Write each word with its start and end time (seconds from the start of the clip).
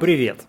Привет! 0.00 0.46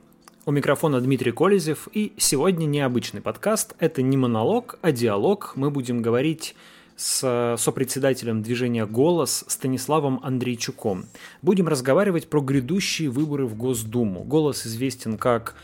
У 0.48 0.52
микрофона 0.52 1.00
Дмитрий 1.00 1.32
Колезев, 1.32 1.88
и 1.94 2.14
сегодня 2.18 2.66
необычный 2.66 3.22
подкаст. 3.22 3.76
Это 3.80 4.02
не 4.02 4.18
монолог, 4.18 4.80
а 4.82 4.92
диалог. 4.92 5.54
Мы 5.56 5.70
будем 5.70 6.02
говорить 6.02 6.56
с 6.98 7.56
сопредседателем 7.58 8.42
движения 8.42 8.88
«Голос» 8.88 9.46
Станиславом 9.48 10.20
Андрейчуком. 10.24 11.06
Будем 11.44 11.68
разговаривать 11.68 12.28
про 12.28 12.42
грядущие 12.42 13.10
выборы 13.10 13.46
в 13.46 13.56
Госдуму. 13.56 14.24
«Голос» 14.24 14.66
известен 14.66 15.18
как 15.18 15.56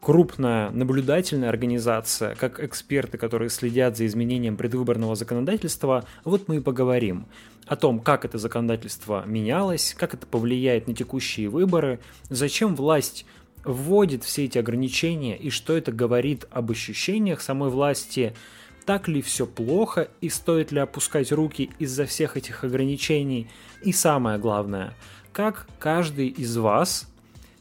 крупная 0.00 0.70
наблюдательная 0.70 1.48
организация, 1.48 2.34
как 2.34 2.60
эксперты, 2.60 3.18
которые 3.18 3.50
следят 3.50 3.96
за 3.96 4.06
изменением 4.06 4.56
предвыборного 4.56 5.16
законодательства, 5.16 6.04
вот 6.24 6.48
мы 6.48 6.56
и 6.56 6.60
поговорим 6.60 7.26
о 7.66 7.76
том, 7.76 8.00
как 8.00 8.24
это 8.24 8.38
законодательство 8.38 9.24
менялось, 9.26 9.94
как 9.98 10.14
это 10.14 10.26
повлияет 10.26 10.86
на 10.88 10.94
текущие 10.94 11.48
выборы, 11.48 12.00
зачем 12.30 12.74
власть 12.74 13.26
вводит 13.64 14.24
все 14.24 14.44
эти 14.44 14.56
ограничения 14.58 15.36
и 15.36 15.50
что 15.50 15.76
это 15.76 15.92
говорит 15.92 16.46
об 16.50 16.70
ощущениях 16.70 17.40
самой 17.40 17.70
власти, 17.70 18.34
так 18.86 19.08
ли 19.08 19.20
все 19.20 19.46
плохо 19.46 20.08
и 20.22 20.30
стоит 20.30 20.72
ли 20.72 20.80
опускать 20.80 21.30
руки 21.32 21.70
из-за 21.78 22.06
всех 22.06 22.38
этих 22.38 22.64
ограничений. 22.64 23.48
И 23.82 23.92
самое 23.92 24.38
главное, 24.38 24.94
как 25.32 25.66
каждый 25.78 26.28
из 26.28 26.56
вас 26.56 27.06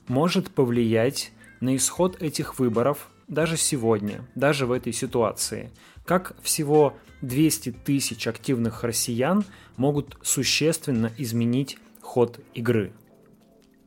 может 0.08 0.50
повлиять 0.52 1.34
на 1.60 1.76
исход 1.76 2.22
этих 2.22 2.60
выборов 2.60 3.10
даже 3.28 3.58
сегодня, 3.58 4.26
даже 4.36 4.66
в 4.66 4.72
этой 4.72 4.94
ситуации. 4.94 5.72
Как 6.06 6.36
всего 6.42 6.96
200 7.22 7.72
тысяч 7.72 8.28
активных 8.28 8.84
россиян 8.84 9.44
могут 9.76 10.18
существенно 10.22 11.12
изменить 11.18 11.78
ход 12.02 12.40
игры. 12.54 12.94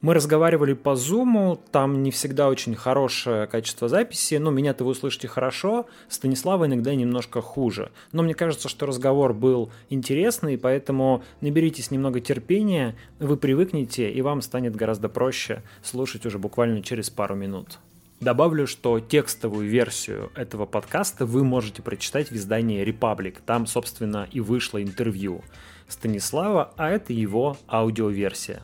Мы 0.00 0.14
разговаривали 0.14 0.72
по 0.72 0.94
Zoom, 0.94 1.60
там 1.72 2.02
не 2.02 2.10
всегда 2.10 2.48
очень 2.48 2.74
хорошее 2.74 3.46
качество 3.46 3.86
записи, 3.86 4.36
но 4.36 4.50
меня-то 4.50 4.82
вы 4.82 4.92
услышите 4.92 5.28
хорошо, 5.28 5.86
Станислава 6.08 6.64
иногда 6.64 6.94
немножко 6.94 7.42
хуже. 7.42 7.92
Но 8.12 8.22
мне 8.22 8.32
кажется, 8.32 8.70
что 8.70 8.86
разговор 8.86 9.34
был 9.34 9.70
интересный, 9.90 10.56
поэтому 10.56 11.22
наберитесь 11.42 11.90
немного 11.90 12.22
терпения, 12.22 12.96
вы 13.18 13.36
привыкнете, 13.36 14.10
и 14.10 14.22
вам 14.22 14.40
станет 14.40 14.74
гораздо 14.74 15.10
проще 15.10 15.62
слушать 15.82 16.24
уже 16.24 16.38
буквально 16.38 16.82
через 16.82 17.10
пару 17.10 17.34
минут. 17.34 17.78
Добавлю, 18.20 18.66
что 18.66 19.00
текстовую 19.00 19.68
версию 19.68 20.30
этого 20.34 20.64
подкаста 20.64 21.26
вы 21.26 21.44
можете 21.44 21.82
прочитать 21.82 22.30
в 22.30 22.36
издании 22.36 22.82
Republic. 22.86 23.36
Там, 23.44 23.66
собственно, 23.66 24.26
и 24.32 24.40
вышло 24.40 24.82
интервью 24.82 25.42
Станислава, 25.88 26.72
а 26.78 26.88
это 26.88 27.12
его 27.12 27.58
аудиоверсия. 27.68 28.62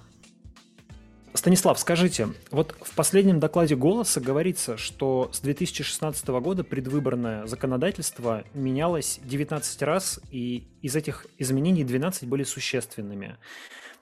Станислав, 1.36 1.78
скажите, 1.78 2.28
вот 2.50 2.74
в 2.80 2.94
последнем 2.94 3.40
докладе 3.40 3.76
«Голоса» 3.76 4.20
говорится, 4.20 4.78
что 4.78 5.28
с 5.32 5.40
2016 5.40 6.26
года 6.28 6.64
предвыборное 6.64 7.46
законодательство 7.46 8.44
менялось 8.54 9.20
19 9.22 9.82
раз, 9.82 10.18
и 10.30 10.66
из 10.80 10.96
этих 10.96 11.26
изменений 11.36 11.84
12 11.84 12.26
были 12.26 12.42
существенными. 12.42 13.36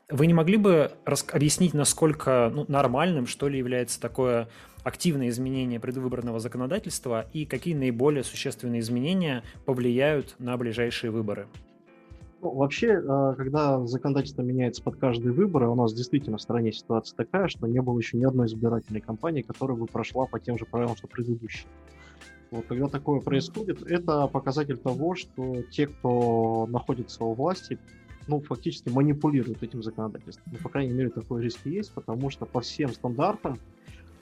Вы 0.08 0.28
не 0.28 0.34
могли 0.34 0.56
бы 0.56 0.92
объяснить, 1.32 1.74
насколько 1.74 2.52
ну, 2.54 2.66
нормальным, 2.68 3.26
что 3.26 3.48
ли, 3.48 3.58
является 3.58 4.00
такое 4.00 4.48
активное 4.84 5.28
изменение 5.28 5.80
предвыборного 5.80 6.38
законодательства 6.38 7.26
и 7.32 7.46
какие 7.46 7.74
наиболее 7.74 8.22
существенные 8.22 8.80
изменения 8.80 9.42
повлияют 9.64 10.36
на 10.38 10.56
ближайшие 10.56 11.10
выборы? 11.10 11.48
Ну, 12.44 12.50
вообще, 12.50 12.88
э, 12.88 13.34
когда 13.38 13.86
законодательство 13.86 14.42
меняется 14.42 14.82
под 14.82 14.96
каждые 14.96 15.32
выборы, 15.32 15.66
у 15.66 15.74
нас 15.74 15.94
действительно 15.94 16.36
в 16.36 16.42
стране 16.42 16.72
ситуация 16.72 17.16
такая, 17.16 17.48
что 17.48 17.66
не 17.66 17.80
было 17.80 17.98
еще 17.98 18.18
ни 18.18 18.24
одной 18.24 18.48
избирательной 18.48 19.00
кампании, 19.00 19.40
которая 19.40 19.78
бы 19.78 19.86
прошла 19.86 20.26
по 20.26 20.38
тем 20.38 20.58
же 20.58 20.66
правилам, 20.66 20.94
что 20.94 21.08
предыдущая. 21.08 21.66
Вот, 22.50 22.66
когда 22.66 22.88
такое 22.88 23.20
происходит, 23.20 23.80
это 23.90 24.26
показатель 24.26 24.76
того, 24.76 25.14
что 25.14 25.62
те, 25.70 25.86
кто 25.86 26.66
находится 26.70 27.24
у 27.24 27.32
власти, 27.32 27.78
ну, 28.28 28.42
фактически 28.42 28.90
манипулируют 28.90 29.62
этим 29.62 29.82
законодательством. 29.82 30.52
Ну, 30.52 30.58
по 30.58 30.68
крайней 30.68 30.92
мере, 30.92 31.08
такой 31.08 31.42
риск 31.42 31.64
есть, 31.64 31.94
потому 31.94 32.28
что 32.28 32.44
по 32.44 32.60
всем 32.60 32.92
стандартам, 32.92 33.58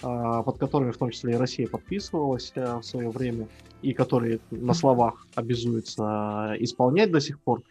а, 0.00 0.44
под 0.44 0.58
которыми 0.58 0.92
в 0.92 0.96
том 0.96 1.10
числе 1.10 1.32
и 1.32 1.36
Россия 1.36 1.66
подписывалась 1.66 2.52
э, 2.54 2.76
в 2.78 2.84
свое 2.84 3.10
время, 3.10 3.48
и 3.82 3.92
которые 3.92 4.38
на 4.52 4.74
словах 4.74 5.26
обязуются 5.34 6.54
исполнять 6.60 7.10
до 7.10 7.20
сих 7.20 7.40
пор, 7.40 7.62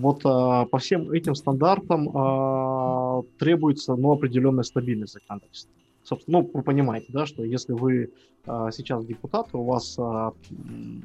вот 0.00 0.22
а, 0.24 0.66
по 0.66 0.78
всем 0.78 1.10
этим 1.10 1.34
стандартам 1.34 2.10
а, 2.14 3.22
требуется 3.38 3.94
ну, 3.94 4.12
определенная 4.12 4.64
стабильность 4.64 5.14
законодательства. 5.14 5.72
Собственно, 6.02 6.40
ну, 6.40 6.50
вы 6.52 6.62
понимаете, 6.62 7.06
да, 7.10 7.26
что 7.26 7.44
если 7.44 7.72
вы 7.72 8.10
а, 8.46 8.70
сейчас 8.70 9.04
депутат, 9.04 9.48
у 9.52 9.64
вас 9.64 9.96
а, 9.98 10.32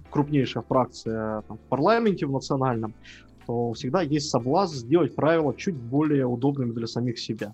крупнейшая 0.10 0.64
фракция 0.64 1.42
там, 1.48 1.58
в 1.58 1.70
парламенте, 1.70 2.26
в 2.26 2.32
национальном, 2.32 2.94
то 3.46 3.74
всегда 3.74 4.02
есть 4.02 4.30
соблазн 4.30 4.76
сделать 4.76 5.16
правила 5.16 5.54
чуть 5.56 5.76
более 5.76 6.26
удобными 6.26 6.72
для 6.72 6.88
самих 6.88 7.20
себя. 7.20 7.54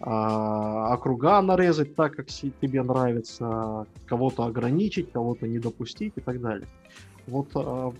А, 0.00 0.94
округа 0.94 1.40
нарезать 1.40 1.94
так, 1.94 2.14
как 2.16 2.26
тебе 2.26 2.82
нравится, 2.82 3.86
кого-то 4.06 4.44
ограничить, 4.44 5.12
кого-то 5.12 5.46
не 5.46 5.58
допустить 5.58 6.12
и 6.16 6.20
так 6.20 6.40
далее. 6.40 6.68
Вот 7.26 7.48
а, 7.54 7.92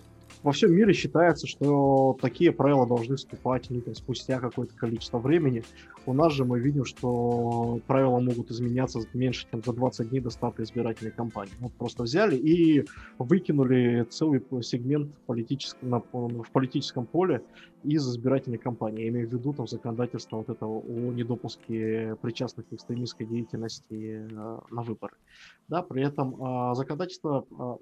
во 0.43 0.51
всем 0.51 0.73
мире 0.73 0.93
считается, 0.93 1.47
что 1.47 2.17
такие 2.21 2.51
правила 2.51 2.85
должны 2.85 3.15
вступать 3.15 3.69
ну, 3.69 3.81
спустя 3.93 4.39
какое-то 4.39 4.75
количество 4.75 5.17
времени. 5.17 5.63
У 6.05 6.13
нас 6.13 6.33
же 6.33 6.43
мы 6.43 6.59
видим, 6.59 6.83
что 6.83 7.79
правила 7.87 8.19
могут 8.19 8.51
изменяться 8.51 8.99
меньше, 9.13 9.47
чем 9.49 9.63
за 9.63 9.71
20 9.71 10.09
дней 10.09 10.19
до 10.19 10.29
старта 10.29 10.63
избирательной 10.63 11.11
кампании. 11.11 11.53
Вот 11.59 11.71
просто 11.73 12.03
взяли 12.03 12.35
и 12.35 12.85
выкинули 13.17 14.05
целый 14.09 14.43
сегмент 14.61 15.13
политического, 15.25 16.03
в 16.11 16.51
политическом 16.51 17.05
поле 17.05 17.41
из 17.83 18.07
избирательной 18.07 18.57
кампании. 18.57 19.03
Я 19.03 19.09
имею 19.09 19.29
в 19.29 19.33
виду 19.33 19.53
там 19.53 19.67
законодательство 19.67 20.37
вот 20.37 20.49
этого 20.49 20.79
о 20.79 21.13
недопуске 21.13 22.17
причастных 22.21 22.67
к 22.67 22.73
экстремистской 22.73 23.25
деятельности 23.25 24.27
э, 24.29 24.59
на 24.71 24.81
выборы. 24.81 25.15
Да, 25.67 25.81
при 25.81 26.03
этом 26.03 26.35
э, 26.35 26.75
законодательство 26.75 27.45
э, 27.49 27.75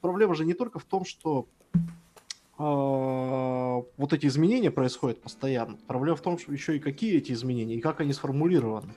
проблема 0.00 0.34
же 0.34 0.44
не 0.44 0.54
только 0.54 0.78
в 0.78 0.84
том, 0.84 1.04
что 1.04 1.46
э, 2.58 2.62
вот 2.62 4.12
эти 4.12 4.26
изменения 4.26 4.70
происходят 4.70 5.20
постоянно. 5.20 5.78
Проблема 5.86 6.16
в 6.16 6.22
том, 6.22 6.38
что 6.38 6.52
еще 6.52 6.76
и 6.76 6.80
какие 6.80 7.16
эти 7.16 7.32
изменения 7.32 7.76
и 7.76 7.80
как 7.80 8.00
они 8.00 8.12
сформулированы. 8.12 8.92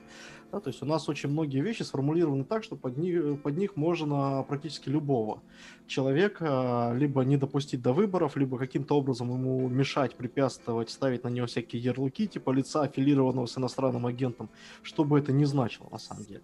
Да, 0.52 0.60
то 0.60 0.68
есть 0.68 0.82
у 0.82 0.86
нас 0.86 1.08
очень 1.08 1.30
многие 1.30 1.62
вещи 1.62 1.82
сформулированы 1.82 2.44
так, 2.44 2.62
что 2.62 2.76
под 2.76 2.98
них, 2.98 3.40
под 3.40 3.56
них 3.56 3.74
можно 3.74 4.44
практически 4.46 4.90
любого 4.90 5.40
человека 5.86 6.92
либо 6.94 7.22
не 7.24 7.38
допустить 7.38 7.80
до 7.80 7.94
выборов, 7.94 8.36
либо 8.36 8.58
каким-то 8.58 8.98
образом 8.98 9.30
ему 9.30 9.66
мешать, 9.70 10.14
препятствовать, 10.14 10.90
ставить 10.90 11.24
на 11.24 11.28
него 11.28 11.46
всякие 11.46 11.80
ярлыки, 11.82 12.28
типа 12.28 12.50
лица, 12.50 12.82
аффилированного 12.82 13.46
с 13.46 13.56
иностранным 13.56 14.04
агентом, 14.04 14.50
что 14.82 15.04
бы 15.04 15.18
это 15.18 15.32
ни 15.32 15.44
значило 15.44 15.88
на 15.90 15.98
самом 15.98 16.24
деле. 16.24 16.42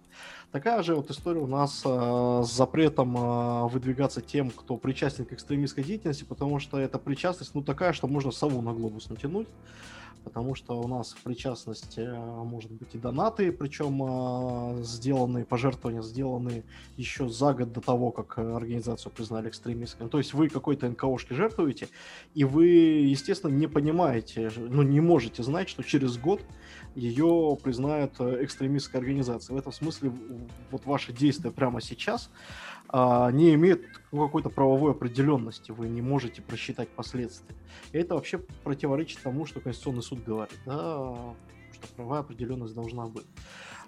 Такая 0.51 0.81
же 0.81 0.95
вот 0.95 1.11
история 1.11 1.41
у 1.41 1.47
нас 1.47 1.83
э, 1.85 2.41
с 2.43 2.51
запретом 2.51 3.15
э, 3.15 3.67
выдвигаться 3.67 4.21
тем, 4.21 4.49
кто 4.49 4.77
причастен 4.77 5.25
к 5.25 5.33
экстремистской 5.33 5.83
деятельности, 5.83 6.23
потому 6.23 6.57
что 6.57 6.79
эта 6.79 6.97
причастность, 6.97 7.53
ну, 7.53 7.61
такая, 7.61 7.93
что 7.93 8.07
можно 8.07 8.31
сову 8.31 8.63
на 8.63 8.73
глобус 8.73 9.07
натянуть 9.07 9.47
потому 10.23 10.55
что 10.55 10.79
у 10.79 10.87
нас 10.87 11.13
в 11.13 11.23
причастности 11.23 12.01
э, 12.01 12.43
может 12.43 12.71
быть 12.71 12.93
и 12.93 12.97
донаты, 12.97 13.51
причем 13.51 14.03
э, 14.79 14.83
сделанные, 14.83 15.45
пожертвования 15.45 16.01
сделаны 16.01 16.63
еще 16.97 17.29
за 17.29 17.53
год 17.53 17.71
до 17.71 17.81
того, 17.81 18.11
как 18.11 18.37
организацию 18.37 19.11
признали 19.11 19.49
экстремистской. 19.49 20.07
То 20.07 20.17
есть 20.17 20.33
вы 20.33 20.49
какой-то 20.49 20.87
НКОшке 20.89 21.35
жертвуете, 21.35 21.89
и 22.33 22.43
вы, 22.43 22.67
естественно, 22.67 23.51
не 23.51 23.67
понимаете, 23.67 24.51
ну, 24.57 24.83
не 24.83 25.01
можете 25.01 25.43
знать, 25.43 25.69
что 25.69 25.83
через 25.83 26.17
год 26.17 26.41
ее 26.95 27.57
признают 27.61 28.13
э, 28.19 28.43
экстремистской 28.43 28.99
организацией. 28.99 29.55
В 29.55 29.59
этом 29.59 29.71
смысле 29.71 30.11
вот 30.71 30.85
ваши 30.85 31.13
действия 31.13 31.51
прямо 31.51 31.81
сейчас 31.81 32.29
не 32.91 33.53
имеют 33.53 33.85
какой-то 34.11 34.49
правовой 34.49 34.91
определенности, 34.91 35.71
вы 35.71 35.87
не 35.87 36.01
можете 36.01 36.41
просчитать 36.41 36.89
последствия. 36.89 37.55
И 37.91 37.97
это 37.97 38.15
вообще 38.15 38.39
противоречит 38.63 39.21
тому, 39.21 39.45
что 39.45 39.59
Конституционный 39.59 40.01
суд 40.01 40.23
говорит, 40.23 40.57
да, 40.65 41.13
что 41.71 41.95
правовая 41.95 42.21
определенность 42.21 42.73
должна 42.73 43.05
быть. 43.07 43.27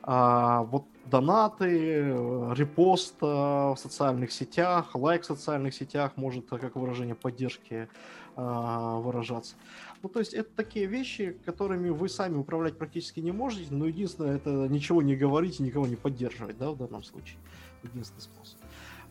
А, 0.03 0.63
вот 0.63 0.85
донаты, 1.05 2.13
репост 2.55 3.15
в 3.21 3.75
социальных 3.77 4.31
сетях, 4.31 4.95
лайк 4.95 5.23
в 5.23 5.25
социальных 5.25 5.73
сетях 5.73 6.13
может 6.15 6.49
как 6.49 6.75
выражение 6.75 7.15
поддержки 7.15 7.87
а, 8.35 8.97
выражаться. 8.97 9.55
Ну, 10.01 10.09
то 10.09 10.19
есть 10.19 10.33
это 10.33 10.49
такие 10.55 10.87
вещи, 10.87 11.37
которыми 11.45 11.89
вы 11.89 12.09
сами 12.09 12.37
управлять 12.37 12.77
практически 12.77 13.19
не 13.19 13.31
можете, 13.31 13.67
но 13.73 13.85
единственное, 13.85 14.37
это 14.37 14.49
ничего 14.67 15.01
не 15.01 15.15
говорить 15.15 15.59
и 15.59 15.63
никого 15.63 15.85
не 15.85 15.95
поддерживать, 15.95 16.57
да, 16.57 16.71
в 16.71 16.77
данном 16.77 17.03
случае. 17.03 17.37
Единственный 17.83 18.21
способ. 18.21 18.60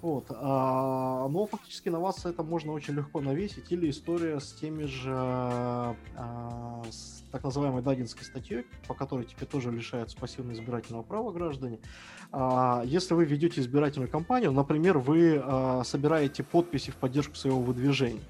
Вот. 0.03 0.27
А, 0.31 1.29
но 1.29 1.47
фактически 1.47 1.89
на 1.91 2.01
вас 2.01 2.25
это 2.25 2.43
можно 2.43 2.73
очень 2.73 2.95
легко 2.95 3.21
навесить. 3.21 3.71
Или 3.71 3.91
история 3.91 4.41
с 4.41 4.53
теми 4.53 4.85
же 4.85 5.13
а, 5.15 5.95
с 6.91 7.23
так 7.31 7.45
называемой 7.45 7.83
Дагинской 7.83 8.25
статьей, 8.25 8.65
по 8.89 8.95
которой 8.95 9.25
теперь 9.25 9.49
тоже 9.49 9.71
лишаются 9.71 10.17
пассивного 10.17 10.55
избирательного 10.55 11.03
права 11.03 11.33
граждане. 11.33 11.79
А, 12.33 12.83
если 12.85 13.15
вы 13.15 13.25
ведете 13.25 13.61
избирательную 13.61 14.11
кампанию, 14.11 14.53
например, 14.53 14.99
вы 14.99 15.41
а, 15.43 15.83
собираете 15.85 16.43
подписи 16.43 16.91
в 16.91 16.97
поддержку 16.97 17.35
своего 17.35 17.61
выдвижения, 17.61 18.23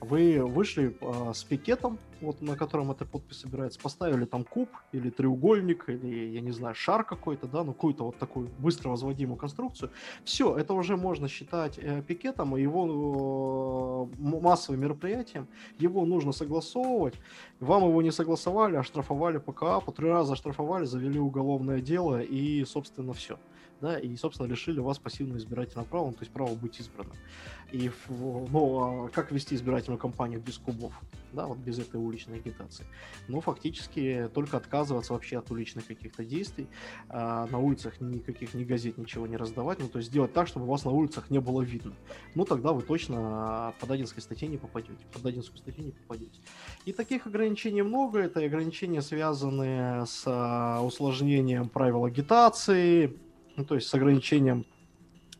вы 0.00 0.44
вышли 0.44 0.96
э, 1.00 1.32
с 1.32 1.44
пикетом, 1.44 1.98
вот 2.20 2.40
на 2.40 2.56
котором 2.56 2.90
эта 2.90 3.04
подпись 3.04 3.40
собирается, 3.40 3.78
поставили 3.80 4.24
там 4.24 4.44
куб 4.44 4.70
или 4.92 5.10
треугольник, 5.10 5.88
или, 5.88 6.30
я 6.30 6.40
не 6.40 6.50
знаю, 6.50 6.74
шар 6.74 7.04
какой-то, 7.04 7.46
да, 7.46 7.64
ну 7.64 7.72
какую-то 7.72 8.04
вот 8.04 8.18
такую 8.18 8.48
быстро 8.58 8.90
возводимую 8.90 9.36
конструкцию. 9.36 9.90
Все, 10.24 10.56
это 10.56 10.74
уже 10.74 10.96
можно 10.96 11.28
считать 11.28 11.78
э, 11.78 12.02
пикетом 12.02 12.56
и 12.56 12.62
его 12.62 14.08
э, 14.12 14.20
массовым 14.20 14.80
мероприятием. 14.80 15.48
Его 15.78 16.04
нужно 16.04 16.32
согласовывать. 16.32 17.14
Вам 17.60 17.84
его 17.84 18.02
не 18.02 18.10
согласовали, 18.10 18.76
оштрафовали 18.76 19.38
по 19.38 19.52
КАПу, 19.52 19.92
три 19.92 20.08
раза 20.08 20.34
оштрафовали, 20.34 20.84
завели 20.84 21.18
уголовное 21.18 21.80
дело 21.80 22.20
и, 22.20 22.64
собственно, 22.64 23.12
все 23.12 23.38
да, 23.80 23.98
и, 23.98 24.16
собственно, 24.16 24.46
лишили 24.46 24.80
вас 24.80 24.98
пассивного 24.98 25.38
избирательного 25.38 25.86
права, 25.86 26.06
ну, 26.06 26.12
то 26.12 26.20
есть 26.20 26.32
права 26.32 26.54
быть 26.54 26.80
избранным. 26.80 27.16
И, 27.72 27.90
ну, 28.08 29.06
а 29.06 29.08
как 29.08 29.32
вести 29.32 29.54
избирательную 29.54 29.98
кампанию 29.98 30.40
без 30.40 30.56
кубов, 30.58 30.92
да, 31.32 31.46
вот 31.46 31.58
без 31.58 31.78
этой 31.78 32.00
уличной 32.00 32.38
агитации? 32.38 32.86
Ну, 33.28 33.40
фактически 33.40 34.30
только 34.32 34.56
отказываться 34.56 35.12
вообще 35.12 35.38
от 35.38 35.50
уличных 35.50 35.86
каких-то 35.86 36.24
действий, 36.24 36.68
а 37.08 37.46
на 37.48 37.58
улицах 37.58 38.00
никаких 38.00 38.54
ни 38.54 38.64
газет, 38.64 38.98
ничего 38.98 39.26
не 39.26 39.36
раздавать, 39.36 39.78
ну, 39.80 39.88
то 39.88 39.98
есть 39.98 40.10
сделать 40.10 40.32
так, 40.32 40.46
чтобы 40.46 40.66
вас 40.66 40.84
на 40.84 40.92
улицах 40.92 41.28
не 41.30 41.40
было 41.40 41.60
видно. 41.60 41.94
Ну, 42.34 42.44
тогда 42.44 42.72
вы 42.72 42.82
точно 42.82 43.74
по 43.80 43.86
Дадинской 43.86 44.22
статье 44.22 44.48
не 44.48 44.58
попадете, 44.58 45.04
по 45.12 45.18
Дадинскую 45.18 45.58
статью 45.58 45.84
не 45.84 45.90
попадете. 45.90 46.40
И 46.84 46.92
таких 46.92 47.26
ограничений 47.26 47.82
много, 47.82 48.20
это 48.20 48.40
ограничения, 48.40 49.02
связанные 49.02 50.06
с 50.06 50.22
а, 50.26 50.80
усложнением 50.82 51.68
правил 51.68 52.04
агитации, 52.04 53.16
ну, 53.56 53.64
то 53.64 53.74
есть 53.74 53.88
с 53.88 53.94
ограничением 53.94 54.64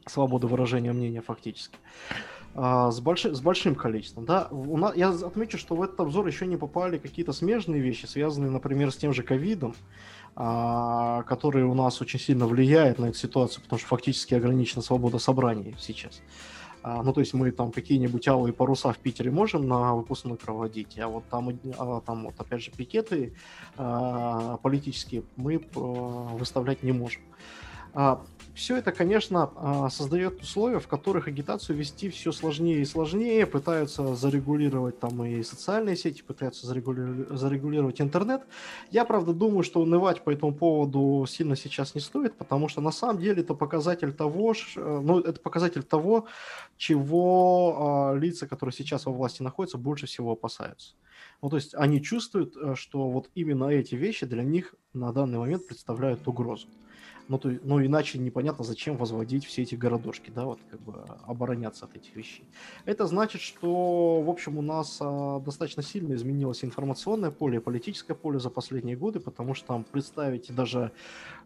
свободы 0.06 0.46
выражения 0.46 0.92
мнения 0.92 1.20
фактически. 1.20 1.78
А, 2.54 2.90
с, 2.90 3.00
больш... 3.00 3.24
с 3.24 3.40
большим 3.40 3.74
количеством. 3.74 4.24
Да? 4.24 4.48
У 4.50 4.76
нас... 4.78 4.96
Я 4.96 5.10
отмечу, 5.10 5.58
что 5.58 5.74
в 5.74 5.82
этот 5.82 6.00
обзор 6.00 6.26
еще 6.26 6.46
не 6.46 6.56
попали 6.56 6.98
какие-то 6.98 7.32
смежные 7.32 7.80
вещи, 7.80 8.06
связанные, 8.06 8.50
например, 8.50 8.90
с 8.90 8.96
тем 8.96 9.12
же 9.12 9.22
ковидом, 9.22 9.74
а, 10.34 11.22
который 11.24 11.64
у 11.64 11.74
нас 11.74 12.00
очень 12.00 12.18
сильно 12.18 12.46
влияет 12.46 12.98
на 12.98 13.06
эту 13.06 13.18
ситуацию, 13.18 13.62
потому 13.62 13.78
что 13.78 13.88
фактически 13.88 14.34
ограничена 14.34 14.82
свобода 14.82 15.18
собраний 15.18 15.74
сейчас. 15.78 16.22
А, 16.82 17.02
ну, 17.02 17.12
то 17.12 17.20
есть 17.20 17.34
мы 17.34 17.50
там 17.50 17.72
какие-нибудь 17.72 18.26
алые 18.28 18.52
паруса 18.52 18.92
в 18.92 18.98
Питере 18.98 19.30
можем 19.30 19.66
на 19.66 19.94
выпускной 19.94 20.36
проводить, 20.36 20.98
а 20.98 21.08
вот 21.08 21.24
там, 21.28 21.58
а, 21.78 22.00
там 22.00 22.24
вот 22.24 22.34
опять 22.38 22.62
же 22.62 22.70
пикеты 22.70 23.34
а, 23.76 24.56
политические 24.58 25.24
мы 25.36 25.56
а, 25.74 25.78
выставлять 25.78 26.82
не 26.82 26.92
можем. 26.92 27.22
Все 28.56 28.76
это, 28.76 28.90
конечно, 28.90 29.50
а, 29.56 29.90
создает 29.90 30.40
условия, 30.40 30.80
в 30.80 30.88
которых 30.88 31.28
агитацию 31.28 31.76
вести 31.76 32.08
все 32.08 32.32
сложнее 32.32 32.80
и 32.80 32.86
сложнее, 32.86 33.44
пытаются 33.44 34.14
зарегулировать 34.14 34.98
там 34.98 35.22
и 35.24 35.42
социальные 35.42 35.94
сети, 35.96 36.22
пытаются 36.22 36.66
зарегулировать, 36.66 38.00
интернет. 38.00 38.46
Я, 38.90 39.04
правда, 39.04 39.34
думаю, 39.34 39.62
что 39.62 39.82
унывать 39.82 40.24
по 40.24 40.30
этому 40.30 40.54
поводу 40.54 41.26
сильно 41.28 41.54
сейчас 41.54 41.94
не 41.94 42.00
стоит, 42.00 42.34
потому 42.38 42.68
что 42.68 42.80
на 42.80 42.92
самом 42.92 43.20
деле 43.20 43.42
это 43.42 43.52
показатель 43.52 44.14
того, 44.14 44.54
ну, 44.74 45.20
это 45.20 45.38
показатель 45.38 45.82
того, 45.82 46.26
чего 46.78 48.14
э, 48.14 48.18
лица, 48.18 48.46
которые 48.46 48.72
сейчас 48.72 49.04
во 49.04 49.12
власти 49.12 49.42
находятся, 49.42 49.76
больше 49.76 50.06
всего 50.06 50.32
опасаются. 50.32 50.94
Ну, 51.42 51.48
то 51.48 51.56
есть 51.56 51.74
они 51.74 52.02
чувствуют, 52.02 52.56
э, 52.56 52.74
что 52.74 53.08
вот 53.10 53.30
именно 53.34 53.64
эти 53.64 53.94
вещи 53.94 54.26
для 54.26 54.42
них 54.42 54.74
на 54.92 55.12
данный 55.12 55.38
момент 55.38 55.66
представляют 55.66 56.26
угрозу. 56.26 56.68
Ну, 57.28 57.38
то, 57.38 57.52
ну, 57.64 57.84
иначе 57.84 58.18
непонятно, 58.18 58.64
зачем 58.64 58.96
возводить 58.96 59.44
все 59.44 59.62
эти 59.62 59.74
городошки, 59.74 60.30
да, 60.30 60.44
вот 60.44 60.60
как 60.70 60.80
бы 60.80 61.04
обороняться 61.26 61.84
от 61.84 61.96
этих 61.96 62.14
вещей. 62.14 62.44
Это 62.84 63.06
значит, 63.06 63.40
что, 63.40 64.22
в 64.22 64.30
общем, 64.30 64.58
у 64.58 64.62
нас 64.62 64.98
а, 65.00 65.40
достаточно 65.40 65.82
сильно 65.82 66.14
изменилось 66.14 66.64
информационное 66.64 67.32
поле, 67.32 67.60
политическое 67.60 68.14
поле 68.14 68.38
за 68.38 68.48
последние 68.48 68.96
годы, 68.96 69.18
потому 69.18 69.54
что 69.54 69.66
там 69.66 69.84
представить 69.84 70.54
даже 70.54 70.92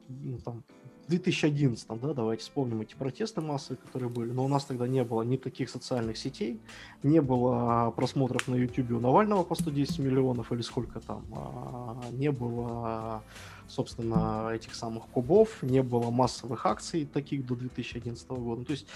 ну, 0.08 0.38
там, 0.38 0.64
2011, 1.10 1.88
да, 2.00 2.14
давайте 2.14 2.42
вспомним 2.42 2.80
эти 2.80 2.94
протесты 2.94 3.40
массовые, 3.40 3.78
которые 3.84 4.08
были, 4.08 4.30
но 4.30 4.44
у 4.44 4.48
нас 4.48 4.64
тогда 4.64 4.86
не 4.86 5.02
было 5.04 5.22
никаких 5.22 5.68
социальных 5.68 6.16
сетей, 6.16 6.60
не 7.02 7.20
было 7.20 7.90
просмотров 7.90 8.48
на 8.48 8.54
YouTube 8.54 8.92
у 8.92 9.00
Навального 9.00 9.42
по 9.42 9.54
110 9.54 9.98
миллионов 9.98 10.52
или 10.52 10.62
сколько 10.62 11.00
там, 11.00 11.24
а, 11.32 12.00
не 12.12 12.30
было 12.30 13.22
собственно, 13.70 14.50
этих 14.52 14.74
самых 14.74 15.06
кубов, 15.06 15.62
не 15.62 15.82
было 15.82 16.10
массовых 16.10 16.66
акций 16.66 17.06
таких 17.06 17.46
до 17.46 17.54
2011 17.54 18.28
года. 18.30 18.64
То 18.64 18.72
есть 18.72 18.86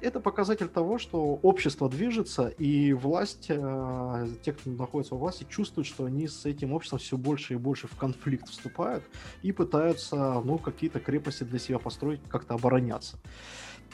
это 0.00 0.20
показатель 0.20 0.68
того, 0.68 0.98
что 0.98 1.38
общество 1.42 1.88
движется, 1.88 2.48
и 2.48 2.92
власть, 2.92 3.46
э, 3.48 4.28
те, 4.42 4.52
кто 4.52 4.70
находится 4.70 5.14
во 5.14 5.20
власти, 5.20 5.46
чувствуют, 5.48 5.86
что 5.86 6.04
они 6.04 6.26
с 6.26 6.44
этим 6.44 6.72
обществом 6.72 6.98
все 6.98 7.16
больше 7.16 7.54
и 7.54 7.56
больше 7.56 7.86
в 7.86 7.96
конфликт 7.96 8.48
вступают 8.48 9.04
и 9.42 9.52
пытаются, 9.52 10.42
ну, 10.44 10.58
какие-то 10.58 11.00
крепости 11.00 11.44
для 11.44 11.58
себя 11.58 11.78
построить, 11.78 12.20
как-то 12.28 12.54
обороняться. 12.54 13.18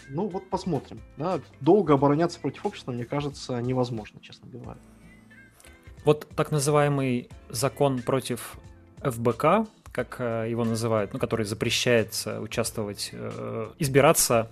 Ну, 0.09 0.29
вот 0.29 0.49
посмотрим. 0.49 1.01
Да? 1.17 1.41
Долго 1.61 1.95
обороняться 1.95 2.41
против 2.41 2.67
общества, 2.67 2.93
мне 2.93 3.05
кажется, 3.05 3.61
невозможно, 3.61 4.21
честно 4.21 4.49
говоря. 4.51 4.81
Вот 6.05 6.29
так 6.35 6.51
называемый 6.51 7.29
закон 7.49 8.03
против 8.03 8.57
ФБК, 9.03 9.69
как 9.93 10.17
э, 10.19 10.47
его 10.51 10.65
называют, 10.65 11.13
ну, 11.13 11.19
который 11.19 11.47
запрещает 11.47 12.27
участвовать, 12.41 13.11
э, 13.13 13.71
избираться 13.79 14.49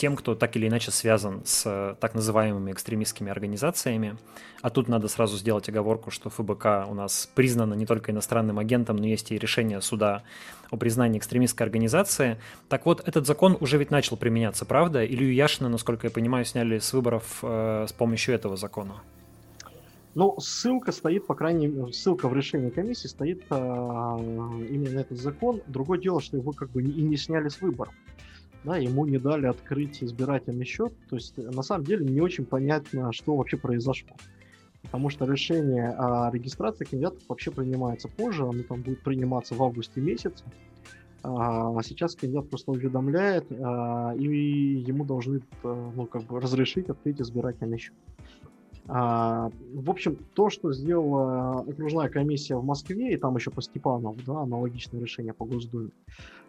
тем, 0.00 0.16
кто 0.16 0.34
так 0.34 0.56
или 0.56 0.66
иначе 0.66 0.90
связан 0.90 1.42
с 1.44 1.64
э, 1.66 1.94
так 2.00 2.14
называемыми 2.14 2.72
экстремистскими 2.72 3.30
организациями. 3.30 4.16
А 4.62 4.70
тут 4.70 4.88
надо 4.88 5.08
сразу 5.08 5.36
сделать 5.36 5.68
оговорку, 5.68 6.10
что 6.10 6.30
ФБК 6.30 6.88
у 6.88 6.94
нас 6.94 7.28
признана 7.34 7.74
не 7.74 7.84
только 7.84 8.10
иностранным 8.10 8.58
агентом, 8.58 8.96
но 8.96 9.06
есть 9.06 9.30
и 9.30 9.36
решение 9.36 9.82
суда 9.82 10.22
о 10.70 10.78
признании 10.78 11.18
экстремистской 11.18 11.66
организации. 11.66 12.40
Так 12.70 12.86
вот, 12.86 13.06
этот 13.06 13.26
закон 13.26 13.58
уже 13.60 13.76
ведь 13.76 13.90
начал 13.90 14.16
применяться, 14.16 14.64
правда? 14.64 15.04
Илью 15.04 15.34
Яшина, 15.34 15.68
насколько 15.68 16.06
я 16.06 16.10
понимаю, 16.10 16.46
сняли 16.46 16.78
с 16.78 16.94
выборов 16.94 17.40
э, 17.42 17.84
с 17.86 17.92
помощью 17.92 18.34
этого 18.34 18.56
закона. 18.56 19.02
Ну, 20.14 20.34
ссылка 20.40 20.90
стоит, 20.90 21.26
по 21.26 21.34
крайней 21.34 21.68
мере, 21.68 21.92
ссылка 21.92 22.28
в 22.28 22.34
решении 22.34 22.70
комиссии 22.70 23.06
стоит 23.06 23.44
а, 23.50 24.18
именно 24.18 24.94
на 24.94 25.00
этот 25.00 25.18
закон. 25.18 25.62
Другое 25.68 26.00
дело, 26.00 26.20
что 26.20 26.36
его 26.36 26.52
как 26.52 26.70
бы 26.70 26.82
и 26.82 27.02
не 27.02 27.16
сняли 27.16 27.48
с 27.48 27.60
выборов. 27.60 27.94
Да, 28.64 28.76
ему 28.76 29.06
не 29.06 29.18
дали 29.18 29.46
открыть 29.46 30.02
избирательный 30.02 30.64
счет. 30.64 30.92
То 31.08 31.16
есть, 31.16 31.38
на 31.38 31.62
самом 31.62 31.84
деле, 31.84 32.04
не 32.04 32.20
очень 32.20 32.44
понятно, 32.44 33.12
что 33.12 33.36
вообще 33.36 33.56
произошло. 33.56 34.16
Потому 34.82 35.10
что 35.10 35.26
решение 35.26 35.90
о 35.90 36.30
регистрации 36.32 36.84
кандидатов 36.84 37.22
вообще 37.28 37.50
принимается 37.50 38.08
позже, 38.08 38.42
оно 38.42 38.62
там 38.64 38.82
будет 38.82 39.02
приниматься 39.02 39.54
в 39.54 39.62
августе 39.62 40.00
месяце. 40.00 40.44
А 41.22 41.82
сейчас 41.82 42.16
кандидат 42.16 42.48
просто 42.48 42.70
уведомляет, 42.72 43.46
а, 43.52 44.14
и 44.16 44.24
ему 44.24 45.04
должны 45.04 45.42
а, 45.62 45.92
ну, 45.94 46.06
как 46.06 46.22
бы 46.22 46.40
разрешить 46.40 46.88
открыть 46.88 47.20
избирательный 47.20 47.78
счет. 47.78 47.94
А, 48.92 49.50
в 49.72 49.88
общем, 49.88 50.16
то, 50.34 50.50
что 50.50 50.72
сделала 50.72 51.60
окружная 51.60 52.08
комиссия 52.08 52.56
в 52.56 52.64
Москве, 52.64 53.12
и 53.12 53.16
там 53.16 53.36
еще 53.36 53.52
по 53.52 53.62
Степанову, 53.62 54.16
да, 54.26 54.40
аналогичное 54.40 55.00
решение 55.00 55.32
по 55.32 55.44
Госдуме, 55.44 55.90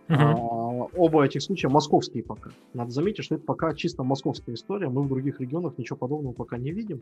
Uh-huh. 0.08 0.89
оба 0.98 1.25
этих 1.25 1.41
случая 1.41 1.70
московские 1.70 2.24
пока. 2.24 2.51
Надо 2.74 2.91
заметить, 2.91 3.24
что 3.24 3.36
это 3.36 3.46
пока 3.46 3.74
чисто 3.74 4.03
московская 4.03 4.55
история. 4.55 4.89
Мы 4.89 5.03
в 5.03 5.08
других 5.08 5.39
регионах 5.39 5.77
ничего 5.77 5.96
подобного 5.96 6.34
пока 6.34 6.58
не 6.58 6.72
видим. 6.72 7.01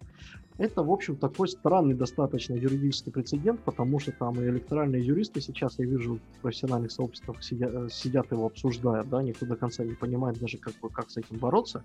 Это, 0.59 0.83
в 0.83 0.91
общем, 0.91 1.15
такой 1.15 1.47
странный 1.47 1.95
достаточно 1.95 2.53
юридический 2.53 3.11
прецедент, 3.11 3.61
потому 3.61 3.99
что 3.99 4.11
там 4.11 4.39
и 4.39 4.45
электоральные 4.45 5.03
юристы 5.03 5.41
сейчас, 5.41 5.79
я 5.79 5.85
вижу, 5.85 6.19
в 6.37 6.41
профессиональных 6.41 6.91
сообществах 6.91 7.43
сидят, 7.43 7.73
э, 7.73 7.87
сидят 7.89 8.31
его 8.31 8.45
обсуждают, 8.45 9.09
да, 9.09 9.23
никто 9.23 9.45
до 9.45 9.55
конца 9.55 9.83
не 9.83 9.93
понимает 9.93 10.37
даже, 10.39 10.57
как, 10.57 10.73
как 10.91 11.09
с 11.09 11.17
этим 11.17 11.37
бороться. 11.37 11.83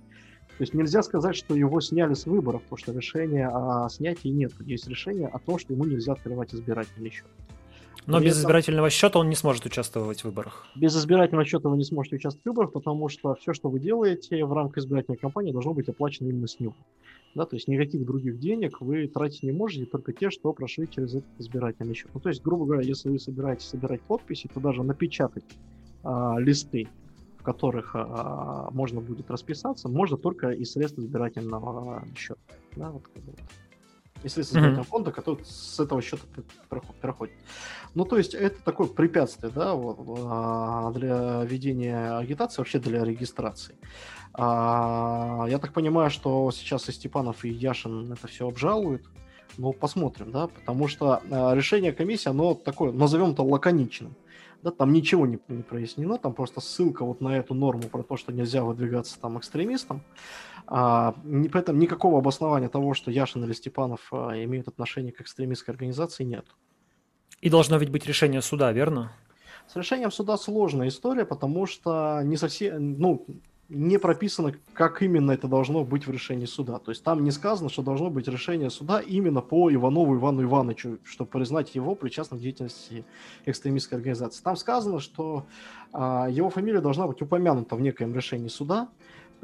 То 0.56 0.62
есть 0.62 0.75
нельзя 0.75 1.02
сказать, 1.02 1.35
что 1.35 1.54
его 1.54 1.80
сняли 1.80 2.14
с 2.14 2.26
выборов, 2.26 2.62
потому 2.62 2.78
что 2.78 2.92
решения 2.92 3.49
о 3.49 3.88
снятии 3.88 4.28
нет. 4.28 4.52
Есть 4.61 4.87
решение 4.88 5.26
о 5.26 5.38
том, 5.38 5.59
что 5.59 5.73
ему 5.73 5.85
нельзя 5.85 6.12
открывать 6.12 6.54
избирательный 6.54 7.11
счет. 7.11 7.26
Но 8.06 8.20
без 8.20 8.38
избирательного 8.38 8.90
счета 8.90 9.18
он 9.18 9.28
не 9.28 9.37
сможет 9.37 9.64
участвовать 9.64 10.20
в 10.20 10.25
выборах. 10.25 10.66
Без 10.76 10.96
избирательного 10.96 11.44
счета 11.44 11.68
вы 11.68 11.76
не 11.76 11.84
сможете 11.84 12.16
участвовать 12.16 12.44
в 12.44 12.49
выборах, 12.49 12.73
потому 12.73 13.08
что 13.08 13.34
все, 13.34 13.52
что 13.52 13.70
вы 13.70 13.80
делаете 13.80 14.44
в 14.44 14.52
рамках 14.52 14.78
избирательной 14.78 15.16
кампании, 15.16 15.52
должно 15.52 15.73
быть 15.73 15.88
оплачено 15.88 16.28
именно 16.28 16.46
с 16.46 16.61
него. 16.61 16.75
Да, 17.34 17.46
то 17.46 17.56
есть 17.56 17.66
никаких 17.66 18.04
других 18.04 18.38
денег 18.38 18.80
вы 18.80 19.08
тратить 19.08 19.42
не 19.42 19.52
можете, 19.52 19.87
только 19.87 20.12
те, 20.12 20.30
что 20.30 20.52
прошли 20.52 20.88
через 20.88 21.16
этот 21.16 21.30
избирательный 21.38 21.94
счет. 21.94 22.11
Ну, 22.14 22.20
то 22.20 22.28
есть, 22.28 22.42
грубо 22.42 22.64
говоря, 22.64 22.82
если 22.82 23.08
вы 23.08 23.18
собираетесь 23.18 23.66
собирать 23.66 24.00
подписи, 24.02 24.49
то 24.52 24.61
даже 24.61 24.82
напечатать 24.84 25.44
а, 26.04 26.37
листы 26.38 26.88
которых 27.44 27.94
а, 27.94 28.70
можно 28.73 29.00
будет 29.00 29.30
расписаться, 29.30 29.88
можно 29.88 30.16
только 30.16 30.50
из 30.50 30.73
средств 30.73 30.99
избирательного 30.99 32.02
счета. 32.16 32.40
Да, 32.75 32.90
вот, 32.90 33.02
вот. 33.14 33.37
Избирательного 34.24 34.82
mm-hmm. 34.82 34.84
фонда, 34.84 35.12
который 35.12 35.44
с 35.44 35.78
этого 35.78 36.00
счета 36.00 36.24
проходит. 37.00 37.34
Ну, 37.94 38.04
то 38.04 38.16
есть 38.16 38.34
это 38.34 38.62
такое 38.62 38.88
препятствие, 38.88 39.52
да, 39.54 39.74
вот, 39.74 39.98
а, 40.26 40.90
для 40.92 41.44
ведения 41.44 42.16
агитации, 42.16 42.62
вообще 42.62 42.78
для 42.78 43.04
регистрации. 43.04 43.76
А, 44.32 45.46
я 45.48 45.58
так 45.58 45.72
понимаю, 45.72 46.10
что 46.10 46.50
сейчас 46.50 46.88
и 46.88 46.92
Степанов, 46.92 47.44
и 47.44 47.50
Яшин 47.50 48.12
это 48.12 48.26
все 48.26 48.48
обжалуют. 48.48 49.04
Ну, 49.56 49.72
посмотрим, 49.72 50.32
да, 50.32 50.48
потому 50.48 50.88
что 50.88 51.22
а, 51.30 51.54
решение 51.54 51.92
комиссии, 51.92 52.28
оно 52.28 52.54
такое, 52.54 52.92
назовем 52.92 53.32
это 53.32 53.42
лаконичным. 53.42 54.16
Да, 54.62 54.70
там 54.70 54.94
ничего 54.94 55.26
не, 55.26 55.38
не 55.48 55.62
прояснено, 55.62 56.16
там 56.16 56.32
просто 56.32 56.62
ссылка 56.62 57.04
вот 57.04 57.20
на 57.20 57.36
эту 57.36 57.52
норму 57.52 57.82
про 57.82 58.02
то, 58.02 58.16
что 58.16 58.32
нельзя 58.32 58.64
выдвигаться 58.64 59.20
там 59.20 59.38
экстремистам. 59.38 60.02
А, 60.66 61.14
не, 61.25 61.49
при 61.49 61.61
этом 61.61 61.78
никакого 61.78 62.18
обоснования 62.18 62.68
того, 62.68 62.94
что 62.94 63.11
Яшин 63.11 63.44
или 63.44 63.52
Степанов 63.52 64.09
а, 64.12 64.33
имеют 64.44 64.68
отношение 64.68 65.12
к 65.12 65.21
экстремистской 65.21 65.73
организации, 65.73 66.25
нет. 66.25 66.47
И 67.40 67.50
должно 67.50 67.76
ведь 67.76 67.90
быть 67.90 68.06
решение 68.06 68.40
суда, 68.40 68.73
верно? 68.73 69.12
С 69.66 69.76
решением 69.76 70.11
суда 70.11 70.37
сложная 70.37 70.88
история, 70.88 71.25
потому 71.25 71.66
что 71.66 72.23
не 72.23 72.37
совсем, 72.37 72.99
ну, 72.99 73.26
не 73.68 73.99
прописано, 73.99 74.52
как 74.75 75.02
именно 75.02 75.33
это 75.33 75.49
должно 75.49 75.85
быть 75.85 76.06
в 76.06 76.11
решении 76.11 76.44
суда. 76.44 76.78
То 76.78 76.90
есть 76.90 77.02
там 77.02 77.25
не 77.25 77.30
сказано, 77.30 77.71
что 77.71 77.83
должно 77.83 78.11
быть 78.11 78.28
решение 78.28 78.71
суда 78.71 79.00
именно 79.00 79.40
по 79.40 79.73
Иванову 79.73 80.16
Ивану 80.16 80.42
Ивановичу, 80.42 80.99
чтобы 81.04 81.30
признать 81.30 81.75
его 81.75 81.94
причастным 81.94 82.38
к 82.38 82.42
деятельности 82.42 83.04
экстремистской 83.47 83.99
организации. 83.99 84.42
Там 84.42 84.56
сказано, 84.56 85.00
что 85.00 85.47
а, 85.92 86.28
его 86.28 86.50
фамилия 86.50 86.80
должна 86.80 87.06
быть 87.06 87.23
упомянута 87.23 87.76
в 87.76 87.80
некоем 87.80 88.14
решении 88.14 88.49
суда, 88.49 88.88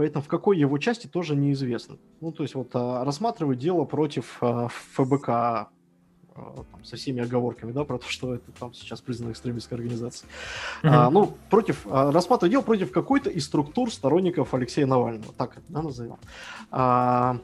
поэтому 0.01 0.23
в 0.23 0.29
какой 0.29 0.59
его 0.59 0.79
части 0.79 1.07
тоже 1.07 1.37
неизвестно. 1.37 1.99
Ну, 2.21 2.33
то 2.33 2.43
есть 2.43 2.55
вот 2.55 2.71
а, 2.75 3.05
рассматривать 3.05 3.59
дело 3.59 3.85
против 3.85 4.39
а, 4.41 4.69
ФБК 4.69 5.71
Э, 6.41 6.63
там, 6.71 6.85
со 6.85 6.97
всеми 6.97 7.23
оговорками, 7.23 7.73
да, 7.73 7.85
про 7.85 7.99
то, 7.99 8.09
что 8.09 8.35
это 8.35 8.53
там 8.59 8.73
сейчас 8.73 9.01
признана 9.01 9.33
экстремистской 9.33 9.77
организацией. 9.77 10.31
Mm-hmm. 10.83 10.89
А, 10.89 11.11
ну, 11.11 11.35
против, 11.51 11.87
а, 11.87 12.13
рассматривать 12.13 12.53
дело 12.53 12.63
против 12.63 12.93
какой-то 12.93 13.31
из 13.31 13.47
структур 13.47 13.93
сторонников 13.93 14.55
Алексея 14.55 14.87
Навального, 14.87 15.33
так 15.37 15.59
это, 15.59 15.65
да, 15.69 15.83
назовем. 15.83 16.17
А, 16.71 17.39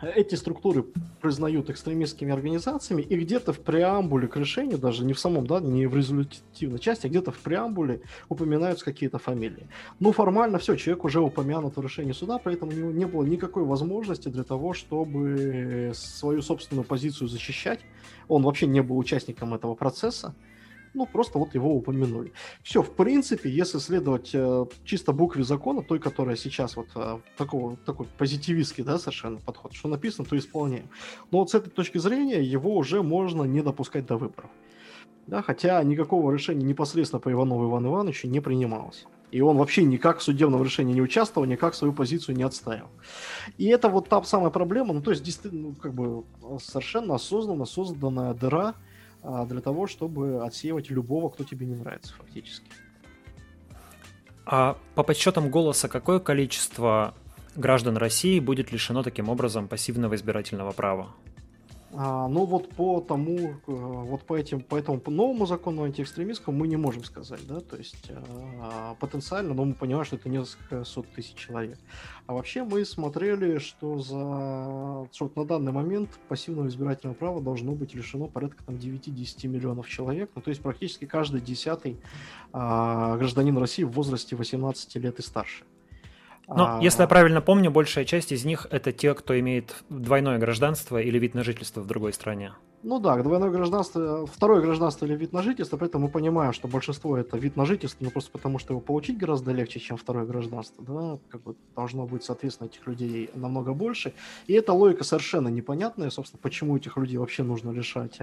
эти 0.00 0.34
структуры 0.34 0.84
признают 1.20 1.70
экстремистскими 1.70 2.32
организациями, 2.32 3.02
и 3.02 3.16
где-то 3.16 3.52
в 3.52 3.60
преамбуле 3.60 4.28
к 4.28 4.36
решению, 4.36 4.78
даже 4.78 5.04
не 5.04 5.12
в 5.12 5.18
самом, 5.18 5.46
да, 5.46 5.60
не 5.60 5.86
в 5.86 5.96
результативной 5.96 6.78
части, 6.78 7.06
а 7.06 7.08
где-то 7.08 7.32
в 7.32 7.38
преамбуле 7.38 8.02
упоминаются 8.28 8.84
какие-то 8.84 9.18
фамилии. 9.18 9.66
Ну, 9.98 10.12
формально 10.12 10.58
все, 10.58 10.76
человек 10.76 11.04
уже 11.04 11.20
упомянут 11.20 11.76
в 11.76 11.82
решении 11.82 12.12
суда, 12.12 12.38
поэтому 12.38 12.72
не, 12.72 12.82
не 12.82 13.06
было 13.06 13.24
никакой 13.24 13.64
возможности 13.64 14.28
для 14.28 14.44
того, 14.44 14.72
чтобы 14.72 15.92
свою 15.94 16.42
собственную 16.42 16.84
позицию 16.84 17.28
защищать. 17.28 17.80
Он 18.28 18.42
вообще 18.42 18.66
не 18.66 18.82
был 18.82 18.98
участником 18.98 19.54
этого 19.54 19.74
процесса 19.74 20.34
ну, 20.98 21.06
просто 21.06 21.38
вот 21.38 21.54
его 21.54 21.74
упомянули. 21.74 22.32
Все, 22.62 22.82
в 22.82 22.90
принципе, 22.90 23.50
если 23.50 23.78
следовать 23.78 24.30
э, 24.34 24.66
чисто 24.84 25.12
букве 25.12 25.44
закона, 25.44 25.82
той, 25.82 26.00
которая 26.00 26.36
сейчас 26.36 26.76
вот 26.76 26.88
э, 26.96 27.20
такого, 27.36 27.76
такой 27.76 28.06
позитивистский, 28.18 28.84
да, 28.84 28.98
совершенно 28.98 29.38
подход, 29.38 29.72
что 29.72 29.88
написано, 29.88 30.26
то 30.28 30.36
исполняем. 30.36 30.88
Но 31.30 31.38
вот 31.38 31.50
с 31.50 31.54
этой 31.54 31.70
точки 31.70 31.98
зрения 31.98 32.42
его 32.42 32.76
уже 32.76 33.02
можно 33.02 33.44
не 33.44 33.62
допускать 33.62 34.06
до 34.06 34.16
выборов. 34.16 34.50
Да, 35.28 35.42
хотя 35.42 35.82
никакого 35.82 36.32
решения 36.32 36.64
непосредственно 36.64 37.20
по 37.20 37.30
Иванову 37.30 37.68
Ивану 37.68 37.90
Ивановичу 37.90 38.28
не 38.28 38.40
принималось. 38.40 39.06
И 39.30 39.40
он 39.42 39.58
вообще 39.58 39.84
никак 39.84 40.18
в 40.18 40.22
судебном 40.22 40.62
решении 40.62 40.94
не 40.94 41.02
участвовал, 41.02 41.46
никак 41.46 41.74
свою 41.74 41.92
позицию 41.92 42.36
не 42.36 42.42
отставил. 42.42 42.88
И 43.58 43.66
это 43.66 43.88
вот 43.88 44.08
та 44.08 44.22
самая 44.22 44.50
проблема, 44.50 44.94
ну 44.94 45.02
то 45.02 45.10
есть 45.10 45.22
действительно, 45.22 45.68
ну, 45.68 45.74
как 45.74 45.92
бы 45.92 46.24
совершенно 46.60 47.14
осознанно 47.14 47.66
созданная 47.66 48.32
дыра, 48.32 48.74
для 49.22 49.60
того, 49.60 49.86
чтобы 49.86 50.44
отсеивать 50.44 50.90
любого, 50.90 51.28
кто 51.28 51.44
тебе 51.44 51.66
не 51.66 51.74
нравится, 51.74 52.14
фактически. 52.14 52.70
А 54.46 54.78
по 54.94 55.02
подсчетам 55.02 55.50
голоса, 55.50 55.88
какое 55.88 56.20
количество 56.20 57.14
граждан 57.54 57.96
России 57.96 58.40
будет 58.40 58.72
лишено 58.72 59.02
таким 59.02 59.28
образом 59.28 59.68
пассивного 59.68 60.14
избирательного 60.14 60.72
права? 60.72 61.08
А, 62.00 62.28
ну 62.28 62.44
вот 62.44 62.68
по 62.68 63.00
тому, 63.00 63.38
э, 63.38 63.54
вот 63.66 64.22
по 64.22 64.36
этим, 64.36 64.60
по 64.60 64.76
этому 64.76 65.02
новому 65.06 65.46
закону 65.46 65.82
антиэкстремистскому 65.82 66.56
мы 66.56 66.68
не 66.68 66.76
можем 66.76 67.02
сказать, 67.02 67.44
да, 67.48 67.58
то 67.58 67.76
есть 67.76 68.12
а, 68.60 68.94
потенциально, 69.00 69.52
но 69.52 69.64
мы 69.64 69.74
понимаем, 69.74 70.04
что 70.04 70.14
это 70.14 70.28
несколько 70.28 70.84
сот 70.84 71.08
тысяч 71.08 71.34
человек. 71.34 71.76
А 72.28 72.34
вообще 72.34 72.62
мы 72.62 72.84
смотрели, 72.84 73.58
что 73.58 73.98
за, 73.98 75.08
что 75.12 75.32
на 75.34 75.44
данный 75.44 75.72
момент 75.72 76.10
пассивного 76.28 76.68
избирательного 76.68 77.16
права 77.16 77.40
должно 77.40 77.72
быть 77.72 77.94
лишено 77.94 78.28
порядка 78.28 78.62
там 78.62 78.76
9-10 78.76 79.48
миллионов 79.48 79.88
человек, 79.88 80.30
ну 80.36 80.40
то 80.40 80.50
есть 80.50 80.62
практически 80.62 81.04
каждый 81.04 81.40
десятый 81.40 81.96
а, 82.52 83.16
гражданин 83.16 83.58
России 83.58 83.82
в 83.82 83.90
возрасте 83.90 84.36
18 84.36 84.94
лет 84.94 85.18
и 85.18 85.22
старше. 85.22 85.64
Но, 86.48 86.78
а, 86.78 86.80
если 86.82 87.02
я 87.02 87.08
правильно 87.08 87.40
помню, 87.42 87.70
большая 87.70 88.04
часть 88.04 88.32
из 88.32 88.44
них 88.44 88.66
это 88.70 88.92
те, 88.92 89.14
кто 89.14 89.38
имеет 89.38 89.76
двойное 89.90 90.38
гражданство 90.38 91.00
или 91.00 91.18
вид 91.18 91.34
на 91.34 91.44
жительство 91.44 91.80
в 91.80 91.86
другой 91.86 92.12
стране. 92.12 92.54
Ну 92.84 93.00
да, 93.00 93.20
двойное 93.22 93.50
гражданство, 93.50 94.24
второе 94.26 94.62
гражданство 94.62 95.04
или 95.04 95.16
вид 95.16 95.32
на 95.32 95.42
жительство, 95.42 95.76
поэтому 95.76 96.06
мы 96.06 96.12
понимаем, 96.12 96.52
что 96.52 96.68
большинство 96.68 97.18
это 97.18 97.36
вид 97.36 97.56
на 97.56 97.66
жительство, 97.66 98.04
ну 98.04 98.10
просто 98.10 98.30
потому, 98.30 98.60
что 98.60 98.72
его 98.72 98.80
получить 98.80 99.18
гораздо 99.18 99.50
легче, 99.50 99.80
чем 99.80 99.96
второе 99.96 100.24
гражданство, 100.24 100.84
да, 100.84 101.18
как 101.28 101.42
бы 101.42 101.56
должно 101.74 102.06
быть, 102.06 102.22
соответственно, 102.22 102.68
этих 102.68 102.86
людей 102.86 103.30
намного 103.34 103.74
больше. 103.74 104.14
И 104.46 104.52
эта 104.52 104.72
логика 104.72 105.02
совершенно 105.02 105.48
непонятная, 105.48 106.10
собственно, 106.10 106.40
почему 106.40 106.76
этих 106.76 106.96
людей 106.96 107.18
вообще 107.18 107.42
нужно 107.42 107.72
лишать 107.72 108.18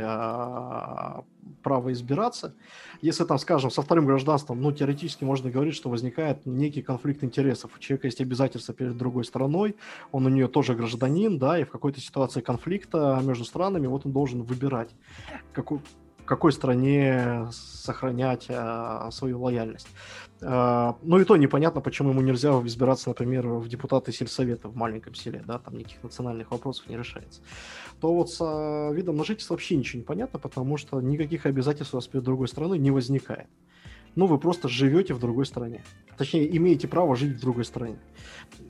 права 1.64 1.92
избираться. 1.92 2.56
Если 3.02 3.24
там, 3.24 3.38
скажем, 3.38 3.72
со 3.72 3.82
вторым 3.82 4.06
гражданством, 4.06 4.62
ну, 4.62 4.72
теоретически 4.72 5.24
можно 5.24 5.50
говорить, 5.50 5.76
что 5.76 5.90
возникает 5.90 6.46
некий 6.46 6.82
конфликт 6.82 7.24
интересов. 7.24 7.72
У 7.76 7.80
человека 7.80 8.08
есть 8.08 8.22
обязательства 8.22 8.74
перед 8.74 8.98
другой 8.98 9.26
страной, 9.26 9.76
он 10.12 10.26
у 10.26 10.30
нее 10.30 10.48
тоже 10.48 10.76
гражданин, 10.76 11.38
да, 11.38 11.60
и 11.60 11.64
в 11.64 11.70
какой-то 11.70 12.00
ситуации 12.00 12.42
конфликта 12.42 13.20
между 13.24 13.46
странами, 13.46 13.88
вот 13.88 14.06
он 14.06 14.12
должен 14.12 14.44
выбирать, 14.44 14.90
какую, 15.54 15.82
какой 16.26 16.52
стране 16.52 17.48
сохранять 17.52 18.48
а, 18.50 19.10
свою 19.12 19.42
лояльность. 19.42 19.88
А, 20.42 20.98
ну 21.04 21.20
и 21.20 21.24
то 21.24 21.38
непонятно, 21.38 21.82
почему 21.82 22.10
ему 22.10 22.22
нельзя 22.22 22.52
избираться, 22.66 23.10
например, 23.10 23.48
в 23.48 23.68
депутаты 23.68 24.12
сельсовета 24.12 24.68
в 24.68 24.76
маленьком 24.76 25.16
селе, 25.16 25.44
да, 25.46 25.60
там 25.60 25.78
никаких 25.78 26.04
национальных 26.04 26.52
вопросов 26.52 26.88
не 26.90 26.98
решается. 26.98 27.42
То 28.02 28.14
вот 28.14 28.32
с 28.32 28.40
а, 28.42 28.92
видом 28.92 29.18
на 29.18 29.24
жительство 29.24 29.54
вообще 29.54 29.76
ничего 29.76 30.00
не 30.00 30.06
понятно, 30.06 30.40
потому 30.40 30.78
что 30.78 31.00
никаких 31.02 31.46
обязательств 31.46 31.94
у 31.94 31.98
вас 31.98 32.08
перед 32.08 32.24
другой 32.24 32.48
страной 32.48 32.80
не 32.80 32.92
возникает. 32.92 33.48
Ну, 34.16 34.28
вы 34.28 34.38
просто 34.38 34.70
живете 34.70 35.14
в 35.14 35.20
другой 35.20 35.46
стране. 35.46 35.84
Точнее, 36.18 36.56
имеете 36.56 36.88
право 36.88 37.16
жить 37.16 37.38
в 37.38 37.42
другой 37.42 37.66
стране 37.66 38.00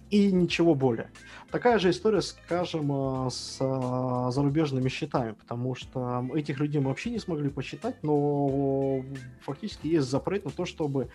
и 0.10 0.32
ничего 0.32 0.76
более. 0.76 1.10
Такая 1.52 1.80
же 1.80 1.90
история, 1.90 2.22
скажем, 2.22 2.92
э, 2.92 3.30
с 3.30 3.58
э, 3.60 4.32
зарубежными 4.32 4.90
счетами, 4.90 5.32
потому 5.32 5.74
что 5.74 6.28
этих 6.36 6.60
людей 6.60 6.82
мы 6.82 6.90
вообще 6.90 7.12
не 7.12 7.20
смогли 7.20 7.50
посчитать, 7.50 7.96
но 8.04 9.02
фактически 9.42 9.88
есть 9.88 10.10
запрет 10.10 10.44
на 10.46 10.52
то, 10.52 10.66
чтобы 10.66 11.08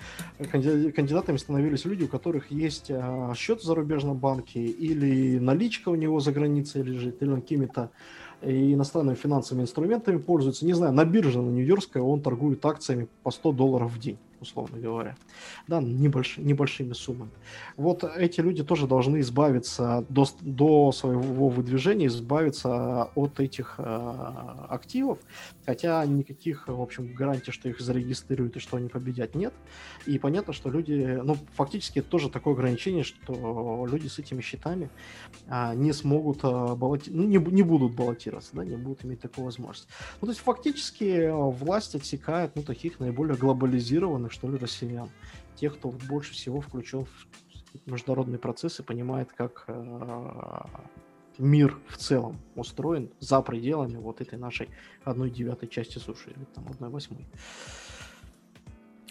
кандидатами 0.50 1.36
становились 1.36 1.84
люди, 1.84 2.04
у 2.04 2.08
которых 2.08 2.50
есть 2.50 2.86
э, 2.88 3.32
счет 3.36 3.60
в 3.60 3.64
зарубежном 3.64 4.16
банке 4.16 4.64
или 4.64 5.38
наличка 5.38 5.90
у 5.90 5.94
него 5.94 6.20
за 6.20 6.32
границей 6.32 6.82
лежит, 6.82 7.22
или 7.22 7.34
какими-то 7.34 7.90
иностранными 8.42 9.16
финансовыми 9.16 9.64
инструментами 9.64 10.16
пользуется. 10.16 10.64
Не 10.64 10.72
знаю, 10.72 10.94
на 10.94 11.04
бирже 11.04 11.42
на 11.42 11.50
Нью-Йоркской 11.50 12.00
он 12.00 12.22
торгует 12.22 12.64
акциями 12.64 13.08
по 13.22 13.30
100 13.30 13.52
долларов 13.52 13.92
в 13.92 13.98
день 13.98 14.18
условно 14.40 14.78
говоря, 14.78 15.16
да, 15.68 15.80
небольш, 15.80 16.38
небольшими 16.38 16.92
суммами. 16.92 17.30
Вот 17.76 18.04
эти 18.04 18.40
люди 18.40 18.64
тоже 18.64 18.86
должны 18.86 19.20
избавиться 19.20 20.04
до, 20.08 20.26
до 20.40 20.92
своего 20.92 21.48
выдвижения, 21.48 22.06
избавиться 22.06 23.04
от 23.14 23.40
этих 23.40 23.74
э, 23.78 24.22
активов, 24.68 25.18
хотя 25.66 26.04
никаких, 26.06 26.68
в 26.68 26.80
общем, 26.80 27.12
гарантий, 27.14 27.52
что 27.52 27.68
их 27.68 27.80
зарегистрируют 27.80 28.56
и 28.56 28.60
что 28.60 28.76
они 28.76 28.88
победят, 28.88 29.34
нет. 29.34 29.52
И 30.06 30.18
понятно, 30.18 30.52
что 30.52 30.70
люди, 30.70 31.20
ну, 31.22 31.36
фактически 31.54 32.00
это 32.00 32.08
тоже 32.08 32.30
такое 32.30 32.54
ограничение, 32.54 33.04
что 33.04 33.86
люди 33.90 34.08
с 34.08 34.18
этими 34.18 34.40
счетами 34.40 34.90
э, 35.46 35.74
не 35.74 35.92
смогут 35.92 36.40
э, 36.42 36.74
баллоти... 36.74 37.10
ну, 37.10 37.24
не, 37.24 37.36
не 37.36 37.62
будут 37.62 37.94
баллотироваться, 37.94 38.50
да, 38.54 38.64
не 38.64 38.76
будут 38.76 39.04
иметь 39.04 39.20
такую 39.20 39.44
возможность. 39.44 39.88
Ну, 40.20 40.26
то 40.26 40.32
есть 40.32 40.40
фактически 40.40 41.30
власть 41.30 41.94
отсекает, 41.94 42.56
ну, 42.56 42.62
таких 42.62 43.00
наиболее 43.00 43.36
глобализированных 43.36 44.29
что 44.30 44.48
ли, 44.50 44.56
россиян. 44.56 45.10
Тех, 45.56 45.76
кто 45.76 45.90
больше 45.90 46.32
всего 46.32 46.60
включен 46.60 47.04
в 47.04 47.26
международные 47.86 48.38
процессы, 48.38 48.82
понимает, 48.82 49.32
как 49.32 49.64
э, 49.68 50.62
мир 51.38 51.78
в 51.88 51.96
целом 51.96 52.38
устроен 52.54 53.10
за 53.18 53.40
пределами 53.42 53.96
вот 53.96 54.20
этой 54.20 54.38
нашей 54.38 54.68
одной 55.04 55.30
девятой 55.30 55.68
части 55.68 55.98
суши 55.98 56.30
или 56.30 56.44
там 56.54 56.66
одной 56.68 56.90
восьмой. 56.90 57.26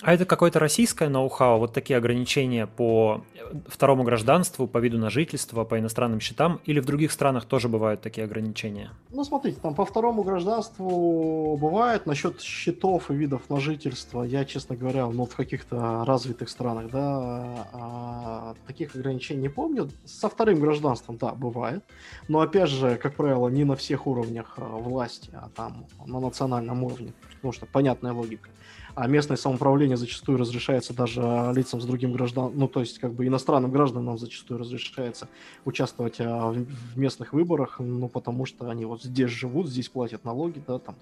А 0.02 0.14
это 0.14 0.26
какое-то 0.26 0.60
российское 0.60 1.10
ноу-хау, 1.10 1.60
вот 1.60 1.74
такие 1.74 1.98
ограничения 1.98 2.68
по 2.68 3.26
второму 3.68 4.04
гражданству, 4.04 4.66
по 4.66 4.78
виду 4.78 4.98
на 4.98 5.10
жительство, 5.10 5.66
по 5.66 5.78
иностранным 5.78 6.22
счетам, 6.22 6.62
или 6.64 6.80
в 6.80 6.86
других 6.86 7.12
странах 7.12 7.46
тоже 7.46 7.68
бывают 7.68 8.02
такие 8.02 8.24
ограничения? 8.24 8.92
Ну, 9.10 9.26
смотрите, 9.26 9.60
там 9.60 9.76
по 9.76 9.86
второму 9.86 10.24
гражданству 10.24 11.58
бывает, 11.58 12.06
насчет 12.06 12.40
счетов 12.42 13.12
и 13.12 13.14
видов 13.14 13.50
на 13.50 13.60
жительство, 13.60 14.24
я, 14.24 14.46
честно 14.46 14.78
говоря, 14.78 15.06
ну, 15.08 15.26
в 15.26 15.36
каких-то 15.36 16.06
развитых 16.06 16.50
странах, 16.50 16.90
да, 16.92 17.68
а, 17.74 18.56
таких 18.68 18.96
ограничений 18.96 19.42
не 19.42 19.50
помню. 19.50 19.90
Со 20.06 20.30
вторым 20.30 20.62
гражданством, 20.62 21.18
да, 21.18 21.34
бывает, 21.34 21.84
но, 22.30 22.40
опять 22.40 22.70
же, 22.70 22.96
как 22.96 23.16
правило, 23.16 23.50
не 23.50 23.66
на 23.66 23.76
всех 23.76 24.08
уровнях 24.08 24.54
а, 24.58 24.64
власти, 24.78 25.32
а 25.34 25.50
там 25.54 25.88
на 26.06 26.22
национальном 26.22 26.86
уровне, 26.86 27.12
потому 27.36 27.52
что 27.52 27.66
понятная 27.66 28.14
логика 28.14 28.50
а 28.96 29.08
местное 29.08 29.38
самоуправление 29.38 29.98
зачастую 29.98 30.38
разрешается 30.38 30.94
даже 30.94 31.22
лицам 31.56 31.82
с 31.82 31.86
другим 31.86 32.14
гражданам, 32.14 32.54
ну, 32.56 32.68
то 32.68 32.80
есть, 32.80 33.00
как 33.00 33.14
бы 33.14 33.28
иностранным 33.28 33.72
гражданам 33.72 34.18
зачастую 34.18 34.60
разрешается 34.60 35.28
участвовать 35.66 36.20
а, 36.20 36.52
в 36.52 36.98
местных 36.98 37.34
выборах, 37.34 37.80
ну, 37.80 38.08
потому 38.08 38.46
что 38.46 38.70
они 38.70 38.86
вот 38.86 39.04
здесь 39.04 39.30
живут, 39.30 39.68
здесь 39.68 39.90
платят 39.90 40.26
налоги, 40.26 40.62
да, 40.66 40.80
там, 40.80 40.96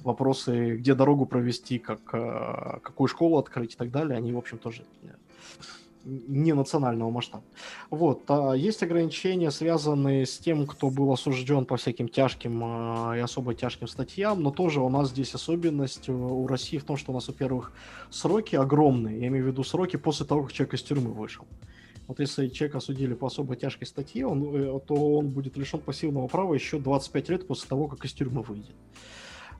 вопросы, 0.00 0.76
где 0.76 0.94
дорогу 0.94 1.26
провести, 1.26 1.78
как, 1.78 2.00
а, 2.12 2.80
какую 2.82 3.08
школу 3.08 3.38
открыть 3.38 3.74
и 3.74 3.76
так 3.76 3.90
далее, 3.90 4.16
они, 4.16 4.32
в 4.32 4.38
общем, 4.38 4.58
тоже 4.58 4.84
не 6.04 6.52
национального 6.52 7.10
масштаба. 7.10 7.44
Вот. 7.90 8.24
А 8.28 8.52
есть 8.52 8.82
ограничения, 8.82 9.50
связанные 9.50 10.26
с 10.26 10.38
тем, 10.38 10.66
кто 10.66 10.90
был 10.90 11.12
осужден 11.12 11.64
по 11.64 11.76
всяким 11.76 12.08
тяжким 12.08 12.62
э, 12.62 13.18
и 13.18 13.20
особо 13.20 13.54
тяжким 13.54 13.88
статьям, 13.88 14.42
но 14.42 14.50
тоже 14.50 14.80
у 14.80 14.88
нас 14.88 15.10
здесь 15.10 15.34
особенность 15.34 16.08
у 16.08 16.46
России 16.46 16.78
в 16.78 16.84
том, 16.84 16.96
что 16.96 17.12
у 17.12 17.14
нас, 17.14 17.28
во-первых, 17.28 17.72
сроки 18.10 18.56
огромные, 18.56 19.20
я 19.20 19.28
имею 19.28 19.44
в 19.44 19.48
виду 19.48 19.64
сроки 19.64 19.96
после 19.96 20.26
того, 20.26 20.42
как 20.42 20.52
человек 20.52 20.74
из 20.74 20.82
тюрьмы 20.82 21.12
вышел. 21.12 21.46
Вот 22.08 22.20
если 22.20 22.48
человека 22.48 22.78
осудили 22.78 23.14
по 23.14 23.28
особо 23.28 23.56
тяжкой 23.56 23.86
статье, 23.86 24.26
он, 24.26 24.54
э, 24.54 24.80
то 24.86 24.94
он 24.94 25.30
будет 25.30 25.56
лишен 25.56 25.80
пассивного 25.80 26.26
права 26.26 26.54
еще 26.54 26.78
25 26.78 27.28
лет 27.28 27.46
после 27.46 27.68
того, 27.68 27.88
как 27.88 28.04
из 28.04 28.12
тюрьмы 28.12 28.42
выйдет. 28.42 28.74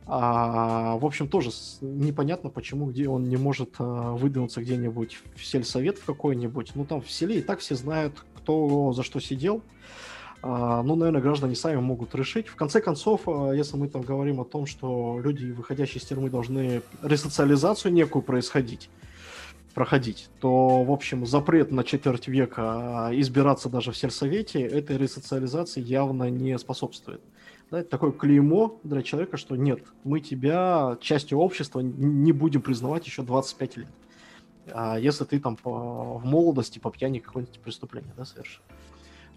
А, 0.06 0.96
в 0.96 1.04
общем, 1.04 1.28
тоже 1.28 1.50
непонятно, 1.80 2.50
почему, 2.50 2.86
где 2.86 3.08
он 3.08 3.28
не 3.28 3.36
может 3.36 3.76
а, 3.78 4.12
выдвинуться 4.12 4.60
где-нибудь 4.60 5.18
в 5.36 5.44
сельсовет 5.44 5.98
в 5.98 6.04
какой-нибудь. 6.04 6.72
Ну, 6.74 6.84
там 6.84 7.00
в 7.00 7.10
селе 7.10 7.38
и 7.38 7.42
так 7.42 7.60
все 7.60 7.74
знают, 7.76 8.24
кто 8.34 8.92
за 8.92 9.02
что 9.02 9.20
сидел. 9.20 9.62
А, 10.42 10.82
ну, 10.82 10.96
наверное, 10.96 11.22
граждане 11.22 11.54
сами 11.54 11.76
могут 11.76 12.14
решить. 12.16 12.48
В 12.48 12.56
конце 12.56 12.80
концов, 12.80 13.22
а, 13.26 13.52
если 13.52 13.76
мы 13.76 13.88
там 13.88 14.02
говорим 14.02 14.40
о 14.40 14.44
том, 14.44 14.66
что 14.66 15.20
люди, 15.22 15.52
выходящие 15.52 16.02
из 16.02 16.06
тюрьмы, 16.06 16.30
должны 16.30 16.82
ресоциализацию 17.02 17.92
некую 17.92 18.22
происходить, 18.22 18.90
проходить, 19.72 20.28
то, 20.40 20.82
в 20.82 20.90
общем, 20.90 21.26
запрет 21.26 21.70
на 21.70 21.84
четверть 21.84 22.26
века 22.26 23.06
а, 23.06 23.10
избираться 23.14 23.68
даже 23.68 23.92
в 23.92 23.96
сельсовете 23.96 24.60
этой 24.62 24.98
ресоциализации 24.98 25.80
явно 25.80 26.28
не 26.28 26.58
способствует 26.58 27.20
да, 27.72 27.80
это 27.80 27.88
такое 27.88 28.12
клеймо 28.12 28.78
для 28.84 29.02
человека, 29.02 29.38
что 29.38 29.56
нет, 29.56 29.80
мы 30.04 30.20
тебя 30.20 30.98
частью 31.00 31.38
общества 31.38 31.80
не 31.80 32.30
будем 32.30 32.60
признавать 32.60 33.06
еще 33.06 33.22
25 33.22 33.76
лет. 33.78 33.88
А 34.70 34.98
если 34.98 35.24
ты 35.24 35.40
там 35.40 35.56
по, 35.56 36.18
в 36.18 36.24
молодости 36.26 36.78
по 36.78 36.90
пьяни 36.90 37.18
какое-нибудь 37.20 37.58
преступление 37.60 38.12
да, 38.14 38.26
совершил. 38.26 38.62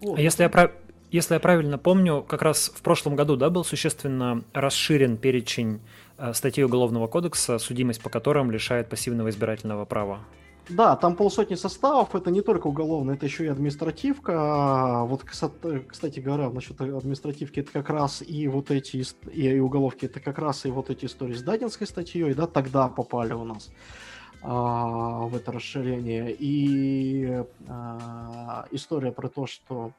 Вот. 0.02 0.18
А 0.18 0.20
если 0.20 0.42
я, 0.42 0.50
прав... 0.50 0.70
если 1.10 1.32
я 1.32 1.40
правильно 1.40 1.78
помню, 1.78 2.22
как 2.22 2.42
раз 2.42 2.70
в 2.74 2.82
прошлом 2.82 3.16
году 3.16 3.36
да, 3.36 3.48
был 3.48 3.64
существенно 3.64 4.44
расширен 4.52 5.16
перечень 5.16 5.80
э, 6.18 6.34
статей 6.34 6.62
Уголовного 6.62 7.06
кодекса, 7.06 7.58
судимость 7.58 8.02
по 8.02 8.10
которым 8.10 8.50
лишает 8.50 8.90
пассивного 8.90 9.30
избирательного 9.30 9.86
права. 9.86 10.20
Да, 10.68 10.96
там 10.96 11.14
полсотни 11.14 11.54
составов, 11.54 12.14
это 12.16 12.30
не 12.30 12.40
только 12.40 12.66
уголовно, 12.66 13.12
это 13.12 13.24
еще 13.24 13.44
и 13.44 13.48
административка. 13.48 14.32
А 14.36 15.04
вот, 15.04 15.22
кстати 15.22 16.18
говоря, 16.18 16.50
насчет 16.50 16.80
административки, 16.80 17.60
это 17.60 17.70
как 17.70 17.88
раз 17.88 18.20
и 18.26 18.48
вот 18.48 18.72
эти, 18.72 19.04
и 19.32 19.60
уголовки, 19.60 20.06
это 20.06 20.18
как 20.18 20.38
раз 20.38 20.66
и 20.66 20.70
вот 20.70 20.90
эти 20.90 21.04
истории 21.04 21.34
с 21.34 21.42
Дадинской 21.42 21.86
статьей, 21.86 22.34
да, 22.34 22.48
тогда 22.48 22.88
попали 22.88 23.32
у 23.32 23.44
нас 23.44 23.70
а, 24.42 25.26
в 25.26 25.36
это 25.36 25.52
расширение. 25.52 26.34
И 26.36 27.44
а, 27.68 28.66
история 28.72 29.12
про 29.12 29.28
то, 29.28 29.46
что 29.46 29.92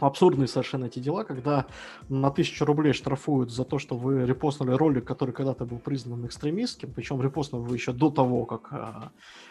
абсурдные 0.00 0.46
совершенно 0.46 0.86
эти 0.86 1.00
дела, 1.00 1.24
когда 1.24 1.66
на 2.08 2.30
тысячу 2.30 2.64
рублей 2.64 2.92
штрафуют 2.92 3.50
за 3.50 3.64
то, 3.64 3.78
что 3.78 3.96
вы 3.96 4.24
репостнули 4.24 4.72
ролик, 4.72 5.04
который 5.04 5.32
когда-то 5.32 5.64
был 5.64 5.78
признан 5.78 6.24
экстремистским, 6.26 6.92
причем 6.94 7.20
репостнули 7.20 7.62
вы 7.62 7.76
еще 7.76 7.92
до 7.92 8.10
того, 8.10 8.44
как 8.44 8.68
а, 8.70 9.10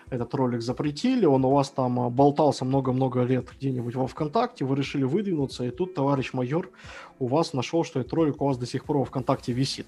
этот 0.09 0.33
ролик 0.33 0.61
запретили, 0.61 1.25
он 1.25 1.43
у 1.43 1.51
вас 1.51 1.69
там 1.69 1.99
а, 1.99 2.09
болтался 2.09 2.63
много-много 2.63 3.23
лет 3.23 3.49
где-нибудь 3.57 3.95
во 3.95 4.07
ВКонтакте, 4.07 4.63
вы 4.63 4.77
решили 4.77 5.03
выдвинуться, 5.03 5.65
и 5.65 5.69
тут 5.69 5.93
товарищ 5.93 6.31
майор 6.33 6.69
у 7.19 7.27
вас 7.27 7.53
нашел, 7.53 7.83
что 7.83 7.99
этот 7.99 8.13
ролик 8.13 8.41
у 8.41 8.45
вас 8.45 8.57
до 8.57 8.65
сих 8.65 8.85
пор 8.85 8.99
во 8.99 9.05
ВКонтакте 9.05 9.51
висит. 9.51 9.87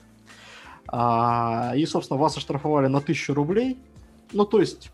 А, 0.88 1.74
и, 1.76 1.86
собственно, 1.86 2.20
вас 2.20 2.36
оштрафовали 2.36 2.88
на 2.88 3.00
тысячу 3.00 3.34
рублей, 3.34 3.78
ну, 4.34 4.46
то 4.46 4.60
есть, 4.60 4.92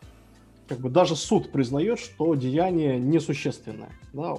как 0.67 0.80
бы 0.80 0.89
даже 0.89 1.15
суд 1.15 1.51
признает, 1.51 1.99
что 1.99 2.36
деяние 2.36 2.99
несущественное, 2.99 3.91
да, 4.13 4.38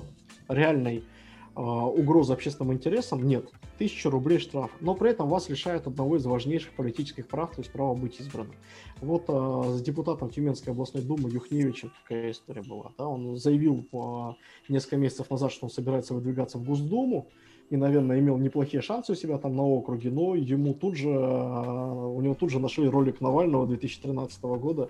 реальной 0.48 0.98
а, 0.98 1.15
угрозы 1.56 2.32
общественным 2.32 2.74
интересам 2.74 3.26
нет. 3.26 3.48
Тысяча 3.78 4.10
рублей 4.10 4.38
штраф. 4.38 4.70
Но 4.80 4.94
при 4.94 5.10
этом 5.10 5.28
вас 5.28 5.48
лишают 5.48 5.86
одного 5.86 6.16
из 6.16 6.26
важнейших 6.26 6.74
политических 6.74 7.26
прав, 7.26 7.54
то 7.54 7.62
есть 7.62 7.72
права 7.72 7.94
быть 7.94 8.20
избранным. 8.20 8.54
Вот 9.00 9.24
а, 9.28 9.74
с 9.74 9.82
депутатом 9.82 10.30
Тюменской 10.30 10.72
областной 10.72 11.02
думы 11.02 11.30
Юхневичем 11.30 11.92
такая 12.02 12.30
история 12.30 12.62
была. 12.62 12.92
Да? 12.98 13.06
Он 13.08 13.36
заявил 13.36 13.86
а, 13.92 14.34
несколько 14.68 14.96
месяцев 14.96 15.30
назад, 15.30 15.52
что 15.52 15.66
он 15.66 15.70
собирается 15.70 16.14
выдвигаться 16.14 16.58
в 16.58 16.64
Госдуму, 16.64 17.28
и, 17.68 17.76
наверное, 17.76 18.20
имел 18.20 18.36
неплохие 18.36 18.80
шансы 18.80 19.12
у 19.12 19.14
себя 19.16 19.38
там 19.38 19.56
на 19.56 19.64
округе, 19.64 20.10
но 20.10 20.36
ему 20.36 20.72
тут 20.72 20.94
же, 20.94 21.08
у 21.08 22.20
него 22.20 22.34
тут 22.34 22.50
же 22.50 22.60
нашли 22.60 22.88
ролик 22.88 23.20
Навального 23.20 23.66
2013 23.66 24.40
года, 24.42 24.88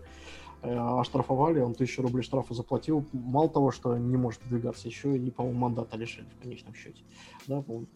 оштрафовали, 0.66 1.60
он 1.60 1.74
тысячу 1.74 2.02
рублей 2.02 2.22
штрафа 2.22 2.54
заплатил. 2.54 3.04
Мало 3.12 3.48
того, 3.48 3.70
что 3.70 3.96
не 3.96 4.16
может 4.16 4.40
двигаться, 4.48 4.88
еще 4.88 5.16
и, 5.16 5.30
по-моему, 5.30 5.60
мандата 5.60 5.96
лишили 5.96 6.26
в 6.38 6.42
конечном 6.42 6.74
счете. 6.74 7.02
Да, 7.46 7.62
он, 7.68 7.86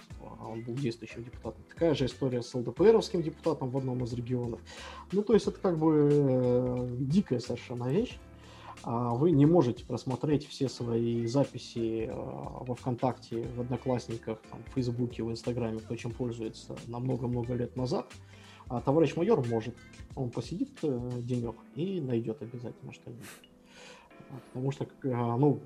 он 0.46 0.62
был 0.62 0.74
действующим 0.74 1.24
депутатом. 1.24 1.62
Такая 1.68 1.94
же 1.94 2.06
история 2.06 2.42
с 2.42 2.54
ЛДПРовским 2.54 3.22
депутатом 3.22 3.70
в 3.70 3.76
одном 3.76 4.04
из 4.04 4.12
регионов. 4.12 4.60
Ну, 5.12 5.22
то 5.22 5.34
есть 5.34 5.46
это 5.46 5.58
как 5.58 5.78
бы 5.78 6.08
э, 6.10 6.96
дикая 7.00 7.40
совершенно 7.40 7.88
вещь. 7.88 8.18
А 8.82 9.10
вы 9.10 9.32
не 9.32 9.44
можете 9.44 9.84
просмотреть 9.84 10.46
все 10.46 10.68
свои 10.68 11.26
записи 11.26 12.06
э, 12.06 12.12
во 12.14 12.74
ВКонтакте, 12.74 13.46
в 13.56 13.60
Одноклассниках, 13.60 14.38
там, 14.50 14.60
в 14.64 14.74
Фейсбуке, 14.74 15.22
в 15.22 15.30
Инстаграме, 15.30 15.80
кто 15.80 15.96
чем 15.96 16.12
пользуется 16.12 16.76
на 16.86 16.98
много-много 16.98 17.54
лет 17.54 17.76
назад. 17.76 18.06
А 18.70 18.80
товарищ 18.80 19.16
майор 19.16 19.46
может. 19.48 19.74
Он 20.16 20.30
посидит 20.30 20.70
э, 20.82 21.10
денек 21.18 21.56
и 21.74 22.00
найдет 22.00 22.40
обязательно 22.40 22.92
что-нибудь. 22.92 23.26
Потому 24.52 24.70
что, 24.70 24.84
э, 24.84 24.88
ну, 25.08 25.60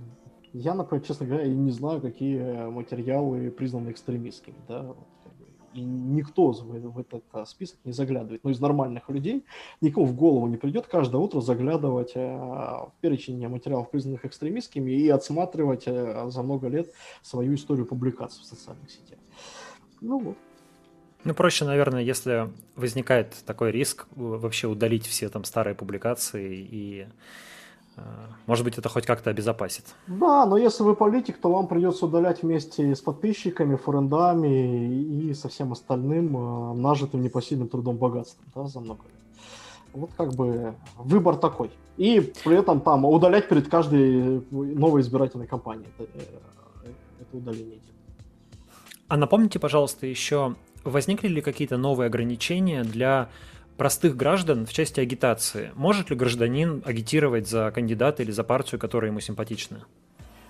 я, 0.53 0.75
например, 0.75 1.05
честно 1.05 1.27
говоря, 1.27 1.47
не 1.47 1.71
знаю, 1.71 2.01
какие 2.01 2.69
материалы 2.71 3.51
признаны 3.51 3.91
экстремистскими, 3.91 4.57
да, 4.67 4.95
и 5.75 5.81
никто 5.83 6.53
в, 6.53 6.99
этот 6.99 7.25
а, 7.33 7.45
список 7.45 7.79
не 7.85 7.93
заглядывает. 7.93 8.45
Но 8.45 8.51
из 8.51 8.61
нормальных 8.61 9.09
людей 9.11 9.45
никому 9.81 10.07
в 10.07 10.15
голову 10.15 10.47
не 10.47 10.57
придет 10.57 10.87
каждое 10.87 11.19
утро 11.21 11.41
заглядывать 11.41 12.13
э, 12.15 12.21
в 12.21 12.93
перечень 13.01 13.47
материалов, 13.49 13.91
признанных 13.91 14.25
экстремистскими, 14.25 14.93
и 14.93 15.09
отсматривать 15.09 15.85
э, 15.87 16.31
за 16.31 16.43
много 16.43 16.69
лет 16.69 16.93
свою 17.23 17.55
историю 17.55 17.87
публикаций 17.87 18.43
в 18.43 18.47
социальных 18.47 18.91
сетях. 18.91 19.19
Ну 20.01 20.21
вот. 20.21 20.37
Ну, 21.25 21.33
проще, 21.33 21.65
наверное, 21.65 22.03
если 22.03 22.51
возникает 22.77 23.35
такой 23.47 23.73
риск, 23.73 24.07
вообще 24.15 24.67
удалить 24.67 25.07
все 25.07 25.31
там 25.31 25.45
старые 25.45 25.75
публикации 25.75 26.69
и 26.71 27.07
э, 27.97 28.01
может 28.47 28.65
быть, 28.65 28.77
это 28.77 28.91
хоть 28.91 29.07
как-то 29.07 29.31
обезопасит. 29.31 29.95
Да, 30.07 30.45
но 30.45 30.59
если 30.59 30.83
вы 30.83 30.95
политик, 30.95 31.39
то 31.39 31.51
вам 31.51 31.67
придется 31.67 32.05
удалять 32.05 32.43
вместе 32.43 32.95
с 32.95 33.01
подписчиками, 33.01 33.77
френдами 33.77 35.29
и 35.29 35.33
со 35.33 35.49
всем 35.49 35.73
остальным 35.73 36.37
э, 36.37 36.75
нажитым 36.75 37.23
непосильным 37.23 37.69
трудом 37.69 37.97
богатством 37.97 38.45
да, 38.55 38.67
за 38.67 38.81
много 38.81 39.05
лет. 39.05 39.49
Вот 39.95 40.11
как 40.19 40.35
бы 40.35 40.75
выбор 40.99 41.37
такой. 41.37 41.71
И 41.97 42.21
при 42.45 42.59
этом 42.59 42.83
там 42.83 43.07
удалять 43.07 43.49
перед 43.49 43.69
каждой 43.69 44.43
новой 44.51 45.01
избирательной 45.01 45.47
кампанией 45.47 45.89
это, 45.99 46.11
э, 46.85 46.91
это 47.21 47.37
удаление. 47.37 47.79
А 49.09 49.17
напомните, 49.17 49.59
пожалуйста, 49.59 50.07
еще 50.07 50.55
возникли 50.85 51.29
ли 51.29 51.41
какие-то 51.41 51.77
новые 51.77 52.07
ограничения 52.07 52.85
для 52.85 53.31
простых 53.77 54.17
граждан 54.17 54.67
в 54.67 54.73
части 54.73 55.01
агитации? 55.01 55.73
Может 55.75 56.11
ли 56.11 56.17
гражданин 56.17 56.83
агитировать 56.85 57.49
за 57.49 57.71
кандидата 57.75 58.23
или 58.23 58.31
за 58.31 58.45
партию, 58.45 58.81
которая 58.81 59.11
ему 59.11 59.21
симпатична? 59.21 59.85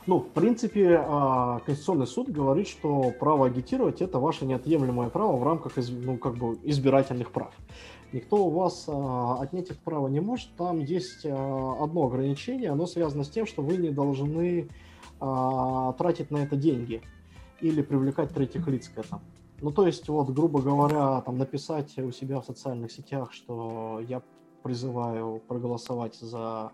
Ну, 0.07 0.19
в 0.19 0.29
принципе, 0.29 0.99
а, 1.01 1.61
Конституционный 1.61 2.07
суд 2.07 2.29
говорит, 2.29 2.69
что 2.69 3.11
право 3.19 3.47
агитировать 3.47 4.03
это 4.03 4.19
ваше 4.19 4.45
неотъемлемое 4.45 5.09
право 5.09 5.37
в 5.37 5.43
рамках 5.43 5.73
ну, 5.77 6.19
как 6.19 6.37
бы 6.37 6.59
избирательных 6.63 7.31
прав. 7.31 7.55
Никто 8.13 8.45
у 8.45 8.51
вас 8.51 8.85
а, 8.87 9.39
отнять 9.41 9.71
это 9.71 9.81
право 9.83 10.09
не 10.09 10.21
может. 10.21 10.51
Там 10.59 10.79
есть 10.81 11.25
а, 11.25 11.77
одно 11.83 12.05
ограничение, 12.05 12.69
оно 12.71 12.87
связано 12.87 13.25
с 13.25 13.31
тем, 13.31 13.47
что 13.47 13.63
вы 13.63 13.77
не 13.77 13.91
должны 13.91 14.69
тратить 15.21 16.31
на 16.31 16.39
это 16.39 16.55
деньги 16.57 17.01
или 17.61 17.81
привлекать 17.81 18.35
третьих 18.35 18.67
лиц 18.69 18.91
к 18.95 18.99
этому. 18.99 19.23
Ну, 19.65 19.73
то 19.73 19.87
есть, 19.87 20.07
вот, 20.11 20.29
грубо 20.29 20.61
говоря, 20.61 21.23
там 21.23 21.39
написать 21.39 21.99
у 21.99 22.13
себя 22.13 22.43
в 22.43 22.45
социальных 22.45 22.93
сетях, 22.93 23.33
что 23.33 23.99
я 24.07 24.21
призываю 24.63 25.41
проголосовать 25.49 26.17
за 26.17 26.71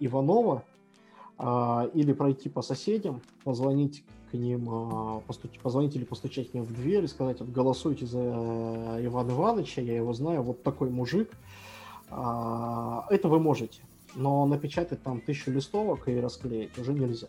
Иванова, 0.00 0.64
а, 1.38 1.88
или 1.94 2.12
пройти 2.12 2.48
по 2.48 2.60
соседям, 2.60 3.22
позвонить 3.44 4.02
к 4.32 4.34
ним, 4.34 4.68
а, 4.68 5.20
постуч... 5.20 5.60
позвонить 5.60 5.94
или 5.94 6.04
постучать 6.04 6.50
к 6.50 6.54
ним 6.54 6.64
в 6.64 6.74
дверь 6.74 7.04
и 7.04 7.06
сказать, 7.06 7.38
вот, 7.38 7.50
голосуйте 7.50 8.04
за 8.04 8.18
Ивана 8.18 9.30
Ивановича, 9.30 9.80
я 9.80 9.94
его 9.94 10.12
знаю, 10.12 10.42
вот 10.42 10.64
такой 10.64 10.90
мужик. 10.90 11.30
А, 12.10 13.06
это 13.10 13.28
вы 13.28 13.38
можете, 13.38 13.80
но 14.16 14.44
напечатать 14.46 15.04
там 15.04 15.20
тысячу 15.20 15.52
листовок 15.52 16.08
и 16.08 16.18
расклеить 16.18 16.76
уже 16.78 16.94
нельзя, 16.94 17.28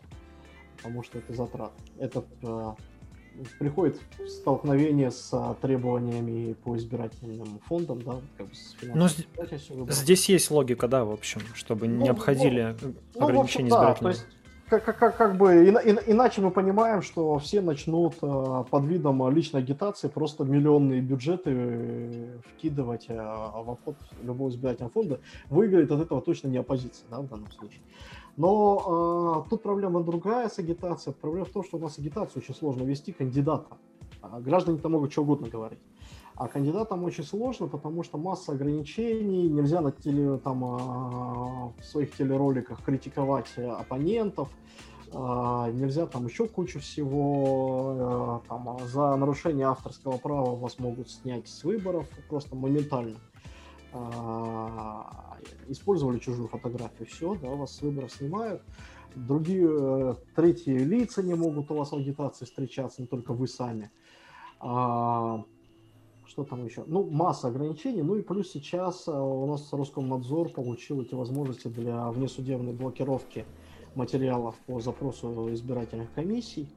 потому 0.78 1.04
что 1.04 1.20
это 1.20 1.32
затрат. 1.32 1.74
Это 2.00 2.26
приходит 3.60 4.00
в 4.20 4.28
столкновение 4.28 5.12
с 5.12 5.30
а, 5.34 5.56
требованиями 5.62 6.54
по 6.64 6.78
избирательным 6.78 7.60
фондам, 7.68 8.02
да, 8.02 8.16
как 8.38 8.48
бы 8.48 8.56
с 8.56 8.76
Ну, 8.82 9.08
здесь 9.90 10.30
есть 10.30 10.52
логика, 10.52 10.88
да, 10.88 11.06
в 11.06 11.12
общем, 11.12 11.42
чтобы 11.54 11.88
ну, 11.88 12.04
не 12.04 12.10
обходили 12.10 12.76
ну, 13.16 13.26
ограничения 13.26 13.70
ну, 13.70 13.76
общем, 13.76 13.94
да, 13.94 13.94
то 13.96 14.10
есть 14.10 14.26
как, 14.70 14.98
как, 14.98 15.18
как 15.18 15.38
бы 15.38 15.66
и, 15.66 15.70
и, 15.70 16.12
иначе 16.12 16.42
мы 16.42 16.50
понимаем, 16.50 17.02
что 17.02 17.38
все 17.38 17.62
начнут 17.62 18.16
э, 18.22 18.64
под 18.70 18.86
видом 18.86 19.30
личной 19.30 19.62
агитации 19.62 20.08
просто 20.08 20.44
миллионные 20.46 21.02
бюджеты 21.02 21.52
э, 21.54 22.38
вкидывать 22.48 23.06
э, 23.10 23.16
в 23.16 23.72
обход 23.72 23.96
любого 24.24 24.50
избирательного 24.50 24.92
фонда. 24.92 25.20
Выиграет 25.50 25.92
от 25.92 26.02
этого 26.02 26.22
точно 26.22 26.48
не 26.48 26.58
оппозиция, 26.58 27.06
да, 27.10 27.20
в 27.20 27.28
данном 27.28 27.52
случае. 27.52 27.82
Но 28.36 29.44
э, 29.46 29.50
тут 29.50 29.62
проблема 29.62 30.04
другая 30.04 30.50
с 30.50 30.58
агитацией. 30.58 31.16
Проблема 31.20 31.46
в 31.46 31.50
том, 31.50 31.64
что 31.64 31.78
у 31.78 31.80
нас 31.80 32.00
агитацию 32.00 32.42
очень 32.42 32.56
сложно 32.56 32.84
вести 32.84 33.12
кандидатам. 33.12 33.78
А 34.22 34.40
граждане-то 34.40 34.90
могут 34.90 35.12
что 35.12 35.22
угодно 35.22 35.50
говорить. 35.50 35.80
А 36.36 36.48
кандидатам 36.48 37.04
очень 37.04 37.24
сложно, 37.24 37.68
потому 37.68 38.02
что 38.02 38.18
масса 38.18 38.54
ограничений, 38.54 39.48
нельзя 39.50 39.82
на 39.82 39.92
теле, 39.92 40.38
там, 40.38 40.64
э, 40.64 40.68
в 41.80 41.86
своих 41.86 42.16
телероликах 42.16 42.82
критиковать 42.84 43.56
оппонентов, 43.58 44.50
э, 45.12 45.72
нельзя 45.74 46.08
там 46.08 46.26
еще 46.26 46.48
кучу 46.48 46.80
всего, 46.80 48.42
э, 48.44 48.50
там, 48.50 48.80
за 48.88 49.16
нарушение 49.16 49.68
авторского 49.68 50.18
права 50.18 50.56
вас 50.56 50.80
могут 50.80 51.12
снять 51.12 51.48
с 51.48 51.64
выборов 51.64 52.08
просто 52.30 52.56
моментально 52.56 53.20
использовали 55.68 56.20
чужую 56.20 56.48
фотографию, 56.48 57.08
все, 57.08 57.36
да, 57.36 57.50
вас 57.50 57.76
с 57.76 57.82
выборов 57.82 58.12
снимают. 58.12 58.62
Другие, 59.16 59.70
э, 59.70 60.16
третьи 60.36 60.72
лица 60.72 61.22
не 61.22 61.36
могут 61.36 61.70
у 61.70 61.76
вас 61.76 61.92
в 61.92 61.96
агитации 61.96 62.46
встречаться, 62.46 63.02
не 63.02 63.08
только 63.08 63.34
вы 63.34 63.48
сами. 63.48 63.92
А, 64.60 65.44
что 66.26 66.44
там 66.44 66.66
еще? 66.66 66.84
Ну, 66.88 67.10
масса 67.10 67.50
ограничений. 67.50 68.02
Ну 68.02 68.16
и 68.16 68.24
плюс 68.24 68.52
сейчас 68.52 69.08
э, 69.08 69.12
у 69.12 69.46
нас 69.46 69.72
Роскомнадзор 69.72 70.50
получил 70.50 71.02
эти 71.02 71.14
возможности 71.14 71.68
для 71.68 72.10
внесудебной 72.10 72.74
блокировки 72.74 73.46
материалов 73.94 74.56
по 74.66 74.80
запросу 74.80 75.54
избирательных 75.54 76.12
комиссий. 76.14 76.68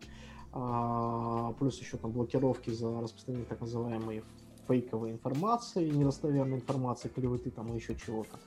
А, 0.52 1.54
плюс 1.58 1.80
еще 1.80 1.96
там 1.96 2.12
блокировки 2.12 2.70
за 2.70 3.00
распространение 3.00 3.48
так 3.48 3.60
называемой 3.60 4.22
фейковой 4.68 5.12
информации, 5.12 5.88
недостоверной 5.88 6.56
информации, 6.56 7.08
клеветы 7.08 7.50
там 7.50 7.72
и 7.72 7.76
еще 7.76 7.94
чего-то. 7.94 8.38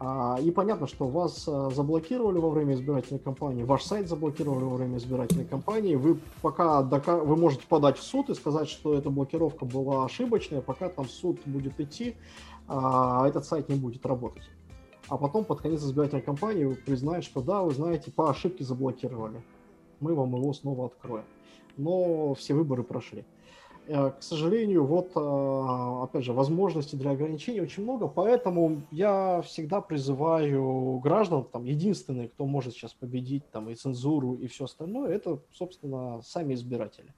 А, 0.00 0.38
и 0.40 0.52
понятно, 0.52 0.86
что 0.86 1.08
вас 1.08 1.44
а, 1.48 1.70
заблокировали 1.70 2.38
во 2.38 2.50
время 2.50 2.74
избирательной 2.74 3.18
кампании, 3.18 3.64
ваш 3.64 3.82
сайт 3.82 4.08
заблокировали 4.08 4.62
во 4.62 4.76
время 4.76 4.98
избирательной 4.98 5.44
кампании. 5.44 5.96
Вы 5.96 6.20
пока 6.40 6.82
дока... 6.82 7.16
вы 7.16 7.36
можете 7.36 7.66
подать 7.66 7.98
в 7.98 8.02
суд 8.02 8.30
и 8.30 8.34
сказать, 8.34 8.68
что 8.68 8.94
эта 8.94 9.10
блокировка 9.10 9.64
была 9.64 10.04
ошибочная, 10.04 10.60
пока 10.60 10.88
там 10.88 11.08
суд 11.08 11.40
будет 11.46 11.80
идти, 11.80 12.14
а 12.68 13.26
этот 13.26 13.44
сайт 13.44 13.68
не 13.68 13.74
будет 13.74 14.06
работать. 14.06 14.44
А 15.08 15.16
потом 15.16 15.44
под 15.44 15.62
конец 15.62 15.82
избирательной 15.82 16.22
кампании 16.22 16.64
вы 16.64 16.76
признаете, 16.76 17.26
что 17.26 17.40
да, 17.40 17.62
вы 17.62 17.74
знаете, 17.74 18.12
по 18.12 18.30
ошибке 18.30 18.62
заблокировали. 18.62 19.42
Мы 19.98 20.14
вам 20.14 20.36
его 20.36 20.52
снова 20.52 20.86
откроем. 20.86 21.24
Но 21.76 22.34
все 22.34 22.54
выборы 22.54 22.84
прошли. 22.84 23.24
Э, 23.88 24.10
к 24.10 24.22
сожалению, 24.22 24.84
вот, 24.84 25.12
э, 25.16 26.02
опять 26.04 26.22
же, 26.22 26.34
возможностей 26.34 26.98
для 26.98 27.12
ограничений 27.12 27.62
очень 27.62 27.84
много, 27.84 28.06
поэтому 28.06 28.82
я 28.90 29.40
всегда 29.40 29.80
призываю 29.80 30.98
граждан, 30.98 31.44
там, 31.44 31.64
единственные, 31.64 32.28
кто 32.28 32.44
может 32.44 32.74
сейчас 32.74 32.92
победить 32.92 33.50
там 33.50 33.70
и 33.70 33.74
цензуру, 33.74 34.34
и 34.34 34.46
все 34.46 34.64
остальное, 34.64 35.14
это, 35.14 35.40
собственно, 35.52 36.20
сами 36.22 36.52
избиратели. 36.52 37.14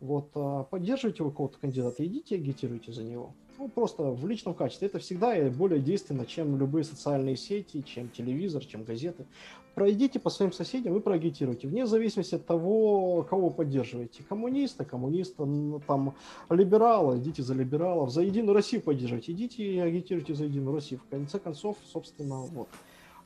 Вот, 0.00 0.30
э, 0.34 0.64
поддерживайте 0.70 1.22
вы 1.22 1.32
кого-то 1.32 1.58
кандидата, 1.58 2.06
идите 2.06 2.36
агитируйте 2.36 2.92
за 2.92 3.04
него 3.04 3.34
ну, 3.58 3.68
просто 3.68 4.02
в 4.02 4.26
личном 4.26 4.54
качестве. 4.54 4.88
Это 4.88 4.98
всегда 4.98 5.34
более 5.50 5.80
действенно, 5.80 6.26
чем 6.26 6.58
любые 6.58 6.84
социальные 6.84 7.36
сети, 7.36 7.82
чем 7.82 8.08
телевизор, 8.08 8.64
чем 8.64 8.84
газеты. 8.84 9.26
Пройдите 9.74 10.18
по 10.18 10.30
своим 10.30 10.52
соседям 10.52 10.96
и 10.96 11.00
проагитируйте, 11.00 11.68
вне 11.68 11.86
зависимости 11.86 12.34
от 12.34 12.46
того, 12.46 13.26
кого 13.28 13.50
поддерживаете. 13.50 14.22
Коммуниста, 14.22 14.86
коммуниста, 14.86 15.44
ну, 15.44 15.80
там, 15.86 16.14
либерала, 16.48 17.18
идите 17.18 17.42
за 17.42 17.52
либералов, 17.52 18.10
за 18.10 18.22
Единую 18.22 18.54
Россию 18.54 18.80
поддерживайте, 18.80 19.32
идите 19.32 19.62
и 19.62 19.78
агитируйте 19.78 20.34
за 20.34 20.44
Единую 20.44 20.74
Россию. 20.74 21.00
В 21.00 21.10
конце 21.10 21.38
концов, 21.38 21.76
собственно, 21.84 22.36
вот. 22.36 22.68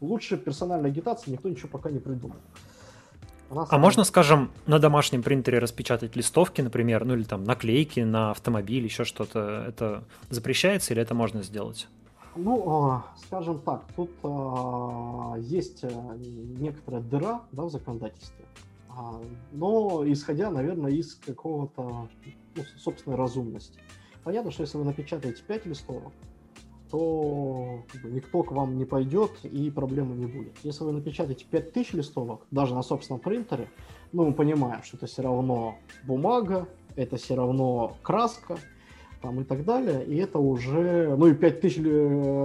Лучше 0.01 0.39
персональной 0.39 0.89
агитации 0.89 1.31
никто 1.31 1.49
ничего 1.49 1.69
пока 1.69 1.91
не 1.91 1.99
придумал. 1.99 2.37
А 3.51 3.79
можно, 3.79 4.05
скажем, 4.05 4.51
на 4.67 4.79
домашнем 4.79 5.23
принтере 5.25 5.59
распечатать 5.59 6.15
листовки, 6.15 6.61
например, 6.61 7.05
ну 7.05 7.15
или 7.15 7.25
там 7.25 7.43
наклейки 7.43 8.01
на 8.01 8.31
автомобиль, 8.31 8.85
еще 8.85 9.05
что-то? 9.05 9.65
Это 9.67 10.05
запрещается 10.29 10.95
или 10.95 11.03
это 11.03 11.15
можно 11.15 11.43
сделать? 11.43 11.89
Ну, 12.37 12.65
а, 12.71 13.07
скажем 13.27 13.59
так, 13.59 13.83
тут 13.97 14.11
а, 14.23 15.35
есть 15.39 15.83
э, 15.83 15.91
некоторая 16.61 17.03
дыра 17.03 17.41
да, 17.51 17.65
в 17.65 17.71
законодательстве, 17.71 18.45
а, 18.89 19.21
но 19.51 20.05
исходя, 20.07 20.49
наверное, 20.51 20.93
из 20.93 21.17
какого-то 21.17 22.09
ну, 22.55 22.63
собственной 22.79 23.17
разумности. 23.17 23.81
Понятно, 24.23 24.53
что 24.53 24.63
если 24.63 24.79
вы 24.79 24.85
напечатаете 24.85 25.43
5 25.43 25.67
листовок, 25.67 26.13
то 26.91 27.83
как 27.93 28.03
бы, 28.03 28.11
никто 28.11 28.43
к 28.43 28.53
вам 28.53 28.77
не 28.77 28.85
пойдет 28.85 29.31
и 29.45 29.71
проблемы 29.71 30.17
не 30.17 30.27
будет. 30.27 30.53
Если 30.63 30.85
вы 30.85 30.93
напечатаете 30.93 31.45
5000 31.51 31.95
листовок, 31.95 32.47
даже 32.51 32.75
на 32.75 32.83
собственном 32.83 33.21
принтере, 33.21 33.69
ну, 34.13 34.27
мы 34.27 34.33
понимаем, 34.33 34.83
что 34.83 34.97
это 34.97 35.07
все 35.07 35.23
равно 35.23 35.77
бумага, 36.05 36.69
это 36.97 37.17
все 37.17 37.37
равно 37.37 37.97
краска, 38.03 38.59
там 39.23 39.41
и 39.41 39.45
так 39.45 39.65
далее, 39.65 40.05
и 40.05 40.17
это 40.17 40.39
уже, 40.39 41.15
ну 41.17 41.27
и 41.27 41.35
5000 41.35 41.77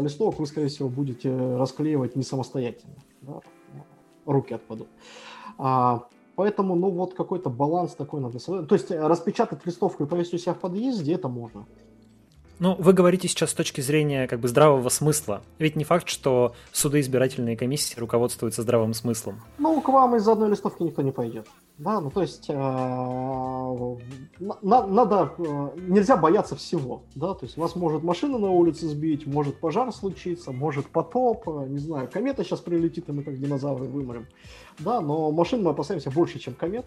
листовок 0.04 0.40
вы, 0.40 0.46
скорее 0.46 0.68
всего, 0.68 0.90
будете 0.90 1.34
расклеивать 1.34 2.16
не 2.16 2.24
самостоятельно, 2.24 2.96
да? 3.22 3.42
руки 4.26 4.54
отпадут. 4.54 4.88
А, 5.58 6.08
поэтому, 6.36 6.76
ну 6.76 6.90
вот 6.90 7.14
какой-то 7.14 7.50
баланс 7.50 7.94
такой 7.94 8.22
надо. 8.22 8.40
То 8.40 8.76
есть 8.76 8.92
распечатать 8.92 9.66
листовку 9.66 10.04
и 10.04 10.08
повесить 10.08 10.34
у 10.34 10.38
себя 10.38 10.54
в 10.54 10.60
подъезде, 10.60 11.14
это 11.14 11.30
можно. 11.30 11.66
Ну, 12.60 12.76
вы 12.80 12.94
говорите 12.94 13.28
сейчас 13.28 13.52
с 13.52 13.54
точки 13.54 13.82
зрения 13.82 14.28
как 14.28 14.40
бы 14.40 14.48
здравого 14.48 14.90
смысла. 14.90 15.42
Ведь 15.60 15.76
не 15.76 15.84
факт, 15.84 16.08
что 16.08 16.56
суды 16.72 17.02
избирательные 17.02 17.58
комиссии 17.58 18.00
руководствуются 18.00 18.62
здравым 18.62 18.94
смыслом. 18.94 19.42
Ну, 19.58 19.82
к 19.82 19.90
вам 19.90 20.16
из 20.16 20.26
одной 20.28 20.50
листовки 20.50 20.84
никто 20.84 21.02
не 21.02 21.12
пойдет. 21.12 21.48
Да, 21.78 22.00
ну 22.00 22.10
то 22.10 22.22
есть 22.22 22.46
э, 22.48 22.54
на, 22.54 23.98
надо, 24.88 25.34
э, 25.38 25.70
нельзя 25.76 26.16
бояться 26.16 26.56
всего, 26.56 27.04
да, 27.16 27.34
то 27.34 27.46
есть 27.46 27.58
вас 27.58 27.76
может 27.76 28.02
машина 28.02 28.38
на 28.38 28.50
улице 28.50 28.88
сбить, 28.88 29.28
может 29.28 29.60
пожар 29.60 29.92
случиться, 29.92 30.54
может 30.54 30.88
потоп, 30.88 31.50
э, 31.50 31.66
не 31.68 31.80
знаю, 31.80 32.10
комета 32.10 32.46
сейчас 32.46 32.62
прилетит, 32.62 33.10
и 33.10 33.12
мы 33.12 33.24
как 33.24 33.38
динозавры 33.38 33.88
вымрем, 33.88 34.26
да, 34.80 35.02
но 35.02 35.34
машин 35.34 35.64
мы 35.64 35.72
опасаемся 35.72 36.12
больше, 36.12 36.40
чем 36.40 36.54
комет, 36.54 36.86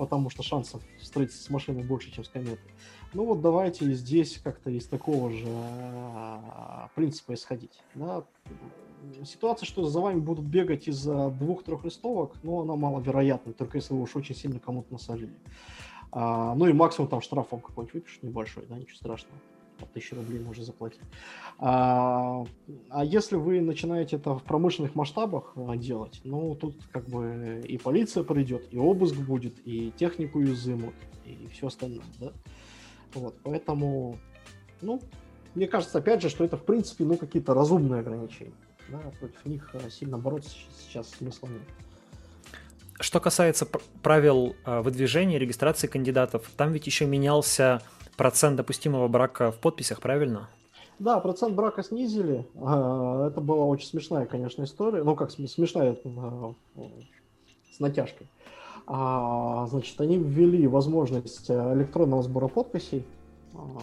потому 0.00 0.30
что 0.30 0.42
шансов 0.42 0.82
встретиться 0.98 1.44
с 1.44 1.50
машиной 1.50 1.84
больше, 1.84 2.10
чем 2.10 2.24
с 2.24 2.30
кометой. 2.30 2.72
Ну 3.12 3.26
вот 3.26 3.42
давайте 3.42 3.84
здесь 3.92 4.40
как-то 4.42 4.70
из 4.70 4.86
такого 4.86 5.30
же 5.30 5.46
а, 5.46 6.88
принципа 6.94 7.34
исходить. 7.34 7.82
Да? 7.94 8.24
Ситуация, 9.26 9.66
что 9.66 9.84
за 9.84 10.00
вами 10.00 10.18
будут 10.18 10.46
бегать 10.46 10.88
из-за 10.88 11.28
двух-трех 11.28 11.84
листовок, 11.84 12.32
ну, 12.42 12.62
она 12.62 12.76
маловероятна, 12.76 13.52
только 13.52 13.76
если 13.76 13.92
вы 13.92 14.00
уж 14.00 14.16
очень 14.16 14.34
сильно 14.34 14.58
кому-то 14.58 14.90
насолили. 14.90 15.34
А, 16.12 16.54
ну 16.54 16.66
и 16.66 16.72
максимум 16.72 17.10
там 17.10 17.20
штраф 17.20 17.48
вам 17.50 17.60
какой-нибудь 17.60 17.92
выпишут 17.92 18.22
небольшой, 18.22 18.64
да, 18.70 18.78
ничего 18.78 18.96
страшного. 18.96 19.38
1000 19.86 20.16
рублей 20.16 20.40
можно 20.40 20.64
заплатить. 20.64 21.00
А, 21.58 22.44
а 22.88 23.04
если 23.04 23.36
вы 23.36 23.60
начинаете 23.60 24.16
это 24.16 24.34
в 24.34 24.42
промышленных 24.42 24.94
масштабах 24.94 25.52
а, 25.56 25.76
делать, 25.76 26.20
ну, 26.24 26.54
тут 26.54 26.76
как 26.92 27.08
бы 27.08 27.62
и 27.66 27.78
полиция 27.78 28.24
придет, 28.24 28.72
и 28.72 28.78
обыск 28.78 29.16
будет, 29.16 29.54
и 29.66 29.92
технику 29.96 30.42
изымут, 30.42 30.94
и 31.24 31.48
все 31.52 31.68
остальное, 31.68 32.04
да? 32.18 32.32
Вот, 33.14 33.34
поэтому, 33.42 34.18
ну, 34.80 35.00
мне 35.54 35.66
кажется, 35.66 35.98
опять 35.98 36.22
же, 36.22 36.28
что 36.28 36.44
это, 36.44 36.56
в 36.56 36.64
принципе, 36.64 37.04
ну, 37.04 37.16
какие-то 37.16 37.54
разумные 37.54 38.00
ограничения. 38.00 38.52
Да, 38.88 38.98
против 39.18 39.44
них 39.46 39.70
а, 39.74 39.90
сильно 39.90 40.18
бороться 40.18 40.50
сейчас 40.78 41.10
смысла 41.10 41.48
нет. 41.48 41.62
Что 42.98 43.20
касается 43.20 43.66
правил 44.02 44.56
а, 44.64 44.82
выдвижения, 44.82 45.38
регистрации 45.38 45.86
кандидатов, 45.86 46.50
там 46.56 46.72
ведь 46.72 46.86
еще 46.86 47.06
менялся 47.06 47.82
процент 48.20 48.56
допустимого 48.56 49.08
брака 49.08 49.50
в 49.50 49.56
подписях, 49.56 50.02
правильно? 50.02 50.50
Да, 50.98 51.20
процент 51.20 51.54
брака 51.54 51.82
снизили. 51.82 52.46
А, 52.60 53.28
это 53.28 53.40
была 53.40 53.64
очень 53.64 53.86
смешная, 53.86 54.26
конечно, 54.26 54.62
история. 54.64 55.02
Ну, 55.02 55.16
как 55.16 55.30
смешная, 55.30 55.96
с 57.72 57.80
натяжкой. 57.80 58.26
Значит, 58.86 59.98
они 60.02 60.18
ввели 60.18 60.66
возможность 60.66 61.48
э, 61.48 61.74
электронного 61.74 62.22
сбора 62.22 62.48
подписей. 62.48 63.06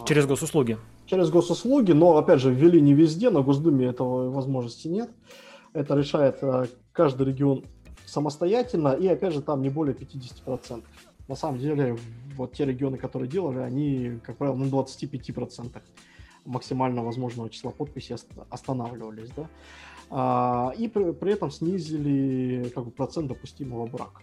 Через 0.06 0.24
госуслуги. 0.26 0.78
Через 1.06 1.30
госуслуги, 1.30 1.90
но, 1.90 2.16
опять 2.16 2.40
же, 2.40 2.54
ввели 2.54 2.80
не 2.80 2.94
везде, 2.94 3.30
на 3.30 3.42
Госдуме 3.42 3.86
этого 3.86 4.30
возможности 4.30 4.86
нет. 4.86 5.10
Это 5.72 5.96
решает 5.96 6.38
э, 6.42 6.66
каждый 6.92 7.26
регион 7.26 7.64
самостоятельно, 8.06 8.90
и 8.90 9.08
опять 9.08 9.34
же 9.34 9.42
там 9.42 9.62
не 9.62 9.68
более 9.68 9.96
50%. 9.96 10.84
На 11.28 11.36
самом 11.36 11.58
деле, 11.58 11.96
вот 12.36 12.54
те 12.54 12.64
регионы, 12.64 12.96
которые 12.96 13.28
делали, 13.28 13.58
они, 13.58 14.18
как 14.24 14.38
правило, 14.38 14.56
на 14.56 14.64
25% 14.64 15.82
максимально 16.46 17.04
возможного 17.04 17.50
числа 17.50 17.70
подписей 17.70 18.16
останавливались, 18.48 19.30
да, 19.36 19.48
а, 20.10 20.72
и 20.78 20.88
при, 20.88 21.12
при 21.12 21.32
этом 21.32 21.50
снизили 21.50 22.70
как 22.74 22.84
бы, 22.84 22.90
процент 22.90 23.28
допустимого 23.28 23.86
брака. 23.86 24.22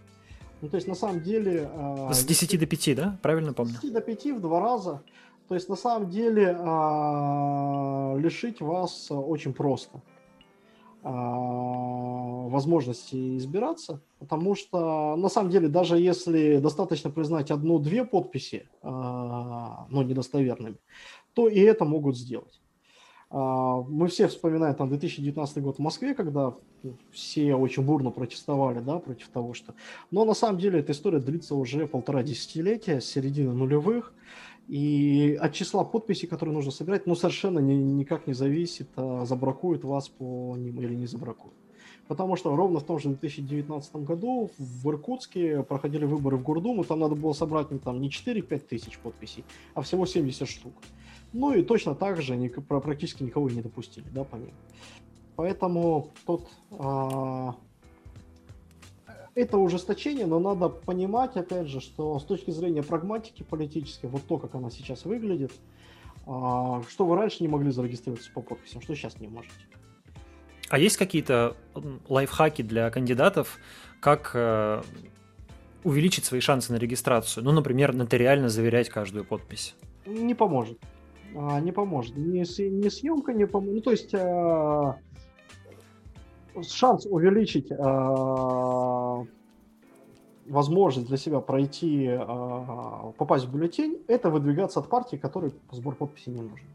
Ну, 0.61 0.69
то 0.69 0.75
есть, 0.77 0.87
на 0.87 0.95
самом 0.95 1.21
деле... 1.21 1.69
А, 1.71 2.11
с 2.11 2.25
10 2.25 2.59
до 2.59 2.65
5, 2.65 2.95
да? 2.95 3.19
Правильно 3.21 3.53
помню? 3.53 3.73
С 3.73 3.81
10 3.81 3.93
до 3.93 4.01
5 4.01 4.25
в 4.25 4.41
два 4.41 4.59
раза. 4.59 5.03
То 5.47 5.53
есть, 5.53 5.69
на 5.69 5.75
самом 5.75 6.09
деле, 6.09 6.57
а, 6.59 8.15
лишить 8.17 8.61
вас 8.61 9.11
очень 9.11 9.53
просто. 9.53 10.01
А, 11.07 11.11
возможности 12.49 13.37
избираться, 13.37 14.01
потому 14.17 14.55
что 14.55 15.15
на 15.15 15.29
самом 15.29 15.51
деле 15.51 15.67
даже 15.67 15.99
если 15.99 16.57
достаточно 16.57 17.11
признать 17.11 17.51
одну-две 17.51 18.05
подписи, 18.05 18.67
а, 18.81 19.85
но 19.91 20.01
недостоверными, 20.01 20.77
то 21.35 21.47
и 21.47 21.59
это 21.59 21.85
могут 21.85 22.17
сделать. 22.17 22.59
А, 23.29 23.83
мы 23.83 24.07
все 24.07 24.27
вспоминаем 24.27 24.73
там 24.73 24.89
2019 24.89 25.61
год 25.61 25.75
в 25.75 25.79
Москве, 25.79 26.15
когда 26.15 26.55
все 27.11 27.53
очень 27.53 27.83
бурно 27.83 28.09
протестовали 28.09 28.79
да, 28.79 28.97
против 28.97 29.27
того, 29.27 29.53
что... 29.53 29.75
Но 30.09 30.25
на 30.25 30.33
самом 30.33 30.57
деле 30.57 30.79
эта 30.79 30.93
история 30.93 31.19
длится 31.19 31.53
уже 31.53 31.85
полтора 31.85 32.23
десятилетия, 32.23 32.99
с 32.99 33.05
середины 33.05 33.53
нулевых. 33.53 34.11
И 34.67 35.37
от 35.39 35.53
числа 35.53 35.83
подписей, 35.83 36.27
которые 36.27 36.55
нужно 36.55 36.71
собирать, 36.71 37.05
ну, 37.05 37.15
совершенно 37.15 37.59
ни, 37.59 37.73
никак 37.73 38.25
не 38.25 38.33
зависит, 38.33 38.89
а 38.95 39.25
забракуют 39.25 39.83
вас 39.83 40.09
по 40.09 40.55
ним 40.57 40.81
или 40.81 40.95
не 40.95 41.05
забракуют. 41.05 41.55
Потому 42.07 42.35
что 42.35 42.55
ровно 42.55 42.79
в 42.79 42.83
том 42.83 42.99
же 42.99 43.09
2019 43.09 43.95
году 43.97 44.51
в 44.57 44.89
Иркутске 44.89 45.63
проходили 45.63 46.05
выборы 46.05 46.37
в 46.37 46.43
Гордуму, 46.43 46.83
там 46.83 46.99
надо 46.99 47.15
было 47.15 47.33
собрать 47.33 47.71
ну, 47.71 47.79
там, 47.79 47.99
не 47.99 48.09
4-5 48.09 48.59
тысяч 48.59 48.99
подписей, 48.99 49.43
а 49.73 49.81
всего 49.81 50.05
70 50.05 50.47
штук. 50.47 50.73
Ну 51.33 51.53
и 51.53 51.63
точно 51.63 51.95
так 51.95 52.21
же 52.21 52.35
ни, 52.35 52.47
практически 52.47 53.23
никого 53.23 53.49
не 53.49 53.61
допустили, 53.61 54.05
да, 54.13 54.23
по 54.23 54.35
ним. 54.35 54.53
Поэтому 55.35 56.11
тут 56.25 56.47
а, 56.71 57.55
это 59.35 59.57
ужесточение, 59.57 60.25
но 60.25 60.39
надо 60.39 60.69
понимать, 60.69 61.35
опять 61.35 61.67
же, 61.67 61.81
что 61.81 62.17
с 62.19 62.23
точки 62.23 62.51
зрения 62.51 62.81
прагматики 62.81 63.43
политической, 63.43 64.07
вот 64.07 64.23
то, 64.23 64.37
как 64.37 64.55
она 64.55 64.69
сейчас 64.69 65.03
выглядит, 65.05 65.51
а, 66.25 66.81
что 66.89 67.05
вы 67.05 67.17
раньше 67.17 67.43
не 67.43 67.49
могли 67.49 67.69
зарегистрироваться 67.71 68.31
по 68.33 68.41
подписям, 68.41 68.81
что 68.81 68.95
сейчас 68.95 69.19
не 69.19 69.27
можете. 69.27 69.53
А 70.69 70.79
есть 70.79 70.97
какие-то 70.97 71.55
лайфхаки 72.09 72.63
для 72.63 72.89
кандидатов, 72.89 73.59
как 73.99 74.31
э, 74.33 74.81
увеличить 75.83 76.25
свои 76.25 76.39
шансы 76.39 76.73
на 76.73 76.77
регистрацию? 76.77 77.43
Ну, 77.43 77.51
например, 77.51 77.93
нотариально 77.93 78.49
заверять 78.49 78.89
каждую 78.89 79.25
подпись. 79.25 79.75
Не 80.07 80.33
поможет. 80.33 80.79
А, 81.35 81.59
не 81.59 81.71
поможет. 81.71 82.17
Ни, 82.17 82.43
съемка 82.89 83.33
не 83.33 83.45
поможет. 83.45 83.75
Ну, 83.75 83.81
то 83.81 83.91
есть 83.91 84.13
а, 84.15 84.97
шанс 86.63 87.05
увеличить 87.05 87.71
э, 87.71 89.25
возможность 90.47 91.07
для 91.07 91.17
себя 91.17 91.39
пройти, 91.39 92.05
э, 92.07 92.17
попасть 93.17 93.45
в 93.45 93.51
бюллетень, 93.51 94.03
это 94.07 94.29
выдвигаться 94.29 94.79
от 94.79 94.89
партии, 94.89 95.17
которой 95.17 95.53
сбор 95.71 95.95
подписей 95.95 96.33
не 96.33 96.41
нужен. 96.41 96.67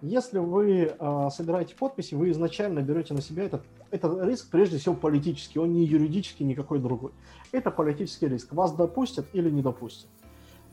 Если 0.00 0.38
вы 0.38 0.94
э, 0.96 1.28
собираете 1.30 1.74
подписи, 1.74 2.14
вы 2.14 2.30
изначально 2.30 2.80
берете 2.80 3.14
на 3.14 3.20
себя 3.20 3.42
этот, 3.44 3.64
этот 3.90 4.24
риск, 4.24 4.48
прежде 4.50 4.78
всего 4.78 4.94
политический, 4.94 5.58
он 5.58 5.72
не 5.72 5.84
юридический, 5.84 6.46
никакой 6.46 6.78
другой. 6.78 7.10
Это 7.50 7.72
политический 7.72 8.28
риск. 8.28 8.52
Вас 8.52 8.72
допустят 8.72 9.26
или 9.32 9.50
не 9.50 9.60
допустят. 9.60 10.08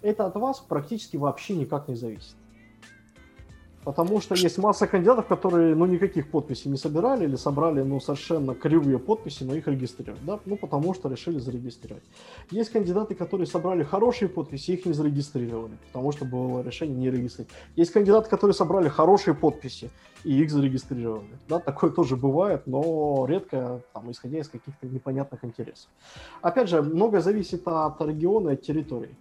Это 0.03 0.27
от 0.27 0.35
вас 0.35 0.59
практически 0.59 1.17
вообще 1.17 1.55
никак 1.55 1.87
не 1.87 1.95
зависит. 1.95 2.35
Потому 3.85 4.19
что 4.19 4.33
есть 4.33 4.57
масса 4.57 4.87
кандидатов, 4.87 5.27
которые, 5.27 5.75
ну, 5.75 5.85
никаких 5.85 6.31
подписей 6.31 6.71
не 6.71 6.77
собирали 6.77 7.25
или 7.25 7.35
собрали, 7.35 7.83
ну, 7.83 7.99
совершенно 7.99 8.55
кривые 8.55 8.97
подписи, 8.97 9.43
но 9.43 9.53
их 9.53 9.67
регистрируют, 9.67 10.25
да, 10.25 10.39
ну, 10.45 10.57
потому 10.57 10.95
что 10.95 11.07
решили 11.07 11.37
зарегистрировать. 11.37 12.03
Есть 12.49 12.71
кандидаты, 12.71 13.13
которые 13.13 13.45
собрали 13.45 13.83
хорошие 13.83 14.27
подписи, 14.27 14.71
их 14.71 14.85
не 14.87 14.93
зарегистрировали, 14.93 15.77
потому 15.93 16.11
что 16.11 16.25
было 16.25 16.63
решение 16.63 16.97
не 16.97 17.11
регистрировать. 17.11 17.53
Есть 17.75 17.91
кандидаты, 17.91 18.27
которые 18.27 18.55
собрали 18.55 18.89
хорошие 18.89 19.35
подписи, 19.35 19.91
и 20.23 20.41
их 20.41 20.49
зарегистрировали, 20.49 21.37
да, 21.47 21.59
такое 21.59 21.91
тоже 21.91 22.15
бывает, 22.15 22.65
но 22.65 23.27
редко, 23.29 23.81
там, 23.93 24.09
исходя 24.09 24.39
из 24.39 24.49
каких-то 24.49 24.87
непонятных 24.87 25.45
интересов. 25.45 25.87
Опять 26.41 26.69
же, 26.69 26.81
многое 26.81 27.21
зависит 27.21 27.61
от 27.67 28.01
региона 28.01 28.49
и 28.49 28.53
от 28.53 28.63
территории. 28.63 29.15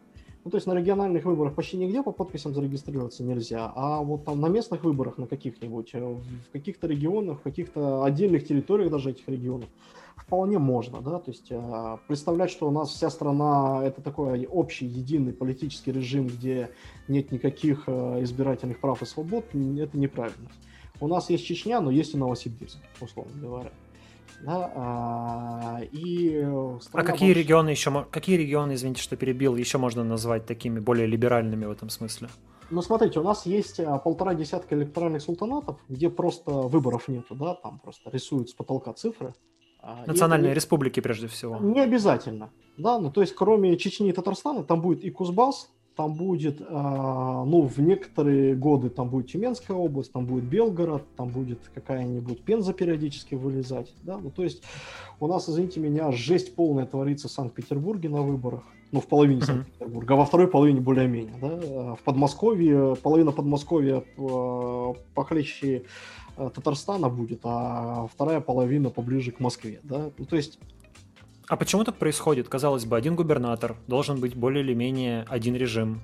Ну, 0.45 0.51
то 0.51 0.59
есть 0.59 0.67
на 0.67 0.75
региональных 0.75 1.25
выборах 1.25 1.55
почти 1.55 1.79
нигде 1.79 2.03
по 2.03 2.13
подписям 2.13 2.53
зарегистрироваться 2.53 3.25
нельзя, 3.25 3.73
а 3.75 4.03
вот 4.03 4.27
там 4.27 4.43
на 4.43 4.49
местных 4.49 4.85
выборах, 4.85 5.17
на 5.17 5.27
каких-нибудь, 5.27 5.91
э, 5.95 6.01
в 6.01 6.53
каких-то 6.53 6.87
регионах, 6.87 7.41
в 7.41 7.43
каких-то 7.43 8.05
отдельных 8.05 8.47
территориях 8.47 8.91
даже 8.91 9.11
этих 9.11 9.27
регионов, 9.27 9.71
вполне 10.17 10.59
можно, 10.59 11.01
да, 11.01 11.19
то 11.19 11.31
есть 11.31 11.47
э, 11.49 11.97
представлять, 12.09 12.51
что 12.51 12.69
у 12.69 12.71
нас 12.71 12.91
вся 12.91 13.09
страна 13.09 13.81
это 13.85 14.03
такой 14.03 14.45
общий, 14.45 14.85
единый 14.85 15.33
политический 15.33 15.93
режим, 15.93 16.27
где 16.27 16.71
нет 17.09 17.33
никаких 17.33 17.85
э, 17.87 18.23
избирательных 18.23 18.81
прав 18.81 19.01
и 19.01 19.07
свобод, 19.07 19.47
это 19.47 19.99
неправильно. 19.99 20.51
У 21.01 21.09
нас 21.09 21.31
есть 21.31 21.47
Чечня, 21.47 21.81
но 21.81 21.91
есть 21.91 22.13
и 22.13 22.19
Новосибирск, 22.19 22.79
условно 23.01 23.33
говоря. 23.41 23.73
Да, 24.43 24.73
а, 24.75 25.81
и 25.93 26.43
а 26.93 27.03
какие 27.03 27.29
больше... 27.29 27.41
регионы 27.41 27.71
еще, 27.71 28.07
какие 28.11 28.37
регионы, 28.37 28.75
извините, 28.75 29.03
что 29.03 29.17
перебил, 29.17 29.57
еще 29.57 29.79
можно 29.79 30.05
назвать 30.05 30.45
такими 30.45 30.81
более 30.81 31.07
либеральными 31.07 31.65
в 31.65 31.71
этом 31.71 31.89
смысле? 31.89 32.29
Ну, 32.71 32.83
смотрите, 32.83 33.21
у 33.21 33.23
нас 33.23 33.47
есть 33.47 33.81
а, 33.81 33.99
полтора 33.99 34.35
десятка 34.35 34.75
электоральных 34.75 35.23
султанатов, 35.23 35.79
где 35.89 36.11
просто 36.11 36.51
выборов 36.51 37.09
нету, 37.09 37.35
да, 37.35 37.55
там 37.55 37.79
просто 37.79 38.11
рисуют 38.11 38.51
с 38.51 38.55
потолка 38.55 38.93
цифры. 38.93 39.35
А, 39.81 40.05
Национальные 40.07 40.53
и, 40.53 40.55
республики, 40.55 41.01
прежде 41.01 41.27
всего. 41.27 41.59
Не 41.59 41.81
обязательно, 41.81 42.51
да, 42.77 42.99
ну, 42.99 43.11
то 43.11 43.21
есть, 43.21 43.35
кроме 43.35 43.77
Чечни 43.77 44.09
и 44.09 44.13
Татарстана, 44.13 44.65
там 44.65 44.81
будет 44.81 45.05
и 45.05 45.11
Кузбасс, 45.11 45.71
там 45.97 46.15
будет, 46.15 46.61
а, 46.69 47.45
ну, 47.45 47.63
в 47.63 47.79
некоторые 47.79 48.55
годы 48.55 48.91
там 48.91 49.09
будет 49.09 49.29
Тюменская 49.29 49.77
область, 49.77 50.13
там 50.13 50.27
будет 50.27 50.45
Белгород, 50.45 51.05
там 51.17 51.29
будет 51.29 51.61
какая-нибудь 51.73 52.43
Пенза 52.43 52.73
периодически 52.73 53.35
вылезать, 53.35 53.93
да, 54.03 54.19
ну, 54.19 54.31
то 54.31 54.43
есть 54.43 54.63
у 55.21 55.27
нас, 55.27 55.49
извините 55.49 55.81
меня, 55.81 56.11
жесть 56.11 56.55
полная 56.55 56.87
творится 56.87 57.29
в 57.29 57.31
Санкт-Петербурге 57.31 58.09
на 58.09 58.23
выборах, 58.23 58.65
ну, 58.91 59.01
в 59.01 59.07
половине 59.07 59.41
mm-hmm. 59.41 59.45
Санкт-Петербурга, 59.45 60.15
а 60.15 60.17
во 60.17 60.25
второй 60.25 60.49
половине 60.49 60.81
более-менее, 60.81 61.35
да, 61.41 61.95
в 61.95 62.03
Подмосковье, 62.05 62.97
половина 62.97 63.31
Подмосковья 63.31 64.03
а, 64.19 64.95
похлеще 65.15 65.85
а, 66.37 66.51
Татарстана 66.51 67.09
будет, 67.09 67.41
а 67.45 68.09
вторая 68.13 68.41
половина 68.41 68.91
поближе 68.91 69.31
к 69.31 69.39
Москве, 69.39 69.79
да, 69.85 70.11
ну, 70.19 70.25
то 70.25 70.35
есть 70.35 70.59
а 71.49 71.57
почему 71.57 71.85
так 71.85 71.97
происходит? 71.97 72.49
Казалось 72.49 72.85
бы, 72.85 72.97
один 72.97 73.17
губернатор, 73.17 73.77
должен 73.87 74.21
быть 74.21 74.35
более 74.35 74.65
или 74.65 74.75
менее 74.75 75.25
один 75.29 75.55
режим. 75.55 76.01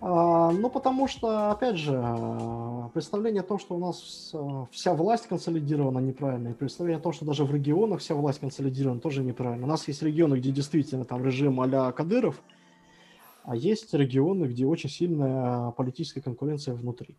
А, 0.00 0.50
ну, 0.50 0.68
потому 0.68 1.06
что, 1.06 1.52
опять 1.52 1.76
же, 1.76 1.92
представление 2.92 3.42
о 3.42 3.44
том, 3.44 3.58
что 3.60 3.76
у 3.76 3.78
нас 3.78 4.34
вся 4.72 4.94
власть 4.94 5.28
консолидирована, 5.28 6.00
неправильно. 6.00 6.48
И 6.48 6.54
представление 6.54 6.98
о 6.98 7.02
том, 7.02 7.12
что 7.12 7.24
даже 7.24 7.44
в 7.44 7.54
регионах 7.54 8.00
вся 8.00 8.14
власть 8.14 8.40
консолидирована, 8.40 9.00
тоже 9.00 9.22
неправильно. 9.22 9.64
У 9.64 9.68
нас 9.68 9.86
есть 9.86 10.02
регионы, 10.02 10.36
где 10.36 10.50
действительно 10.50 11.04
там 11.04 11.24
режим 11.24 11.60
а-ля 11.60 11.92
Кадыров, 11.92 12.42
а 13.44 13.54
есть 13.54 13.94
регионы, 13.94 14.46
где 14.46 14.66
очень 14.66 14.90
сильная 14.90 15.70
политическая 15.72 16.20
конкуренция 16.20 16.74
внутри. 16.74 17.16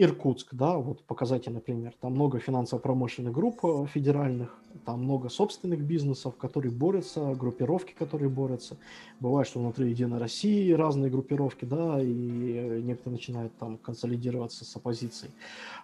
Иркутск, 0.00 0.54
да, 0.54 0.78
вот 0.78 1.02
показательный 1.02 1.60
пример. 1.60 1.92
Там 2.00 2.12
много 2.12 2.38
финансово-промышленных 2.38 3.32
групп 3.32 3.64
э, 3.64 3.86
федеральных, 3.92 4.56
там 4.86 5.02
много 5.02 5.28
собственных 5.28 5.80
бизнесов, 5.80 6.36
которые 6.36 6.70
борются, 6.70 7.34
группировки, 7.34 7.94
которые 7.98 8.30
борются. 8.30 8.76
Бывает, 9.18 9.48
что 9.48 9.58
внутри 9.58 9.90
Единой 9.90 10.18
России 10.18 10.70
разные 10.70 11.10
группировки, 11.10 11.64
да, 11.64 12.00
и 12.00 12.06
э, 12.06 12.80
некоторые 12.80 13.16
начинают 13.16 13.52
там 13.58 13.76
консолидироваться 13.76 14.64
с 14.64 14.76
оппозицией. 14.76 15.32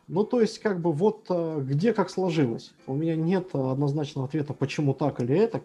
Ну, 0.07 0.23
то 0.23 0.41
есть, 0.41 0.61
как 0.61 0.81
бы 0.81 0.93
вот 0.93 1.27
э, 1.31 1.61
где 1.69 1.93
как 1.93 2.09
сложилось. 2.09 2.73
У 2.87 2.95
меня 2.95 3.17
нет 3.17 3.49
однозначного 3.53 4.29
ответа, 4.29 4.55
почему 4.55 4.95
так 4.95 5.21
или 5.21 5.37
это 5.37 5.63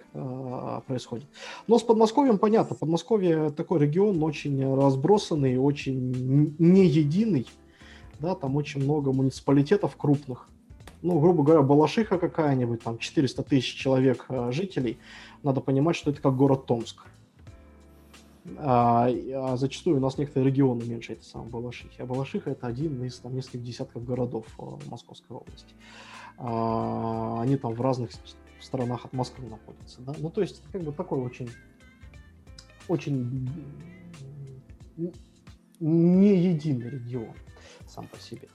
происходит. 0.87 1.27
Но 1.67 1.77
с 1.77 1.83
Подмосковьем 1.83 2.39
понятно. 2.39 2.75
Подмосковье 2.75 3.51
такой 3.51 3.79
регион 3.79 4.23
очень 4.23 4.75
разбросанный, 4.75 5.57
очень 5.57 6.55
не 6.57 6.87
единый. 6.87 7.45
Да, 8.19 8.35
там 8.35 8.55
очень 8.55 8.83
много 8.83 9.11
муниципалитетов 9.11 9.95
крупных 9.95 10.47
ну, 11.01 11.19
грубо 11.19 11.43
говоря, 11.43 11.61
Балашиха 11.61 12.17
какая-нибудь, 12.17 12.83
там 12.83 12.97
400 12.97 13.43
тысяч 13.43 13.73
человек 13.75 14.25
э, 14.29 14.51
жителей, 14.51 14.97
надо 15.43 15.61
понимать, 15.61 15.95
что 15.95 16.11
это 16.11 16.21
как 16.21 16.35
город 16.35 16.65
Томск. 16.65 17.05
А, 18.57 19.07
а 19.07 19.57
зачастую 19.57 19.97
у 19.97 19.99
нас 19.99 20.17
некоторые 20.17 20.51
регионы 20.51 20.83
меньше 20.83 21.13
этой 21.13 21.23
самой 21.23 21.49
Балашихи. 21.49 22.01
А 22.01 22.05
Балашиха 22.05 22.51
это 22.51 22.67
один 22.67 23.03
из 23.03 23.19
там, 23.19 23.35
нескольких 23.35 23.63
десятков 23.63 24.03
городов 24.03 24.45
э, 24.57 24.63
Московской 24.89 25.37
области. 25.37 25.73
А, 26.37 27.41
они 27.41 27.55
там 27.55 27.73
в 27.73 27.81
разных 27.81 28.11
сторонах 28.59 29.05
от 29.05 29.13
Москвы 29.13 29.47
находятся. 29.47 30.01
Да? 30.01 30.13
Ну, 30.17 30.29
то 30.29 30.41
есть, 30.41 30.61
как 30.71 30.83
бы 30.83 30.91
такой 30.91 31.19
очень, 31.19 31.49
очень 32.89 33.49
не 35.79 36.35
единый 36.35 36.89
регион 36.89 37.33
сам 37.89 38.07
по 38.07 38.19
себе. 38.19 38.47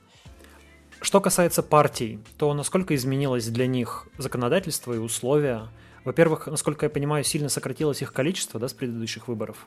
Что 1.01 1.21
касается 1.21 1.63
партий, 1.63 2.19
то 2.39 2.55
насколько 2.55 2.95
изменилось 2.95 3.49
для 3.49 3.67
них 3.67 4.09
законодательство 4.17 4.93
и 4.95 4.99
условия? 4.99 5.69
Во-первых, 6.05 6.47
насколько 6.47 6.87
я 6.87 6.91
понимаю, 6.91 7.25
сильно 7.25 7.49
сократилось 7.49 8.01
их 8.03 8.13
количество 8.13 8.59
да, 8.59 8.69
с 8.69 8.73
предыдущих 8.73 9.29
выборов? 9.29 9.67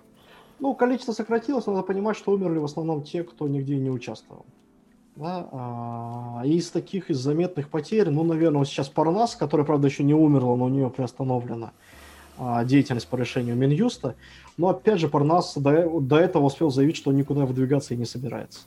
Ну, 0.60 0.74
количество 0.74 1.12
сократилось, 1.12 1.68
надо 1.68 1.84
понимать, 1.84 2.18
что 2.18 2.32
умерли 2.32 2.58
в 2.58 2.66
основном 2.66 3.04
те, 3.04 3.24
кто 3.24 3.48
нигде 3.48 3.76
не 3.76 3.92
участвовал. 3.92 4.46
Да? 5.16 5.48
А, 5.52 6.42
из 6.46 6.70
таких, 6.72 7.10
из 7.10 7.18
заметных 7.18 7.70
потерь, 7.70 8.10
ну, 8.10 8.24
наверное, 8.24 8.60
вот 8.60 8.68
сейчас 8.68 8.88
Парнас, 8.88 9.36
которая, 9.36 9.66
правда, 9.66 9.88
еще 9.88 10.04
не 10.04 10.14
умерла, 10.14 10.56
но 10.56 10.66
у 10.66 10.70
нее 10.70 10.90
приостановлена 10.90 11.72
а, 12.38 12.64
деятельность 12.64 13.08
по 13.08 13.16
решению 13.16 13.56
Минюста. 13.56 14.16
Но, 14.58 14.70
опять 14.70 15.00
же, 15.00 15.10
Парнас 15.10 15.56
до, 15.56 16.00
до 16.00 16.18
этого 16.18 16.46
успел 16.46 16.72
заявить, 16.72 16.98
что 16.98 17.10
он 17.10 17.18
никуда 17.18 17.46
выдвигаться 17.46 17.94
и 17.94 17.98
не 17.98 18.06
собирается. 18.06 18.62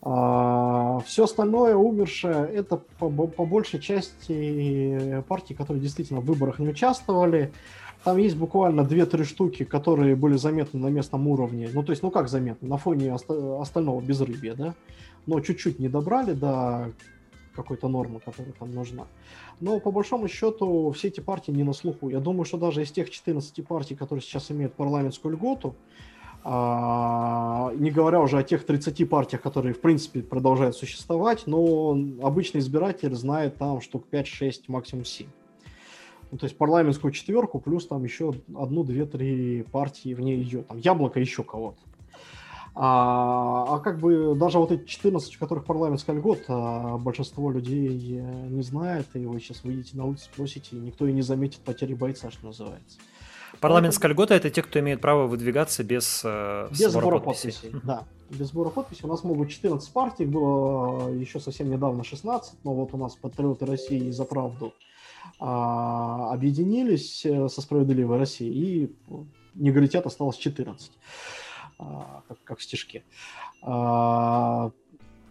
А, 0.00 1.00
все 1.00 1.24
остальное 1.24 1.74
умершее 1.74 2.48
это 2.48 2.76
по, 2.76 3.08
по 3.08 3.44
большей 3.44 3.80
части 3.80 5.22
партии, 5.28 5.54
которые 5.54 5.82
действительно 5.82 6.20
в 6.20 6.24
выборах 6.24 6.58
не 6.58 6.68
участвовали. 6.68 7.52
Там 8.04 8.16
есть 8.16 8.36
буквально 8.36 8.82
2-3 8.82 9.24
штуки, 9.24 9.64
которые 9.64 10.14
были 10.14 10.36
заметны 10.36 10.78
на 10.78 10.86
местном 10.86 11.26
уровне. 11.26 11.68
Ну, 11.72 11.82
то 11.82 11.90
есть, 11.90 12.02
ну 12.02 12.10
как 12.10 12.28
заметны? 12.28 12.68
На 12.68 12.76
фоне 12.76 13.12
оста- 13.12 13.60
остального 13.60 14.00
безрыбья, 14.00 14.54
да? 14.54 14.74
Но 15.26 15.40
чуть-чуть 15.40 15.80
не 15.80 15.88
добрали 15.88 16.32
до 16.32 16.92
какой-то 17.54 17.88
нормы, 17.88 18.20
которая 18.20 18.52
там 18.52 18.72
нужна. 18.72 19.06
Но 19.60 19.80
по 19.80 19.90
большому 19.90 20.28
счету 20.28 20.92
все 20.92 21.08
эти 21.08 21.18
партии 21.18 21.50
не 21.50 21.64
на 21.64 21.72
слуху. 21.72 22.08
Я 22.08 22.20
думаю, 22.20 22.44
что 22.44 22.56
даже 22.56 22.82
из 22.82 22.92
тех 22.92 23.10
14 23.10 23.66
партий, 23.66 23.96
которые 23.96 24.22
сейчас 24.22 24.50
имеют 24.52 24.74
парламентскую 24.74 25.34
льготу, 25.34 25.74
а, 26.50 27.72
не 27.74 27.90
говоря 27.90 28.22
уже 28.22 28.38
о 28.38 28.42
тех 28.42 28.64
30 28.64 29.06
партиях, 29.06 29.42
которые, 29.42 29.74
в 29.74 29.82
принципе, 29.82 30.22
продолжают 30.22 30.74
существовать, 30.74 31.42
но 31.46 31.90
обычный 32.22 32.60
избиратель 32.60 33.14
знает 33.14 33.56
там 33.56 33.82
штук 33.82 34.06
5-6, 34.10 34.62
максимум 34.68 35.04
7. 35.04 35.26
Ну, 36.30 36.38
то 36.38 36.46
есть 36.46 36.56
парламентскую 36.56 37.12
четверку, 37.12 37.60
плюс 37.60 37.86
там 37.86 38.02
еще 38.02 38.32
одну, 38.56 38.82
две, 38.82 39.04
три 39.04 39.62
партии 39.64 40.14
в 40.14 40.20
ней 40.20 40.42
идет. 40.42 40.68
Там 40.68 40.78
яблоко 40.78 41.20
еще 41.20 41.42
кого-то. 41.42 41.80
А, 42.74 43.74
а 43.74 43.78
как 43.80 43.98
бы 43.98 44.34
даже 44.34 44.58
вот 44.58 44.72
эти 44.72 44.86
14, 44.86 45.34
в 45.34 45.38
которых 45.38 45.66
парламентская 45.66 46.16
льгота, 46.16 46.96
большинство 46.98 47.50
людей 47.50 48.22
не 48.48 48.62
знает, 48.62 49.06
и 49.12 49.26
вы 49.26 49.38
сейчас 49.40 49.64
выйдете 49.64 49.98
на 49.98 50.06
улицу, 50.06 50.30
спросите, 50.32 50.76
и 50.76 50.80
никто 50.80 51.06
и 51.06 51.12
не 51.12 51.20
заметит 51.20 51.60
потери 51.60 51.92
бойца, 51.92 52.30
что 52.30 52.46
называется. 52.46 52.98
Парламентская 53.60 54.10
льгота 54.10 54.34
это 54.34 54.50
те, 54.50 54.62
кто 54.62 54.78
имеет 54.78 55.00
право 55.00 55.26
выдвигаться 55.26 55.82
без, 55.82 56.22
э, 56.24 56.68
без 56.70 56.90
сбора, 56.90 57.02
сбора 57.02 57.18
подписей. 57.20 57.52
подписей. 57.52 57.80
Да, 57.84 58.04
без 58.30 58.48
сбора 58.48 58.70
подписей. 58.70 59.04
У 59.04 59.08
нас 59.08 59.24
могут 59.24 59.50
14 59.50 59.92
партий, 59.92 60.24
было 60.24 61.12
еще 61.12 61.40
совсем 61.40 61.70
недавно 61.70 62.04
16, 62.04 62.64
но 62.64 62.74
вот 62.74 62.94
у 62.94 62.96
нас 62.96 63.16
Патриоты 63.16 63.66
России 63.66 64.10
за 64.10 64.24
правду 64.24 64.74
а, 65.40 66.32
объединились 66.32 67.24
э, 67.24 67.48
со 67.48 67.60
Справедливой 67.60 68.18
Россией, 68.18 68.84
и 68.84 68.96
негритят 69.54 70.06
осталось 70.06 70.36
14, 70.36 70.92
а, 71.78 72.22
как, 72.28 72.38
как 72.44 72.58
в 72.58 72.62
стишке. 72.62 73.04
А, 73.62 74.70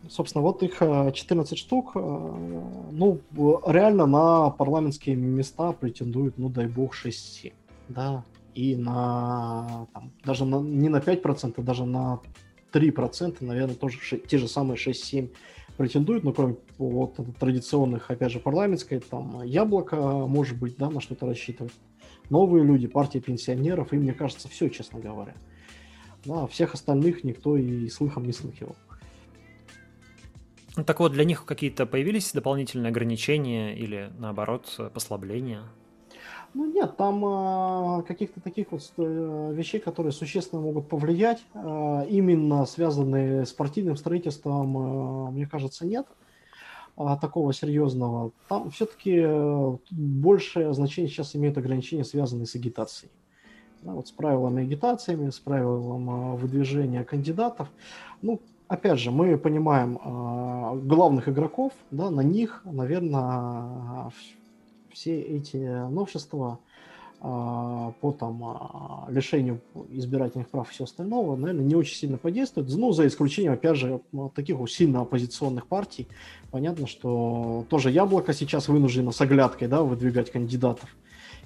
собственно, 0.09 0.41
вот 0.41 0.63
их 0.63 0.79
14 0.79 1.53
э, 1.53 1.55
штук. 1.55 1.95
Ну, 1.95 3.19
реально 3.65 4.05
на 4.05 4.49
парламентские 4.49 5.15
места 5.15 5.71
претендуют, 5.71 6.37
ну, 6.37 6.49
дай 6.49 6.67
бог, 6.67 6.93
6-7 6.93 7.53
да, 7.89 8.23
и 8.55 8.75
на, 8.75 9.87
там, 9.93 10.11
даже 10.23 10.45
на, 10.45 10.59
не 10.61 10.89
на 10.89 10.97
5%, 10.97 11.61
даже 11.61 11.85
на 11.85 12.21
3%, 12.73 13.37
наверное, 13.41 13.75
тоже 13.75 13.99
те 14.27 14.37
же 14.37 14.47
самые 14.47 14.77
6-7 14.77 15.29
претендуют, 15.77 16.23
но 16.23 16.33
кроме 16.33 16.57
вот 16.77 17.19
традиционных, 17.39 18.09
опять 18.09 18.31
же, 18.31 18.39
парламентской, 18.39 18.99
там, 18.99 19.43
яблоко, 19.43 19.95
может 19.95 20.57
быть, 20.57 20.75
да, 20.77 20.89
на 20.89 21.01
что-то 21.01 21.27
рассчитывать. 21.27 21.73
Новые 22.29 22.63
люди, 22.63 22.87
партия 22.87 23.21
пенсионеров, 23.21 23.93
и 23.93 23.97
мне 23.97 24.13
кажется, 24.13 24.49
все, 24.49 24.69
честно 24.69 24.99
говоря. 24.99 25.35
Да, 26.25 26.47
всех 26.47 26.73
остальных 26.73 27.23
никто 27.23 27.55
и 27.55 27.87
слыхом 27.89 28.25
не 28.25 28.33
слыхивал. 28.33 28.75
Ну, 30.75 30.83
так 30.83 30.99
вот, 30.99 31.11
для 31.13 31.23
них 31.23 31.45
какие-то 31.45 31.85
появились 31.85 32.33
дополнительные 32.33 32.89
ограничения 32.89 33.75
или, 33.75 34.11
наоборот, 34.17 34.91
послабления? 34.93 35.63
Ну 36.57 36.65
нет, 36.65 36.97
там 36.97 37.23
э, 37.23 38.01
каких-то 38.07 38.41
таких 38.41 38.71
вот 38.71 38.81
э, 38.97 39.53
вещей, 39.53 39.79
которые 39.79 40.11
существенно 40.11 40.59
могут 40.59 40.89
повлиять, 40.89 41.45
э, 41.53 42.05
именно 42.09 42.65
связанные 42.65 43.45
с 43.45 43.53
партийным 43.53 43.95
строительством, 43.95 45.27
э, 45.27 45.31
мне 45.33 45.45
кажется, 45.45 45.85
нет 45.85 46.07
э, 46.97 47.15
такого 47.21 47.53
серьезного. 47.53 48.31
Там 48.49 48.71
все-таки 48.71 49.19
э, 49.23 49.77
большее 49.91 50.73
значение 50.73 51.11
сейчас 51.11 51.35
имеют 51.35 51.59
ограничения, 51.59 52.03
связанные 52.03 52.47
с 52.47 52.55
агитацией. 52.55 53.11
Да, 53.83 53.91
вот 53.91 54.07
с 54.07 54.11
правилами 54.11 54.63
агитациями, 54.63 55.29
с 55.29 55.37
правилом 55.37 56.09
э, 56.09 56.37
выдвижения 56.37 57.03
кандидатов. 57.03 57.67
Ну, 58.23 58.41
опять 58.67 58.97
же, 58.97 59.11
мы 59.11 59.37
понимаем 59.37 59.99
э, 60.03 60.79
главных 60.87 61.29
игроков, 61.29 61.73
да, 61.91 62.09
на 62.09 62.21
них, 62.21 62.63
наверное, 62.65 64.11
все 64.97 65.21
эти 65.21 65.57
новшества 65.57 66.59
а, 67.19 67.93
по 68.01 68.11
там, 68.11 68.43
а, 68.43 69.05
лишению 69.09 69.61
избирательных 69.89 70.49
прав 70.49 70.69
и 70.69 70.73
все 70.73 70.85
остального, 70.85 71.35
наверное, 71.35 71.65
не 71.65 71.75
очень 71.75 71.95
сильно 71.95 72.17
подействует. 72.17 72.67
Ну, 72.75 72.91
за 72.91 73.05
исключением, 73.05 73.53
опять 73.53 73.77
же, 73.77 74.01
таких 74.33 74.57
сильно 74.69 75.01
оппозиционных 75.01 75.67
партий. 75.67 76.07
Понятно, 76.49 76.87
что 76.87 77.65
тоже 77.69 77.91
Яблоко 77.91 78.33
сейчас 78.33 78.69
вынуждено 78.69 79.11
с 79.11 79.21
оглядкой 79.21 79.67
да, 79.67 79.83
выдвигать 79.83 80.31
кандидатов. 80.31 80.89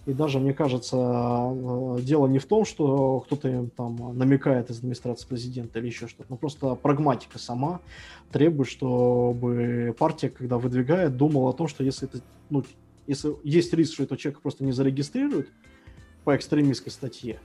И 0.06 0.14
даже, 0.14 0.40
мне 0.40 0.54
кажется, 0.54 0.98
а, 0.98 1.98
дело 2.00 2.28
не 2.28 2.40
в 2.40 2.46
том, 2.46 2.64
что 2.64 3.20
кто-то 3.20 3.50
им 3.50 3.70
там 3.70 4.18
намекает 4.18 4.70
из 4.70 4.78
администрации 4.80 5.28
президента 5.28 5.80
или 5.80 5.88
еще 5.88 6.08
что-то, 6.08 6.28
но 6.30 6.38
просто 6.38 6.76
прагматика 6.76 7.38
сама 7.38 7.82
требует, 8.32 8.70
чтобы 8.70 9.94
партия, 10.00 10.30
когда 10.30 10.58
выдвигает, 10.58 11.18
думала 11.18 11.50
о 11.50 11.54
том, 11.54 11.68
что 11.68 11.84
если 11.84 12.08
это 12.08 12.22
ну, 12.50 12.64
если 13.08 13.36
есть 13.44 13.74
риск, 13.74 13.94
что 13.94 14.04
этого 14.04 14.18
человека 14.18 14.42
просто 14.42 14.64
не 14.64 14.72
зарегистрируют 14.72 15.50
по 16.24 16.36
экстремистской 16.36 16.92
статье, 16.92 17.40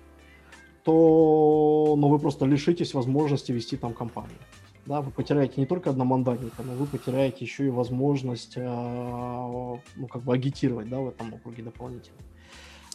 то 0.85 1.95
ну, 1.99 2.09
вы 2.09 2.19
просто 2.19 2.45
лишитесь 2.45 2.95
возможности 2.95 3.53
вести 3.53 3.77
там 3.77 3.93
кампанию. 3.93 4.39
Да, 4.87 5.01
вы 5.01 5.11
потеряете 5.11 5.55
не 5.57 5.67
только 5.67 5.91
одномандатника, 5.91 6.63
но 6.63 6.75
вы 6.75 6.87
потеряете 6.87 7.45
еще 7.45 7.67
и 7.67 7.71
возможность 7.71 8.53
э, 8.57 8.63
ну, 8.63 10.07
как 10.09 10.23
бы 10.23 10.33
агитировать 10.33 10.89
да, 10.89 10.99
в 10.99 11.09
этом 11.09 11.35
округе 11.35 11.65
дополнительно. 11.65 12.19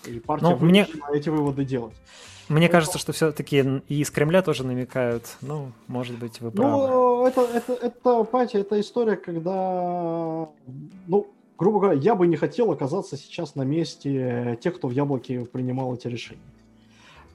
И 0.07 0.19
партия 0.19 0.57
ну, 0.57 0.65
мне... 0.65 0.87
эти 1.13 1.27
выводы 1.27 1.65
делать. 1.65 1.93
Мне 2.47 2.67
ну, 2.67 2.71
кажется, 2.71 2.97
что 2.97 3.11
все-таки 3.11 3.81
и 3.87 4.01
из 4.01 4.09
Кремля 4.09 4.41
тоже 4.41 4.65
намекают. 4.65 5.37
Ну, 5.41 5.71
может 5.87 6.17
быть, 6.17 6.39
вы 6.41 6.51
правы. 6.51 6.87
Ну, 6.87 7.25
это, 7.27 7.41
это, 7.41 7.73
это, 7.73 8.23
понимаете, 8.23 8.59
это 8.59 8.79
история, 8.79 9.15
когда, 9.15 10.49
ну, 11.07 11.27
грубо 11.61 11.79
говоря, 11.79 11.99
я 11.99 12.15
бы 12.15 12.25
не 12.25 12.37
хотел 12.37 12.71
оказаться 12.71 13.15
сейчас 13.15 13.53
на 13.53 13.61
месте 13.61 14.57
тех, 14.63 14.77
кто 14.77 14.87
в 14.87 14.91
Яблоке 14.91 15.45
принимал 15.45 15.93
эти 15.93 16.07
решения. 16.07 16.41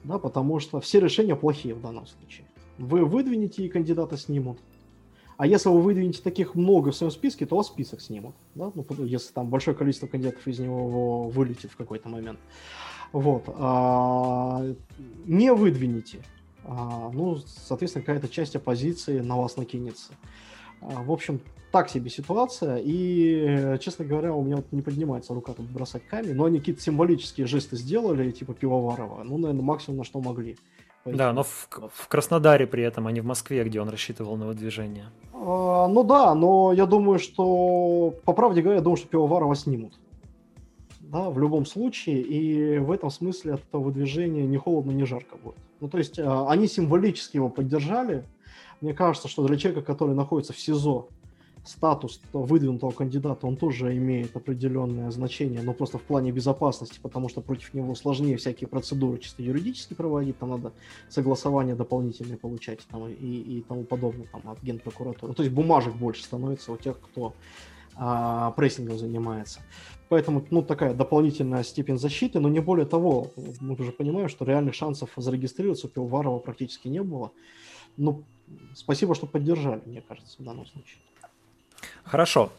Да, 0.03 0.19
потому 0.19 0.59
что 0.59 0.81
все 0.81 0.99
решения 0.99 1.37
плохие 1.37 1.73
в 1.73 1.81
данном 1.81 2.05
случае. 2.07 2.45
Вы 2.77 3.05
выдвинете, 3.05 3.63
и 3.63 3.69
кандидата 3.69 4.17
снимут. 4.17 4.59
А 5.37 5.47
если 5.47 5.69
вы 5.69 5.81
выдвинете 5.81 6.21
таких 6.21 6.55
много 6.55 6.91
в 6.91 6.95
своем 6.97 7.11
списке, 7.11 7.45
то 7.45 7.55
вас 7.55 7.67
список 7.67 8.01
снимут. 8.01 8.35
Да? 8.53 8.69
Ну, 8.75 8.85
если 9.05 9.31
там 9.31 9.47
большое 9.47 9.77
количество 9.77 10.07
кандидатов 10.07 10.45
из 10.45 10.59
него 10.59 11.29
вылетит 11.29 11.71
в 11.71 11.77
какой-то 11.77 12.09
момент. 12.09 12.39
Вот. 13.13 13.45
А, 13.47 14.61
не 15.25 15.53
выдвинете. 15.53 16.19
А, 16.65 17.11
ну, 17.13 17.37
соответственно, 17.37 18.03
какая-то 18.03 18.27
часть 18.27 18.57
оппозиции 18.57 19.21
на 19.21 19.37
вас 19.37 19.55
накинется. 19.55 20.11
А, 20.81 21.03
в 21.03 21.11
общем, 21.11 21.41
так 21.71 21.89
себе 21.89 22.09
ситуация, 22.09 22.81
и, 22.83 23.77
честно 23.79 24.05
говоря, 24.05 24.33
у 24.33 24.43
меня 24.43 24.57
вот 24.57 24.71
не 24.71 24.81
поднимается 24.81 25.33
рука 25.33 25.53
тут 25.53 25.69
бросать 25.69 26.05
камень, 26.07 26.33
но 26.33 26.45
они 26.45 26.59
какие-то 26.59 26.81
символические 26.81 27.45
жесты 27.45 27.75
сделали, 27.75 28.31
типа 28.31 28.53
Пивоварова, 28.53 29.23
ну, 29.23 29.37
наверное, 29.37 29.63
максимум 29.63 29.97
на 29.97 30.03
что 30.03 30.21
могли. 30.21 30.57
Да, 31.05 31.33
но 31.33 31.43
в, 31.43 31.69
в 31.93 32.07
Краснодаре 32.07 32.67
при 32.67 32.83
этом, 32.83 33.07
а 33.07 33.11
не 33.11 33.21
в 33.21 33.25
Москве, 33.25 33.63
где 33.63 33.81
он 33.81 33.89
рассчитывал 33.89 34.35
на 34.37 34.47
выдвижение. 34.47 35.05
А, 35.33 35.87
ну 35.87 36.03
да, 36.03 36.35
но 36.35 36.73
я 36.73 36.85
думаю, 36.85 37.19
что, 37.19 38.13
по 38.25 38.33
правде 38.33 38.61
говоря, 38.61 38.77
я 38.77 38.83
думаю, 38.83 38.97
что 38.97 39.07
Пивоварова 39.07 39.55
снимут. 39.55 39.93
Да, 40.99 41.29
в 41.29 41.39
любом 41.39 41.65
случае, 41.65 42.21
и 42.21 42.79
в 42.79 42.91
этом 42.91 43.09
смысле 43.09 43.53
от 43.53 43.61
этого 43.61 43.83
выдвижения 43.83 44.45
ни 44.45 44.57
холодно, 44.57 44.91
ни 44.91 45.03
жарко 45.03 45.37
будет. 45.37 45.55
Ну, 45.79 45.87
то 45.87 45.97
есть, 45.97 46.19
а, 46.19 46.49
они 46.49 46.67
символически 46.67 47.37
его 47.37 47.49
поддержали. 47.49 48.25
Мне 48.81 48.93
кажется, 48.93 49.27
что 49.27 49.45
для 49.47 49.57
человека, 49.57 49.85
который 49.85 50.15
находится 50.15 50.53
в 50.53 50.59
СИЗО, 50.59 51.09
статус 51.67 52.21
выдвинутого 52.31 52.91
кандидата, 52.91 53.45
он 53.45 53.57
тоже 53.57 53.95
имеет 53.97 54.35
определенное 54.35 55.11
значение, 55.11 55.61
но 55.61 55.73
просто 55.73 55.97
в 55.97 56.03
плане 56.03 56.31
безопасности, 56.31 56.99
потому 57.01 57.29
что 57.29 57.41
против 57.41 57.73
него 57.73 57.93
сложнее 57.95 58.37
всякие 58.37 58.67
процедуры 58.67 59.19
чисто 59.19 59.43
юридически 59.43 59.93
проводить, 59.93 60.37
там 60.37 60.51
надо 60.51 60.71
согласование 61.09 61.75
дополнительные 61.75 62.37
получать 62.37 62.79
там, 62.89 63.07
и, 63.07 63.13
и 63.13 63.65
тому 63.67 63.83
подобное 63.83 64.27
там, 64.31 64.49
от 64.49 64.61
генпрокуратуры. 64.63 65.33
То 65.33 65.43
есть 65.43 65.53
бумажек 65.53 65.93
больше 65.95 66.23
становится 66.23 66.71
у 66.71 66.77
тех, 66.77 66.99
кто 66.99 67.33
а, 67.95 68.51
прессингом 68.51 68.97
занимается. 68.97 69.61
Поэтому, 70.09 70.45
ну, 70.51 70.61
такая 70.61 70.93
дополнительная 70.93 71.63
степень 71.63 71.97
защиты, 71.97 72.39
но 72.39 72.47
не 72.47 72.61
более 72.61 72.85
того, 72.85 73.31
мы 73.59 73.73
уже 73.73 73.91
понимаем, 73.91 74.29
что 74.29 74.45
реальных 74.45 74.73
шансов 74.73 75.09
зарегистрироваться 75.17 75.87
у 75.87 75.89
Пивоварова 75.89 76.39
практически 76.39 76.87
не 76.87 77.03
было. 77.03 77.31
Ну, 77.97 78.23
спасибо, 78.75 79.15
что 79.15 79.25
поддержали, 79.25 79.81
мне 79.85 80.01
кажется, 80.01 80.35
в 80.39 80.43
данном 80.43 80.65
случае. 80.65 80.97
Хорошо. 82.03 82.51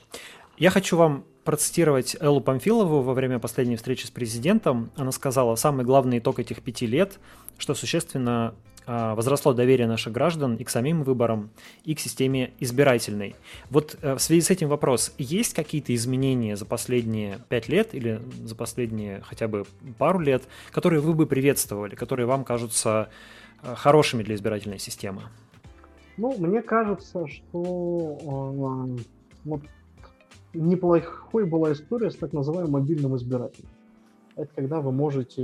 Я 0.57 0.71
хочу 0.71 0.97
вам 0.97 1.25
процитировать 1.45 2.17
Эллу 2.21 2.41
Памфилову 2.41 3.01
во 3.01 3.15
время 3.15 3.39
последней 3.39 3.77
встречи 3.77 4.05
с 4.05 4.11
президентом. 4.11 4.91
Она 4.97 5.13
сказала, 5.13 5.55
самый 5.57 5.85
главный 5.85 6.19
итог 6.19 6.39
этих 6.39 6.63
пяти 6.63 6.87
лет, 6.87 7.19
что 7.57 7.75
существенно 7.75 8.55
а, 8.91 9.15
возросло 9.15 9.53
доверие 9.53 9.87
наших 9.87 10.15
граждан 10.15 10.57
и 10.57 10.65
к 10.65 10.71
самим 10.71 11.03
выборам, 11.03 11.51
и 11.85 11.95
к 11.95 12.01
системе 12.01 12.53
избирательной. 12.59 13.37
Вот 13.69 13.99
э, 14.01 14.15
в 14.15 14.19
связи 14.19 14.41
с 14.41 14.51
этим 14.51 14.69
вопрос, 14.69 15.13
есть 15.19 15.53
какие-то 15.53 15.95
изменения 15.95 16.57
за 16.57 16.65
последние 16.65 17.39
пять 17.51 17.69
лет 17.69 17.95
или 17.95 18.23
за 18.45 18.55
последние 18.55 19.21
хотя 19.21 19.47
бы 19.47 19.67
пару 19.99 20.21
лет, 20.21 20.45
которые 20.71 21.01
вы 21.01 21.13
бы 21.13 21.27
приветствовали, 21.27 21.97
которые 21.97 22.25
вам 22.25 22.45
кажутся 22.45 23.11
э, 23.63 23.75
хорошими 23.75 24.23
для 24.23 24.37
избирательной 24.37 24.79
системы? 24.79 25.25
Ну, 26.19 26.35
мне 26.37 26.63
кажется, 26.63 27.29
что 27.29 28.19
э, 28.21 29.03
вот 29.45 29.61
неплохой 30.53 31.47
была 31.47 31.73
история 31.73 32.11
с 32.11 32.17
так 32.17 32.33
называемым 32.33 32.73
мобильным 32.73 33.17
избирателем. 33.17 33.69
Это 34.35 34.53
когда 34.55 34.81
вы 34.81 34.91
можете 34.93 35.43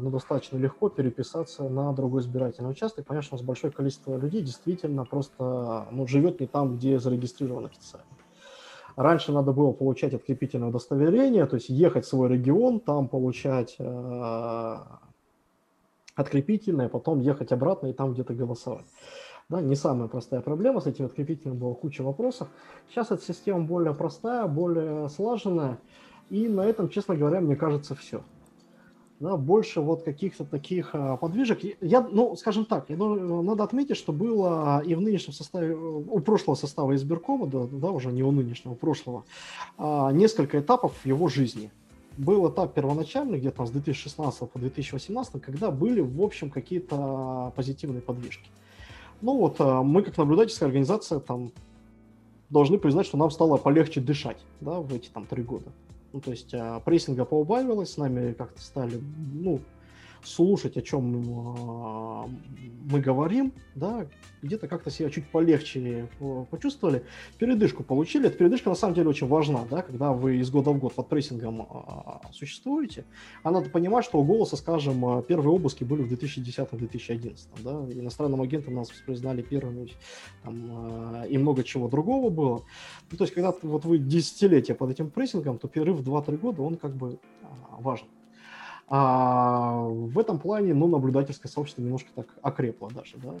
ну, 0.00 0.10
достаточно 0.10 0.56
легко 0.56 0.88
переписаться 0.88 1.68
на 1.68 1.92
другой 1.92 2.22
избирательный 2.22 2.70
участок. 2.70 3.06
Понятно, 3.06 3.26
что 3.26 3.36
у 3.36 3.38
нас 3.38 3.46
большое 3.46 3.72
количество 3.72 4.16
людей 4.16 4.42
действительно 4.42 5.04
просто 5.04 5.86
ну, 5.92 6.06
живет 6.08 6.40
не 6.40 6.46
там, 6.46 6.76
где 6.76 6.98
зарегистрирован 6.98 7.66
официально. 7.66 8.06
Раньше 8.96 9.30
надо 9.30 9.52
было 9.52 9.72
получать 9.72 10.14
открепительное 10.14 10.68
удостоверение, 10.68 11.46
то 11.46 11.56
есть 11.56 11.68
ехать 11.68 12.04
в 12.04 12.08
свой 12.08 12.30
регион, 12.30 12.80
там 12.80 13.08
получать 13.08 13.76
э, 13.78 14.76
открепительное, 16.14 16.88
потом 16.88 17.20
ехать 17.20 17.52
обратно 17.52 17.88
и 17.88 17.92
там 17.92 18.14
где-то 18.14 18.32
голосовать. 18.34 18.86
Да, 19.48 19.60
не 19.60 19.76
самая 19.76 20.08
простая 20.08 20.40
проблема, 20.40 20.80
с 20.80 20.86
этим 20.86 21.04
открепителем 21.04 21.56
было 21.56 21.74
куча 21.74 22.02
вопросов. 22.02 22.48
Сейчас 22.90 23.12
эта 23.12 23.22
система 23.22 23.60
более 23.60 23.94
простая, 23.94 24.48
более 24.48 25.08
слаженная, 25.08 25.78
и 26.30 26.48
на 26.48 26.62
этом, 26.62 26.88
честно 26.88 27.14
говоря, 27.14 27.40
мне 27.40 27.54
кажется, 27.54 27.94
все. 27.94 28.22
Да, 29.20 29.36
больше 29.36 29.80
вот 29.80 30.02
каких-то 30.02 30.44
таких 30.44 30.90
а, 30.94 31.16
подвижек. 31.16 31.60
Я, 31.80 32.00
ну, 32.02 32.34
скажем 32.34 32.64
так, 32.64 32.90
я, 32.90 32.96
ну, 32.96 33.40
надо 33.42 33.62
отметить, 33.62 33.96
что 33.96 34.12
было 34.12 34.82
и 34.84 34.96
в 34.96 35.00
нынешнем 35.00 35.32
составе, 35.32 35.76
у 35.76 36.18
прошлого 36.18 36.56
состава 36.56 36.96
избиркома, 36.96 37.46
да, 37.46 37.66
да 37.70 37.90
уже 37.92 38.10
не 38.10 38.24
у 38.24 38.32
нынешнего, 38.32 38.72
у 38.72 38.76
прошлого, 38.76 39.24
а, 39.78 40.10
несколько 40.10 40.58
этапов 40.58 40.92
его 41.06 41.28
жизни. 41.28 41.70
Был 42.18 42.50
этап 42.50 42.74
первоначальный, 42.74 43.38
где-то 43.38 43.64
с 43.64 43.70
2016 43.70 44.50
по 44.50 44.58
2018, 44.58 45.40
когда 45.40 45.70
были, 45.70 46.00
в 46.00 46.20
общем, 46.20 46.50
какие-то 46.50 47.52
позитивные 47.54 48.02
подвижки. 48.02 48.50
Ну 49.22 49.38
вот, 49.38 49.56
а, 49.60 49.82
мы 49.82 50.02
как 50.02 50.16
наблюдательская 50.16 50.68
организация 50.68 51.20
там 51.20 51.52
должны 52.50 52.78
признать, 52.78 53.06
что 53.06 53.16
нам 53.16 53.30
стало 53.30 53.56
полегче 53.56 54.00
дышать, 54.00 54.38
да, 54.60 54.80
в 54.80 54.92
эти 54.94 55.08
там 55.08 55.26
три 55.26 55.42
года. 55.42 55.70
Ну, 56.12 56.20
то 56.20 56.30
есть 56.30 56.54
а, 56.54 56.80
прессинга 56.80 57.24
поубавилось, 57.24 57.92
с 57.92 57.96
нами 57.96 58.32
как-то 58.32 58.60
стали, 58.60 59.00
ну, 59.32 59.60
слушать, 60.26 60.76
о 60.76 60.82
чем 60.82 61.24
а, 61.56 62.28
мы 62.90 63.00
говорим, 63.00 63.52
да, 63.74 64.06
где-то 64.42 64.68
как-то 64.68 64.90
себя 64.90 65.10
чуть 65.10 65.28
полегче 65.30 66.08
э, 66.20 66.44
почувствовали, 66.50 67.04
передышку 67.38 67.82
получили. 67.82 68.28
Эта 68.28 68.36
передышка 68.36 68.68
на 68.68 68.74
самом 68.74 68.94
деле 68.94 69.08
очень 69.08 69.26
важна, 69.26 69.64
да, 69.70 69.82
когда 69.82 70.12
вы 70.12 70.36
из 70.36 70.50
года 70.50 70.70
в 70.70 70.78
год 70.78 70.94
под 70.94 71.08
прессингом 71.08 71.62
а, 71.62 72.20
существуете. 72.32 73.04
А 73.42 73.50
надо 73.50 73.70
понимать, 73.70 74.04
что 74.04 74.18
у 74.18 74.24
голоса, 74.24 74.56
скажем, 74.56 75.04
а, 75.04 75.22
первые 75.22 75.54
обыски 75.54 75.84
были 75.84 76.02
в 76.02 76.12
2010-2011, 76.12 77.36
да, 77.62 77.70
иностранным 77.92 78.40
агентом 78.42 78.74
нас 78.74 78.90
признали 79.04 79.42
первыми 79.42 79.90
там, 80.42 81.24
и 81.24 81.38
много 81.38 81.64
чего 81.64 81.88
другого 81.88 82.30
было. 82.30 82.64
Ну, 83.10 83.18
то 83.18 83.24
есть, 83.24 83.34
когда 83.34 83.54
вот 83.62 83.84
вы 83.84 83.98
десятилетия 83.98 84.74
под 84.74 84.90
этим 84.90 85.10
прессингом, 85.10 85.58
то 85.58 85.68
перерыв 85.68 85.98
в 85.98 86.08
2-3 86.08 86.38
года, 86.38 86.62
он 86.62 86.76
как 86.76 86.94
бы 86.94 87.18
важен. 87.78 88.06
А 88.88 89.80
в 89.82 90.18
этом 90.18 90.38
плане, 90.38 90.72
ну, 90.74 90.86
наблюдательское 90.86 91.50
сообщество 91.50 91.82
немножко 91.82 92.08
так 92.14 92.26
окрепло 92.42 92.88
даже, 92.88 93.16
да. 93.16 93.34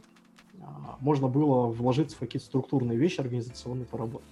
А, 0.60 0.96
можно 1.00 1.28
было 1.28 1.66
вложиться 1.66 2.16
в 2.16 2.20
какие-то 2.20 2.46
структурные 2.46 2.98
вещи, 2.98 3.20
организационные 3.20 3.86
поработать. 3.86 4.26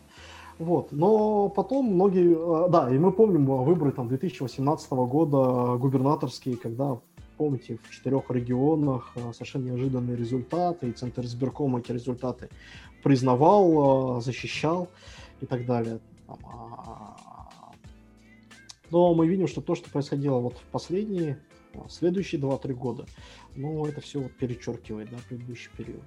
Вот. 0.59 0.93
Но 0.93 1.49
потом 1.49 1.87
многие... 1.87 2.37
А, 2.37 2.69
да, 2.69 2.93
и 2.93 2.99
мы 2.99 3.13
помним 3.13 3.47
выборы 3.47 3.93
там 3.93 4.09
2018 4.09 4.91
года 4.91 5.77
губернаторские, 5.77 6.57
когда, 6.57 6.99
помните, 7.37 7.79
в 7.83 7.91
четырех 7.91 8.29
регионах 8.31 9.13
а, 9.15 9.33
совершенно 9.33 9.67
неожиданные 9.67 10.17
результаты, 10.17 10.89
и 10.89 10.93
Центр 10.93 11.23
избиркома 11.23 11.79
эти 11.79 11.93
результаты 11.93 12.49
признавал, 13.05 14.21
защищал 14.21 14.89
и 15.41 15.47
так 15.47 15.67
далее. 15.67 16.01
Там, 16.27 16.39
но 18.95 19.13
мы 19.13 19.27
видим, 19.27 19.49
что 19.49 19.61
то, 19.61 19.75
что 19.75 19.91
происходило 19.91 20.39
вот 20.39 20.57
в 20.57 20.71
последние, 20.71 21.41
а, 21.75 21.89
следующие 21.89 22.41
2-3 22.41 22.75
года, 22.75 23.07
ну, 23.57 23.85
это 23.87 24.01
все 24.01 24.21
вот 24.21 24.31
перечеркивает, 24.35 25.11
да, 25.11 25.17
предыдущий 25.29 25.69
период. 25.77 26.05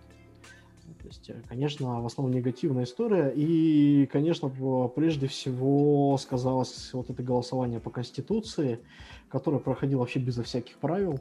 То 1.02 1.08
есть, 1.08 1.30
э, 1.30 1.36
конечно, 1.50 2.02
в 2.02 2.06
основном 2.06 2.34
негативная 2.34 2.86
история. 2.86 3.34
И, 3.36 4.06
конечно, 4.06 4.50
прежде 4.96 5.28
всего 5.28 6.18
сказалось 6.18 6.92
вот 6.94 7.10
это 7.10 7.22
голосование 7.22 7.82
по 7.82 7.90
Конституции, 7.90 8.80
которое 9.28 9.60
проходило 9.60 10.00
вообще 10.00 10.20
безо 10.20 10.44
всяких 10.44 10.78
правил. 10.78 11.20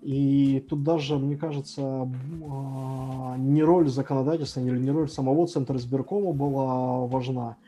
И 0.00 0.64
тут 0.70 0.84
даже, 0.84 1.18
мне 1.18 1.36
кажется, 1.36 1.82
а, 1.82 3.36
не 3.36 3.62
роль 3.62 3.90
законодательства, 3.90 4.60
не 4.60 4.90
роль 4.90 5.10
самого 5.10 5.46
Центра 5.48 5.76
избиркома 5.76 6.32
была 6.32 7.04
важна, 7.06 7.58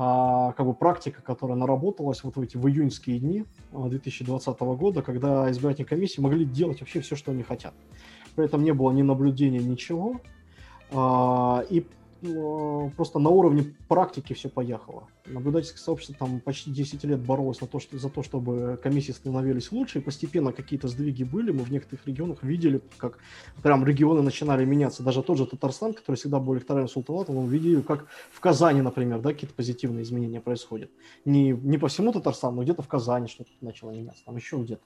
а 0.00 0.52
как 0.52 0.64
бы 0.64 0.74
практика, 0.74 1.22
которая 1.22 1.56
наработалась 1.56 2.22
вот 2.22 2.36
в 2.36 2.40
эти 2.40 2.56
в 2.56 2.68
июньские 2.68 3.18
дни 3.18 3.44
2020 3.72 4.56
а, 4.60 4.64
года, 4.76 5.02
когда 5.02 5.50
избирательные 5.50 5.88
комиссии 5.88 6.20
могли 6.20 6.44
делать 6.44 6.78
вообще 6.78 7.00
все, 7.00 7.16
что 7.16 7.32
они 7.32 7.42
хотят. 7.42 7.74
При 8.36 8.44
этом 8.44 8.62
не 8.62 8.72
было 8.72 8.92
ни 8.92 9.02
наблюдения, 9.02 9.58
ничего. 9.58 10.20
А, 10.92 11.64
и 11.68 11.84
а, 12.24 12.90
просто 12.90 13.18
на 13.18 13.30
уровне 13.30 13.74
практики 13.88 14.34
все 14.34 14.48
поехало. 14.48 15.08
Наблюдательское 15.30 15.78
сообщество 15.78 16.16
там 16.18 16.40
почти 16.40 16.70
10 16.70 17.04
лет 17.04 17.20
боролось 17.20 17.60
на 17.60 17.66
то, 17.66 17.78
что, 17.78 17.98
за 17.98 18.08
то, 18.08 18.22
чтобы 18.22 18.78
комиссии 18.82 19.12
становились 19.12 19.72
лучше, 19.72 19.98
и 19.98 20.02
постепенно 20.02 20.52
какие-то 20.52 20.88
сдвиги 20.88 21.24
были. 21.24 21.50
Мы 21.50 21.64
в 21.64 21.70
некоторых 21.70 22.06
регионах 22.06 22.42
видели, 22.42 22.80
как 22.96 23.18
прям 23.62 23.84
регионы 23.84 24.22
начинали 24.22 24.64
меняться. 24.64 25.02
Даже 25.02 25.22
тот 25.22 25.38
же 25.38 25.46
Татарстан, 25.46 25.94
который 25.94 26.16
всегда 26.16 26.38
был 26.38 26.54
электоральным 26.54 26.88
султанатом, 26.88 27.36
мы 27.36 27.48
видели, 27.48 27.80
как 27.80 28.06
в 28.30 28.40
Казани, 28.40 28.82
например, 28.82 29.20
да, 29.20 29.32
какие-то 29.32 29.54
позитивные 29.54 30.02
изменения 30.02 30.40
происходят. 30.40 30.90
Не, 31.24 31.50
не 31.50 31.78
по 31.78 31.88
всему 31.88 32.12
Татарстану, 32.12 32.56
но 32.56 32.62
где-то 32.62 32.82
в 32.82 32.88
Казани 32.88 33.28
что-то 33.28 33.50
начало 33.60 33.90
меняться, 33.90 34.24
там 34.24 34.36
еще 34.36 34.56
где-то. 34.56 34.82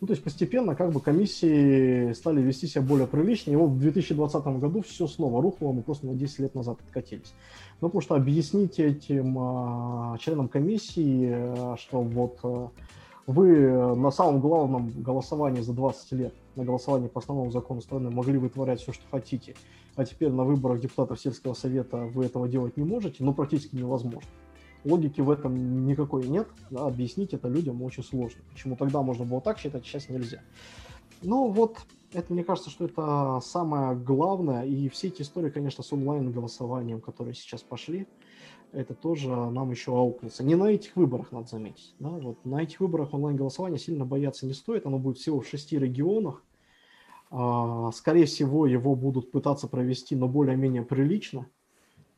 Ну, 0.00 0.06
то 0.06 0.12
есть 0.12 0.24
постепенно 0.24 0.74
как 0.74 0.92
бы 0.92 1.00
комиссии 1.00 2.12
стали 2.12 2.40
вести 2.42 2.66
себя 2.66 2.82
более 2.82 3.06
прилично, 3.06 3.50
и 3.50 3.56
вот 3.56 3.70
в 3.70 3.78
2020 3.78 4.44
году 4.58 4.82
все 4.82 5.06
снова 5.06 5.40
рухнуло, 5.42 5.72
мы 5.72 5.82
просто 5.82 6.06
на 6.06 6.14
10 6.14 6.38
лет 6.40 6.54
назад 6.54 6.78
откатились. 6.80 7.32
Ну, 7.82 7.88
потому 7.88 8.00
что 8.00 8.14
объяснить 8.14 8.78
этим 8.78 9.36
а, 9.40 10.16
членам 10.20 10.46
комиссии, 10.46 11.32
а, 11.34 11.76
что 11.76 12.00
вот 12.00 12.38
а, 12.44 12.70
вы 13.26 13.96
на 13.96 14.12
самом 14.12 14.40
главном 14.40 14.92
голосовании 15.02 15.62
за 15.62 15.72
20 15.72 16.12
лет, 16.12 16.34
на 16.54 16.64
голосовании 16.64 17.08
по 17.08 17.18
основному 17.18 17.50
закону 17.50 17.80
страны 17.80 18.08
могли 18.08 18.38
вытворять 18.38 18.80
все, 18.80 18.92
что 18.92 19.02
хотите, 19.10 19.56
а 19.96 20.04
теперь 20.04 20.30
на 20.30 20.44
выборах 20.44 20.80
депутатов 20.80 21.20
сельского 21.20 21.54
совета 21.54 21.96
вы 21.96 22.26
этого 22.26 22.46
делать 22.46 22.76
не 22.76 22.84
можете, 22.84 23.24
ну, 23.24 23.34
практически 23.34 23.74
невозможно. 23.74 24.30
Логики 24.84 25.20
в 25.20 25.28
этом 25.28 25.84
никакой 25.84 26.28
нет, 26.28 26.46
да, 26.70 26.86
объяснить 26.86 27.34
это 27.34 27.48
людям 27.48 27.82
очень 27.82 28.04
сложно. 28.04 28.42
Почему 28.52 28.76
тогда 28.76 29.02
можно 29.02 29.24
было 29.24 29.40
так 29.40 29.58
считать, 29.58 29.84
сейчас 29.84 30.08
нельзя. 30.08 30.40
Ну 31.20 31.48
вот, 31.48 31.78
это 32.12 32.32
мне 32.32 32.44
кажется, 32.44 32.70
что 32.70 32.84
это 32.84 33.40
самое 33.42 33.96
главное. 33.96 34.64
И 34.64 34.88
все 34.88 35.08
эти 35.08 35.22
истории, 35.22 35.50
конечно, 35.50 35.82
с 35.82 35.92
онлайн-голосованием, 35.92 37.00
которые 37.00 37.34
сейчас 37.34 37.62
пошли, 37.62 38.06
это 38.72 38.94
тоже 38.94 39.28
нам 39.28 39.70
еще 39.70 39.92
аукнется. 39.92 40.42
Не 40.42 40.54
на 40.54 40.70
этих 40.70 40.96
выборах, 40.96 41.30
надо 41.30 41.48
заметить. 41.48 41.94
Да? 41.98 42.08
Вот 42.08 42.44
на 42.44 42.62
этих 42.62 42.80
выборах 42.80 43.12
онлайн-голосования 43.12 43.78
сильно 43.78 44.04
бояться 44.04 44.46
не 44.46 44.54
стоит. 44.54 44.86
Оно 44.86 44.98
будет 44.98 45.18
всего 45.18 45.40
в 45.40 45.46
шести 45.46 45.78
регионах. 45.78 46.42
А, 47.30 47.90
скорее 47.92 48.26
всего, 48.26 48.66
его 48.66 48.94
будут 48.94 49.30
пытаться 49.30 49.66
провести, 49.66 50.14
но 50.14 50.28
более-менее 50.28 50.82
прилично, 50.82 51.46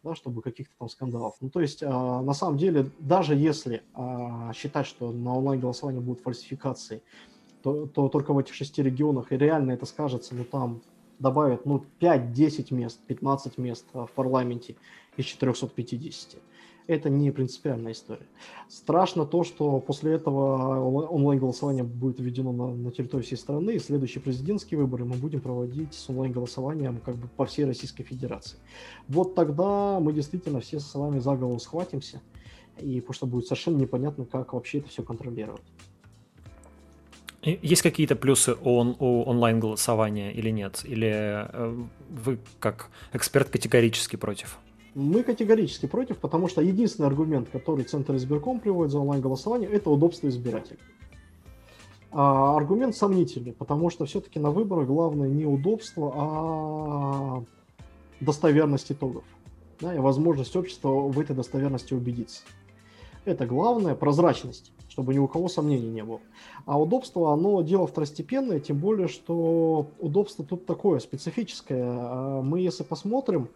да, 0.03 0.17
чтобы 0.17 0.43
каких-то 0.43 0.75
там 0.77 0.89
скандалов. 0.89 1.37
Ну, 1.41 1.51
то 1.51 1.61
есть, 1.61 1.85
а, 1.85 2.21
на 2.21 2.35
самом 2.35 2.59
деле, 2.59 2.91
даже 2.99 3.37
если 3.37 3.83
а, 3.95 4.53
считать, 4.55 4.87
что 4.87 5.13
на 5.13 5.37
онлайн-голосовании 5.37 6.01
будут 6.01 6.23
фальсификации, 6.23 7.03
то, 7.65 7.87
то 7.87 8.09
только 8.09 8.35
в 8.35 8.39
этих 8.39 8.55
шести 8.55 8.83
регионах, 8.83 9.33
и 9.33 9.39
реально 9.39 9.73
это 9.73 9.87
скажется, 9.87 10.35
ну 10.35 10.45
там 10.45 10.83
добавят 11.19 11.65
ну 11.65 11.83
5-10 11.99 12.75
мест, 12.75 13.01
15 13.07 13.57
мест 13.57 13.87
а, 13.95 14.05
в 14.05 14.11
парламенте 14.11 14.77
из 15.17 15.25
450. 15.25 16.37
Это 16.87 17.09
не 17.09 17.31
принципиальная 17.31 17.93
история. 17.93 18.27
Страшно 18.69 19.25
то, 19.25 19.43
что 19.45 19.81
после 19.81 20.13
этого 20.13 21.07
онлайн-голосование 21.07 21.85
будет 21.85 22.21
введено 22.21 22.53
на, 22.53 22.75
на 22.75 22.91
территории 22.91 23.23
всей 23.23 23.37
страны, 23.37 23.77
и 23.77 23.79
следующие 23.79 24.21
президентские 24.21 24.79
выборы 24.79 25.07
мы 25.07 25.17
будем 25.17 25.41
проводить 25.41 25.95
с 25.95 26.11
онлайн-голосованием 26.11 27.01
как 27.03 27.17
бы 27.17 27.29
по 27.29 27.47
всей 27.47 27.65
Российской 27.65 28.05
Федерации. 28.05 28.59
Вот 29.09 29.35
тогда 29.35 29.99
мы 30.01 30.13
действительно 30.13 30.61
все 30.61 30.79
с 30.81 30.95
вами 30.95 31.19
за 31.21 31.35
голову 31.35 31.59
схватимся, 31.59 32.21
и 32.79 33.01
потому 33.01 33.15
что 33.15 33.27
будет 33.27 33.47
совершенно 33.47 33.79
непонятно, 33.79 34.27
как 34.27 34.53
вообще 34.53 34.81
это 34.81 34.91
все 34.91 35.03
контролировать. 35.03 35.63
Есть 37.45 37.83
какие-то 37.83 38.17
плюсы 38.17 38.57
он, 38.65 38.97
у 38.99 39.23
онлайн-голосования 39.25 40.33
или 40.33 40.51
нет? 40.51 40.83
Или 40.85 41.13
э, 41.13 41.85
вы 42.11 42.39
как 42.59 42.91
эксперт 43.13 43.51
категорически 43.51 44.17
против? 44.17 44.59
Мы 44.95 45.23
категорически 45.23 45.87
против, 45.87 46.19
потому 46.19 46.49
что 46.49 46.63
единственный 46.63 47.07
аргумент, 47.07 47.49
который 47.51 47.85
Центр 47.85 48.15
избирком 48.17 48.61
приводит 48.61 48.93
за 48.93 49.01
онлайн-голосование, 49.01 49.69
это 49.69 49.91
удобство 49.91 50.29
избирателя. 50.29 50.79
А 52.13 52.57
аргумент 52.57 52.97
сомнительный, 52.97 53.53
потому 53.53 53.91
что 53.91 54.07
все-таки 54.07 54.39
на 54.39 54.51
выборах 54.51 54.87
главное 54.87 55.29
не 55.29 55.45
удобство, 55.45 56.13
а 56.15 57.45
достоверность 58.21 58.93
итогов. 58.93 59.25
Да, 59.81 59.93
и 59.93 59.99
возможность 59.99 60.55
общества 60.55 60.89
в 60.89 61.19
этой 61.19 61.35
достоверности 61.35 61.93
убедиться. 61.93 62.43
Это 63.25 63.47
главное, 63.47 63.95
прозрачность 63.95 64.73
чтобы 64.95 65.13
ни 65.13 65.19
у 65.19 65.27
кого 65.27 65.49
сомнений 65.49 65.89
не 65.89 66.05
было. 66.05 66.21
А 66.67 66.81
удобство, 66.81 67.33
оно 67.33 67.63
дело 67.63 67.85
второстепенное, 67.85 68.61
тем 68.61 68.79
более, 68.79 69.09
что 69.09 69.91
удобство 69.99 70.45
тут 70.45 70.67
такое 70.67 71.01
специфическое. 71.01 71.83
А 71.85 72.43
мы, 72.43 72.61
если 72.61 72.85
посмотрим 72.85 73.49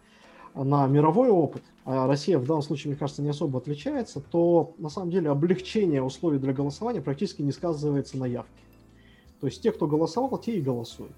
на 0.57 0.89
мировой 0.89 1.29
опыт, 1.29 1.63
а 1.85 2.09
Россия 2.09 2.41
в 2.41 2.45
данном 2.45 2.63
случае, 2.63 2.91
мне 2.91 2.99
кажется, 2.99 3.23
не 3.23 3.29
особо 3.29 3.61
отличается, 3.61 4.21
то 4.21 4.75
на 4.79 4.89
самом 4.89 5.13
деле 5.13 5.31
облегчение 5.31 6.03
условий 6.03 6.41
для 6.41 6.53
голосования 6.53 7.01
практически 7.01 7.43
не 7.43 7.53
сказывается 7.53 8.19
на 8.19 8.25
явке. 8.25 8.51
То 9.41 9.47
есть 9.47 9.63
те, 9.63 9.71
кто 9.71 9.87
голосовал, 9.87 10.37
те 10.39 10.57
и 10.57 10.61
голосуют. 10.61 11.13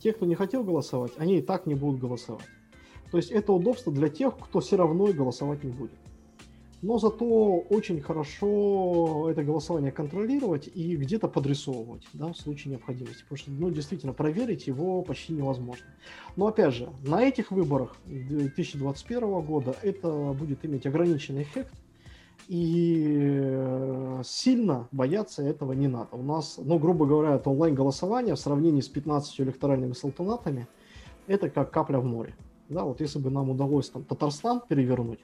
Те, 0.00 0.12
кто 0.12 0.26
не 0.26 0.34
хотел 0.34 0.64
голосовать, 0.64 1.12
они 1.16 1.38
и 1.38 1.42
так 1.42 1.66
не 1.66 1.76
будут 1.76 2.00
голосовать. 2.00 2.46
То 3.12 3.18
есть 3.18 3.30
это 3.30 3.52
удобство 3.52 3.92
для 3.92 4.08
тех, 4.08 4.36
кто 4.36 4.58
все 4.58 4.76
равно 4.76 5.06
и 5.06 5.12
голосовать 5.12 5.62
не 5.62 5.70
будет 5.70 5.92
но 6.84 6.98
зато 6.98 7.24
очень 7.70 8.02
хорошо 8.02 9.30
это 9.30 9.42
голосование 9.42 9.90
контролировать 9.90 10.68
и 10.72 10.96
где-то 10.96 11.28
подрисовывать, 11.28 12.06
да, 12.12 12.30
в 12.30 12.36
случае 12.36 12.72
необходимости, 12.72 13.22
потому 13.22 13.38
что, 13.38 13.50
ну, 13.52 13.70
действительно, 13.70 14.12
проверить 14.12 14.66
его 14.66 15.00
почти 15.00 15.32
невозможно. 15.32 15.86
Но, 16.36 16.46
опять 16.46 16.74
же, 16.74 16.90
на 17.02 17.22
этих 17.22 17.50
выборах 17.50 17.96
2021 18.04 19.40
года 19.40 19.74
это 19.82 20.34
будет 20.38 20.62
иметь 20.66 20.84
ограниченный 20.84 21.44
эффект, 21.44 21.72
и 22.48 23.32
э, 23.42 24.22
сильно 24.22 24.86
бояться 24.92 25.42
этого 25.42 25.72
не 25.72 25.88
надо. 25.88 26.08
У 26.12 26.22
нас, 26.22 26.60
ну, 26.62 26.78
грубо 26.78 27.06
говоря, 27.06 27.36
это 27.36 27.48
онлайн-голосование 27.48 28.34
в 28.34 28.38
сравнении 28.38 28.82
с 28.82 28.88
15 28.88 29.40
электоральными 29.40 29.94
салтанатами, 29.94 30.68
это 31.28 31.48
как 31.48 31.70
капля 31.70 31.98
в 31.98 32.04
море. 32.04 32.34
Да, 32.68 32.84
вот 32.84 33.00
если 33.00 33.18
бы 33.18 33.30
нам 33.30 33.48
удалось 33.48 33.88
там 33.88 34.04
Татарстан 34.04 34.60
перевернуть, 34.68 35.20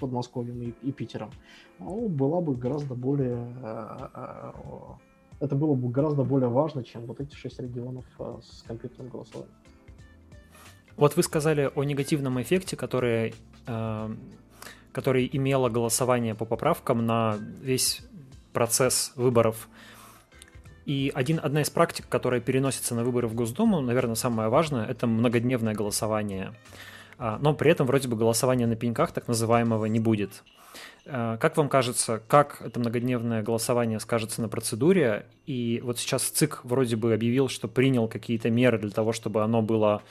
Подмосковьем 0.00 0.62
и, 0.62 0.74
и 0.82 0.92
Питером, 0.92 1.30
ну, 1.78 2.08
была 2.08 2.40
бы 2.40 2.54
гораздо 2.54 2.94
более... 2.94 3.52
Э, 3.62 4.08
э, 4.14 4.52
это 5.40 5.54
было 5.54 5.74
бы 5.74 5.88
гораздо 5.88 6.24
более 6.24 6.48
важно, 6.48 6.84
чем 6.84 7.06
вот 7.06 7.20
эти 7.20 7.34
шесть 7.34 7.60
регионов 7.60 8.04
э, 8.18 8.38
с 8.42 8.62
компьютерным 8.62 9.08
голосованием. 9.10 9.54
Вот 10.96 11.16
вы 11.16 11.22
сказали 11.22 11.70
о 11.74 11.84
негативном 11.84 12.42
эффекте, 12.42 12.76
который, 12.76 13.32
который 14.92 15.30
имело 15.32 15.70
голосование 15.70 16.34
по 16.34 16.44
поправкам 16.44 17.06
на 17.06 17.38
весь 17.62 18.02
процесс 18.52 19.12
выборов. 19.16 19.68
И 20.84 21.10
один, 21.14 21.40
одна 21.42 21.62
из 21.62 21.70
практик, 21.70 22.06
которая 22.08 22.40
переносится 22.40 22.94
на 22.94 23.04
выборы 23.04 23.28
в 23.28 23.34
Госдуму, 23.34 23.80
наверное, 23.80 24.14
самое 24.14 24.50
важное, 24.50 24.84
это 24.84 25.06
многодневное 25.06 25.72
голосование. 25.72 26.48
А, 26.48 26.99
но 27.20 27.54
при 27.54 27.70
этом 27.70 27.86
вроде 27.86 28.08
бы 28.08 28.16
голосования 28.16 28.66
на 28.66 28.76
пеньках 28.76 29.12
так 29.12 29.28
называемого 29.28 29.84
не 29.86 30.00
будет. 30.00 30.42
А, 31.06 31.36
как 31.38 31.56
вам 31.56 31.68
кажется, 31.68 32.22
как 32.28 32.62
это 32.62 32.78
многодневное 32.80 33.42
голосование 33.42 34.00
скажется 34.00 34.42
на 34.42 34.48
процедуре? 34.48 35.26
И 35.46 35.80
вот 35.84 35.98
сейчас 35.98 36.22
ЦИК 36.22 36.60
вроде 36.64 36.96
бы 36.96 37.12
объявил, 37.12 37.48
что 37.48 37.68
принял 37.68 38.08
какие-то 38.08 38.50
меры 38.50 38.78
для 38.78 38.90
того, 38.90 39.12
чтобы 39.12 39.42
оно 39.42 39.62
было 39.62 40.02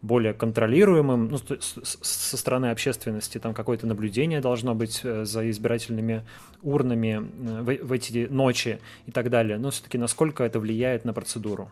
более 0.00 0.32
контролируемым, 0.32 1.28
ну, 1.28 1.38
со 1.58 2.36
стороны 2.36 2.66
общественности, 2.66 3.38
там 3.38 3.52
какое-то 3.52 3.86
наблюдение 3.86 4.40
должно 4.40 4.74
быть 4.74 5.00
э, 5.02 5.24
за 5.24 5.50
избирательными 5.50 6.24
урнами 6.62 7.20
э, 7.20 7.62
в, 7.62 7.86
в 7.86 7.92
эти 7.92 8.28
ночи 8.30 8.78
и 9.06 9.10
так 9.10 9.28
далее. 9.28 9.58
Но 9.58 9.70
все-таки 9.70 9.98
насколько 9.98 10.44
это 10.44 10.60
влияет 10.60 11.04
на 11.04 11.12
процедуру? 11.12 11.70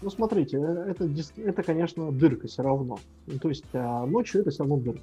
Ну, 0.00 0.10
смотрите, 0.10 0.58
э, 0.58 0.90
это, 0.90 1.10
это 1.36 1.62
конечно, 1.62 2.12
дырка 2.12 2.46
все 2.46 2.62
равно. 2.62 2.98
Ну, 3.26 3.38
то 3.38 3.48
есть 3.48 3.64
а, 3.72 4.06
ночью 4.06 4.40
это 4.40 4.50
все 4.50 4.60
равно 4.60 4.78
дырка. 4.78 5.02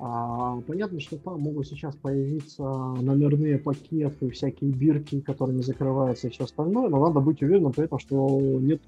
А, 0.00 0.60
понятно, 0.60 1.00
что 1.00 1.18
там 1.18 1.40
могут 1.40 1.66
сейчас 1.66 1.96
появиться 1.96 2.62
номерные 2.62 3.58
пакеты, 3.58 4.30
всякие 4.30 4.70
бирки, 4.70 5.20
которыми 5.20 5.60
закрываются 5.60 6.28
и 6.28 6.30
все 6.30 6.44
остальное, 6.44 6.88
но 6.88 7.00
надо 7.00 7.20
быть 7.20 7.42
уверенным 7.42 7.72
при 7.72 7.84
этом, 7.84 7.98
что 7.98 8.38
нет 8.40 8.80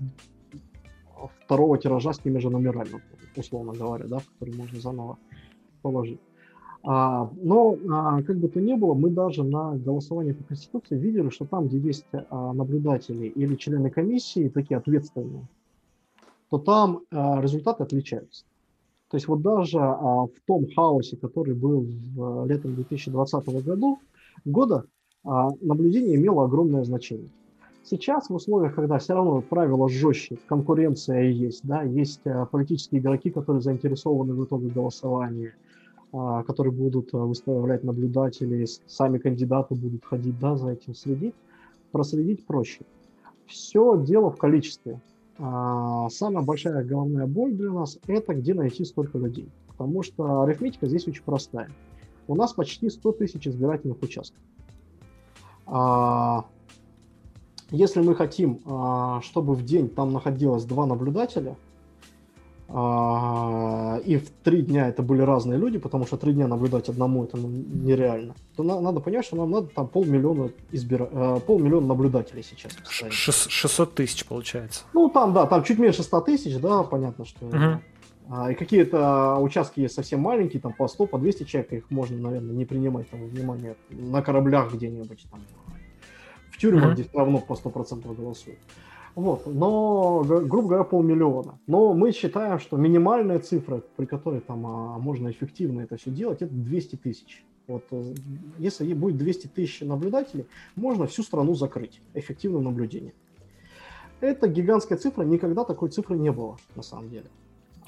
второго 1.45 1.79
тиража 1.79 2.13
с 2.13 2.19
теми 2.19 2.39
же 2.39 2.49
номерами, 2.49 3.03
условно 3.37 3.73
говоря, 3.73 4.07
да, 4.07 4.21
который 4.39 4.57
можно 4.57 4.81
заново 4.81 5.19
положить. 5.83 6.21
А, 6.83 7.31
но, 7.43 7.77
а, 7.91 8.23
как 8.23 8.39
бы 8.39 8.49
то 8.49 8.61
ни 8.61 8.75
было, 8.75 8.95
мы 8.95 9.11
даже 9.11 9.45
на 9.45 9.77
голосовании 9.77 10.33
по 10.33 10.45
Конституции 10.45 10.97
видели, 10.97 11.29
что 11.29 11.45
там, 11.45 11.69
где 11.69 11.79
есть 11.79 12.07
а, 12.13 12.53
наблюдатели 12.55 13.27
или 13.27 13.55
члены 13.57 13.91
комиссии, 13.91 14.49
такие 14.49 14.79
ответственные, 14.79 15.47
то 16.49 16.59
там 16.59 17.03
результаты 17.11 17.85
отличаются. 17.85 18.45
То 19.11 19.17
есть 19.17 19.29
вот 19.29 19.43
даже 19.43 19.79
в 19.79 20.31
том 20.47 20.67
хаосе, 20.75 21.17
который 21.17 21.55
был 21.55 21.87
летом 22.47 22.75
2020 22.75 23.65
году, 23.65 23.99
года, 24.45 24.85
наблюдение 25.25 26.17
имело 26.17 26.45
огромное 26.45 26.85
значение. 26.85 27.29
Сейчас 27.85 28.29
в 28.29 28.35
условиях, 28.35 28.75
когда 28.75 28.99
все 28.99 29.15
равно 29.15 29.43
правила 29.43 29.89
жестче, 29.89 30.39
конкуренция 30.47 31.23
есть, 31.23 31.61
да, 31.65 31.83
есть 31.83 32.23
политические 32.51 33.01
игроки, 33.01 33.31
которые 33.31 33.63
заинтересованы 33.63 34.35
в 34.35 34.45
итоге 34.45 34.69
голосования– 34.69 35.55
которые 36.13 36.73
будут 36.73 37.13
выставлять 37.13 37.85
наблюдателей, 37.85 38.67
сами 38.87 39.19
кандидаты 39.19 39.75
будут 39.75 40.05
ходить, 40.05 40.39
да, 40.39 40.57
за 40.57 40.71
этим 40.71 40.95
следить, 40.95 41.35
проследить 41.93 42.45
проще. 42.47 42.81
Все 43.47 43.97
дело 43.99 44.31
в 44.31 44.37
количестве. 44.37 45.01
А, 45.39 46.09
самая 46.11 46.45
большая 46.45 46.85
головная 46.85 47.27
боль 47.27 47.53
для 47.53 47.71
нас– 47.71 47.99
это 48.07 48.35
где 48.35 48.55
найти 48.55 48.85
столько 48.85 49.19
людей. 49.19 49.49
Потому 49.69 50.03
что 50.03 50.43
арифметика 50.43 50.87
здесь 50.87 51.09
очень 51.09 51.23
простая. 51.25 51.71
У 52.29 52.35
нас 52.35 52.53
почти 52.53 52.91
100 52.91 53.13
тысяч 53.13 53.49
избирательных 53.49 54.03
участков. 54.03 54.41
А, 55.67 56.45
если 57.71 58.03
мы 58.03 58.15
хотим, 58.15 58.61
а, 58.67 59.21
чтобы 59.23 59.55
в 59.55 59.65
день 59.65 59.89
там 59.89 60.13
находилось 60.13 60.65
два 60.65 60.87
наблюдателя, 60.87 61.57
и 62.71 64.17
в 64.17 64.31
три 64.45 64.63
дня 64.63 64.89
это 64.89 65.03
были 65.03 65.23
разные 65.23 65.59
люди, 65.59 65.79
потому 65.79 66.07
что 66.07 66.17
три 66.17 66.33
дня 66.33 66.47
наблюдать 66.47 66.89
одному 66.89 67.25
это 67.25 67.37
ну, 67.37 67.49
нереально, 67.49 68.37
то 68.55 68.63
на, 68.63 68.81
надо 68.81 69.01
понять, 69.01 69.25
что 69.25 69.37
нам 69.37 69.51
надо 69.51 69.67
там 69.67 69.89
полмиллиона, 69.89 70.51
избира... 70.71 71.09
Э, 71.11 71.41
полмиллиона 71.45 71.89
наблюдателей 71.89 72.45
сейчас. 72.45 72.73
600 73.11 73.95
тысяч 73.95 74.25
получается. 74.25 74.85
Ну 74.93 75.09
там, 75.09 75.33
да, 75.33 75.47
там 75.47 75.65
чуть 75.65 75.81
меньше 75.81 76.05
100 76.05 76.21
тысяч, 76.21 76.59
да, 76.59 76.85
понятно, 76.85 77.25
что... 77.25 77.47
Угу. 77.47 77.81
А, 78.33 78.53
и 78.53 78.55
какие-то 78.55 79.39
участки 79.39 79.81
есть 79.81 79.97
совсем 79.97 80.21
маленькие, 80.21 80.63
там 80.63 80.73
по 80.73 80.87
100, 80.87 81.07
по 81.07 81.19
200 81.19 81.43
человек, 81.45 81.73
их 81.73 81.91
можно, 81.91 82.17
наверное, 82.17 82.55
не 82.55 82.65
принимать 82.65 83.11
там, 83.11 83.27
внимание 83.27 83.75
на 83.91 84.23
кораблях 84.23 84.73
где-нибудь, 84.73 85.27
там, 85.29 85.41
в 86.53 86.59
тюрьмах, 86.59 86.91
mm-hmm. 86.91 86.95
где 86.95 87.03
все 87.03 87.19
равно 87.19 87.39
по 87.39 87.55
100% 87.55 88.15
голосуют. 88.15 88.61
Вот, 89.15 89.47
но, 89.47 90.23
грубо 90.25 90.69
говоря, 90.69 90.85
полмиллиона. 90.85 91.59
Но 91.67 91.95
мы 91.95 92.13
считаем, 92.13 92.59
что 92.59 92.77
минимальная 92.77 93.41
цифра, 93.41 93.83
при 93.97 94.07
которой 94.07 94.41
там 94.41 94.67
а, 94.67 94.99
можно 94.99 95.31
эффективно 95.31 95.81
это 95.81 95.97
все 95.97 96.11
делать, 96.11 96.43
это 96.43 96.55
200 96.55 96.97
тысяч. 96.97 97.45
Вот, 97.67 97.85
э, 97.91 98.15
если 98.59 98.93
будет 98.95 99.17
200 99.17 99.49
тысяч 99.49 99.81
наблюдателей, 99.81 100.47
можно 100.77 101.07
всю 101.07 101.23
страну 101.23 101.55
закрыть 101.55 102.01
эффективным 102.15 102.65
наблюдением. 102.65 103.15
Это 104.21 104.49
гигантская 104.49 104.99
цифра, 104.99 105.23
никогда 105.23 105.65
такой 105.65 105.89
цифры 105.89 106.17
не 106.17 106.31
было, 106.31 106.57
на 106.77 106.83
самом 106.83 107.11
деле. 107.11 107.27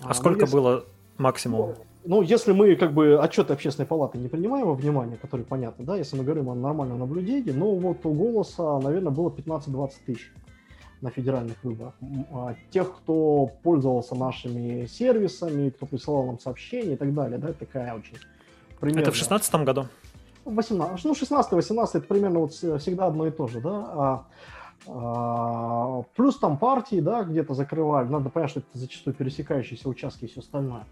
А, 0.03 0.11
а 0.11 0.14
сколько 0.14 0.43
если... 0.43 0.55
было 0.55 0.85
максимум? 1.18 1.61
Ну, 1.61 1.75
ну, 2.05 2.23
если 2.23 2.53
мы 2.53 2.75
как 2.75 2.95
бы 2.95 3.18
отчеты 3.23 3.53
общественной 3.53 3.87
палаты 3.87 4.18
не 4.18 4.29
принимаем 4.29 4.66
во 4.66 4.75
внимание, 4.75 5.16
которые 5.16 5.47
понятны, 5.47 5.85
да, 5.85 5.97
если 5.97 6.16
мы 6.16 6.25
говорим 6.25 6.51
о 6.51 6.55
нормальном 6.55 6.99
наблюдении, 6.99 7.53
ну 7.53 7.77
вот 7.77 8.05
у 8.05 8.12
голоса, 8.12 8.81
наверное, 8.81 9.12
было 9.12 9.31
15-20 9.31 9.91
тысяч 10.07 10.33
на 11.03 11.11
федеральных 11.11 11.62
выборах. 11.62 11.94
А 12.32 12.55
тех, 12.70 12.96
кто 12.96 13.50
пользовался 13.62 14.14
нашими 14.14 14.86
сервисами, 14.86 15.70
кто 15.70 15.84
присылал 15.86 16.26
нам 16.26 16.38
сообщения 16.38 16.94
и 16.94 16.96
так 16.96 17.12
далее, 17.12 17.38
да, 17.38 17.53
такая 17.53 17.94
очень 17.94 18.16
примерно... 18.80 19.03
Это 19.03 19.12
в 19.12 19.16
шестнадцатом 19.16 19.64
году? 19.64 19.86
18, 20.44 21.05
ну, 21.05 21.12
16-18 21.12 21.88
это 21.94 22.00
примерно 22.07 22.40
вот 22.40 22.53
всегда 22.53 23.07
одно 23.07 23.26
и 23.26 23.30
то 23.30 23.46
же, 23.46 23.61
да. 23.61 23.70
А 23.70 24.24
а, 24.86 26.03
плюс 26.16 26.38
там 26.38 26.59
партии, 26.59 27.00
да, 27.00 27.22
где-то 27.22 27.55
закрывали. 27.55 28.09
Надо 28.09 28.30
понять, 28.30 28.50
что 28.50 28.61
это 28.61 28.68
зачастую 28.72 29.14
пересекающиеся 29.14 29.88
участки 29.88 30.24
и 30.24 30.28
все 30.28 30.40
остальное. 30.40 30.84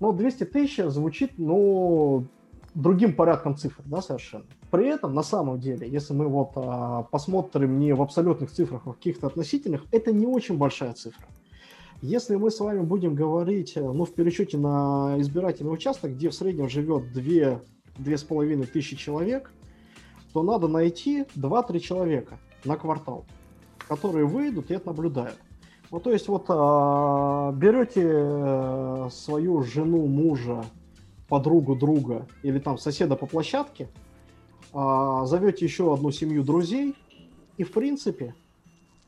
Но 0.00 0.12
200 0.12 0.44
тысяч 0.44 0.82
звучит, 0.84 1.32
ну, 1.36 2.26
другим 2.74 3.14
порядком 3.14 3.56
цифр, 3.56 3.82
да, 3.84 4.02
совершенно. 4.02 4.44
При 4.70 4.86
этом, 4.86 5.14
на 5.14 5.22
самом 5.22 5.58
деле, 5.58 5.88
если 5.88 6.12
мы 6.12 6.28
вот 6.28 6.52
а, 6.56 7.02
посмотрим 7.04 7.78
не 7.78 7.92
в 7.92 8.02
абсолютных 8.02 8.50
цифрах, 8.50 8.82
а 8.86 8.90
в 8.92 8.96
каких-то 8.96 9.26
относительных, 9.26 9.84
это 9.90 10.12
не 10.12 10.26
очень 10.26 10.56
большая 10.56 10.92
цифра. 10.92 11.26
Если 12.02 12.36
мы 12.36 12.50
с 12.50 12.60
вами 12.60 12.80
будем 12.80 13.14
говорить, 13.14 13.76
э, 13.76 13.80
ну, 13.80 14.04
в 14.06 14.14
пересчете 14.14 14.56
на 14.56 15.16
избирательный 15.18 15.72
участок, 15.72 16.12
где 16.12 16.30
в 16.30 16.34
среднем 16.34 16.68
живет 16.68 17.04
2-2,5 17.14 18.66
тысячи 18.66 18.96
человек, 18.96 19.52
то 20.32 20.42
надо 20.42 20.68
найти 20.68 21.24
2-3 21.34 21.78
человека– 21.80 22.38
на 22.64 22.76
квартал, 22.76 23.24
которые 23.88 24.26
выйдут 24.26 24.70
и 24.70 24.74
это 24.74 24.88
наблюдают. 24.88 25.38
Ну, 25.90 25.98
то 25.98 26.12
есть 26.12 26.28
вот 26.28 26.46
а, 26.48 27.52
берете 27.52 28.02
э, 28.06 29.08
свою 29.10 29.62
жену, 29.62 30.06
мужа, 30.06 30.64
подругу 31.30 31.76
друга 31.76 32.26
или 32.42 32.58
там 32.58 32.76
соседа 32.76 33.16
по 33.16 33.24
площадке, 33.24 33.88
а, 34.74 35.24
зовете 35.24 35.64
еще 35.64 35.94
одну 35.94 36.10
семью 36.10 36.42
друзей, 36.42 36.94
и 37.56 37.62
в 37.62 37.72
принципе 37.72 38.34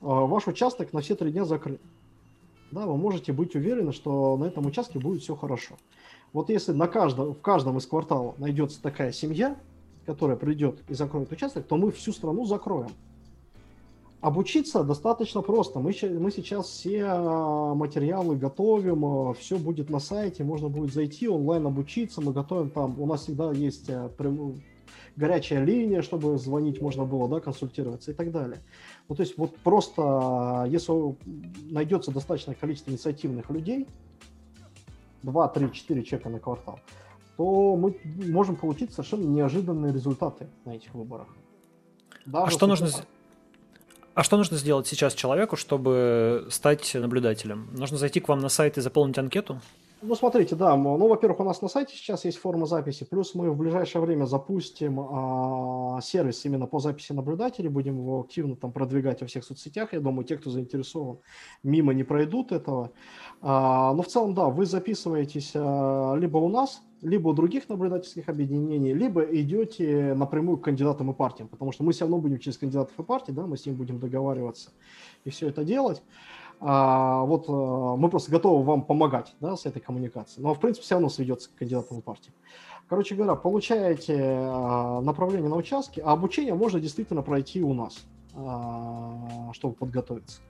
а, 0.01 0.25
ваш 0.25 0.47
участок 0.47 0.93
на 0.93 1.01
все 1.01 1.17
три 1.17 1.33
дня 1.33 1.45
закрыт. 1.45 1.83
Да, 2.71 2.87
вы 2.87 2.97
можете 2.97 3.33
быть 3.33 3.55
уверены, 3.55 3.93
что 3.93 4.37
на 4.39 4.45
этом 4.45 4.65
участке 4.65 4.99
будет 4.99 5.21
все 5.21 5.37
хорошо. 5.37 5.75
Вот 6.33 6.49
если 6.49 6.73
на 6.73 6.87
каждом, 6.87 7.35
в 7.35 7.41
каждом 7.43 7.77
из 7.77 7.87
кварталов 7.87 8.39
найдется 8.39 8.81
такая 8.81 9.13
семья, 9.13 9.57
которая 10.07 10.37
придет 10.37 10.83
и 10.89 10.95
закроет 10.95 11.31
участок, 11.33 11.67
то 11.67 11.77
мы 11.77 11.91
всю 11.91 12.13
страну 12.13 12.47
закроем. 12.47 12.91
Обучиться 14.23 14.85
достаточно 14.85 15.43
просто. 15.43 15.81
Мы, 15.81 15.93
мы 16.21 16.31
сейчас 16.31 16.67
все 16.69 17.07
а, 17.07 17.75
материалы 17.75 18.37
готовим, 18.37 19.05
а, 19.05 19.35
все 19.35 19.59
будет 19.59 19.91
на 19.91 19.99
сайте, 19.99 20.45
можно 20.45 20.69
будет 20.69 20.95
зайти 20.95 21.29
онлайн 21.29 21.67
обучиться. 21.67 22.21
Мы 22.21 22.33
готовим 22.33 22.71
там, 22.71 23.01
у 23.01 23.07
нас 23.07 23.23
всегда 23.23 23.51
есть 23.51 23.91
а, 23.91 24.13
горячая 25.17 25.65
линия, 25.65 26.03
чтобы 26.03 26.39
звонить 26.39 26.81
можно 26.81 27.05
было, 27.05 27.29
да, 27.29 27.41
консультироваться 27.41 28.13
и 28.13 28.15
так 28.15 28.31
далее. 28.31 28.61
Ну, 29.09 29.17
то 29.17 29.25
есть 29.25 29.37
вот 29.37 29.57
просто, 29.57 30.69
если 30.69 31.17
найдется 31.69 32.13
достаточное 32.13 32.55
количество 32.55 32.93
инициативных 32.93 33.51
людей, 33.51 33.89
2, 35.25 35.49
3, 35.49 35.73
4 35.73 36.03
человека 36.05 36.29
на 36.29 36.39
квартал, 36.39 36.79
то 37.37 37.75
мы 37.75 37.97
можем 38.29 38.55
получить 38.55 38.93
совершенно 38.93 39.25
неожиданные 39.25 39.93
результаты 39.93 40.47
на 40.65 40.77
этих 40.77 40.95
выборах. 40.95 41.27
Даже 42.25 42.47
а 42.47 42.51
что 42.51 42.69
нужно, 42.69 42.87
а 44.15 44.23
что 44.23 44.37
нужно 44.37 44.57
сделать 44.57 44.87
сейчас 44.87 45.15
человеку, 45.15 45.57
чтобы 45.57 46.47
стать 46.51 46.95
наблюдателем? 46.95 47.69
Нужно 47.73 47.97
зайти 47.97 48.21
к 48.21 48.29
вам 48.29 48.41
на 48.41 48.49
сайт 48.49 48.79
и 48.79 48.81
заполнить 48.81 49.19
анкету? 49.19 49.61
Ну, 50.05 50.17
смотрите, 50.17 50.57
да, 50.57 50.77
ну, 50.77 51.07
во-первых, 51.07 51.39
у 51.39 51.45
нас 51.45 51.63
на 51.63 51.69
сайте 51.69 51.95
сейчас 51.95 52.25
есть 52.25 52.37
форма 52.37 52.67
записи, 52.67 53.07
плюс 53.09 53.37
мы 53.37 53.53
в 53.53 53.57
ближайшее 53.57 54.03
время 54.03 54.25
запустим 54.25 54.99
а, 54.99 56.01
сервис 56.03 56.45
именно 56.45 56.67
по 56.67 56.81
записи 56.81 57.13
наблюдателей, 57.13 57.69
будем 57.69 57.99
его 57.99 58.23
активно 58.23 58.57
там 58.57 58.73
продвигать 58.73 59.21
во 59.21 59.29
всех 59.29 59.45
соцсетях, 59.45 59.93
я 59.93 60.01
думаю, 60.01 60.25
те, 60.25 60.37
кто 60.37 60.51
заинтересован, 60.51 61.19
мимо 61.63 61.95
не 61.95 62.03
пройдут 62.03 62.51
этого. 62.51 62.91
А, 63.43 63.95
но 63.95 64.03
в 64.03 64.09
целом, 64.09 64.35
да, 64.35 64.47
вы 64.47 64.67
записываетесь 64.67 65.53
а, 65.55 66.17
либо 66.17 66.39
у 66.39 66.49
нас, 66.49 66.83
либо 67.01 67.29
у 67.29 67.33
других 67.33 67.69
наблюдательских 67.69 68.29
объединений, 68.29 68.95
либо 68.95 69.23
идете 69.23 70.15
напрямую 70.17 70.59
к 70.59 70.65
кандидатам 70.65 71.13
и 71.13 71.15
партиям, 71.15 71.49
потому 71.49 71.71
что 71.71 71.85
мы 71.85 71.93
все 71.93 72.07
равно 72.07 72.19
будем 72.19 72.41
через 72.41 72.59
кандидатов 72.59 72.99
и 72.99 73.05
партий, 73.05 73.31
да, 73.31 73.47
мы 73.47 73.57
с 73.57 73.67
ним 73.67 73.77
будем 73.77 74.01
договариваться 74.01 74.71
и 75.25 75.31
все 75.31 75.49
это 75.49 75.63
делать. 75.63 76.03
А, 76.65 77.25
вот 77.25 77.47
а, 77.49 77.97
мы 77.97 78.09
просто 78.09 78.31
готовы 78.31 78.63
вам 78.63 78.83
помогать 78.85 79.35
да, 79.41 79.57
с 79.57 79.67
этой 79.67 79.81
коммуникацией. 79.81 80.45
Но, 80.45 80.55
в 80.55 80.61
принципе, 80.61 80.85
все 80.85 80.95
равно 80.95 81.09
сведется 81.09 81.51
к 81.51 81.55
кандидатам 81.57 81.99
и 81.99 82.03
партиям. 82.03 82.35
Короче 82.89 83.17
говоря, 83.17 83.35
получаете 83.35 84.17
а, 84.21 85.01
направление 85.01 85.49
на 85.49 85.57
участке, 85.57 86.03
а 86.03 86.13
обучение 86.13 86.55
можно 86.55 86.79
действительно 86.79 87.23
пройти 87.23 87.63
у 87.63 87.75
нас, 87.75 88.05
а, 88.35 89.51
чтобы 89.53 89.75
подготовиться. 89.75 90.41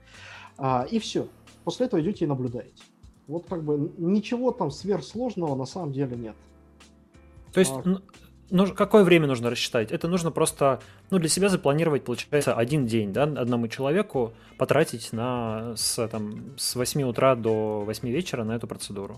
А, 0.57 0.85
и 0.89 0.99
все. 0.99 1.27
После 1.63 1.87
этого 1.87 1.99
идете 2.01 2.25
и 2.25 2.27
наблюдаете. 2.27 2.83
Вот 3.27 3.45
как 3.47 3.63
бы 3.63 3.91
ничего 3.97 4.51
там 4.51 4.69
сверхсложного 4.69 5.55
на 5.55 5.65
самом 5.65 5.93
деле 5.93 6.15
нет. 6.15 6.35
То 7.53 7.59
есть, 7.59 7.73
а... 7.73 8.01
ну, 8.49 8.67
какое 8.73 9.03
время 9.03 9.27
нужно 9.27 9.49
рассчитать? 9.49 9.91
Это 9.91 10.07
нужно 10.07 10.31
просто, 10.31 10.79
ну, 11.09 11.19
для 11.19 11.29
себя 11.29 11.49
запланировать, 11.49 12.03
получается, 12.03 12.53
один 12.53 12.85
день, 12.85 13.13
да, 13.13 13.23
одному 13.23 13.67
человеку 13.67 14.33
потратить 14.57 15.13
на, 15.13 15.73
с, 15.75 16.07
там, 16.07 16.43
с 16.57 16.75
8 16.75 17.03
утра 17.03 17.35
до 17.35 17.83
8 17.85 18.09
вечера 18.09 18.43
на 18.43 18.53
эту 18.55 18.67
процедуру. 18.67 19.17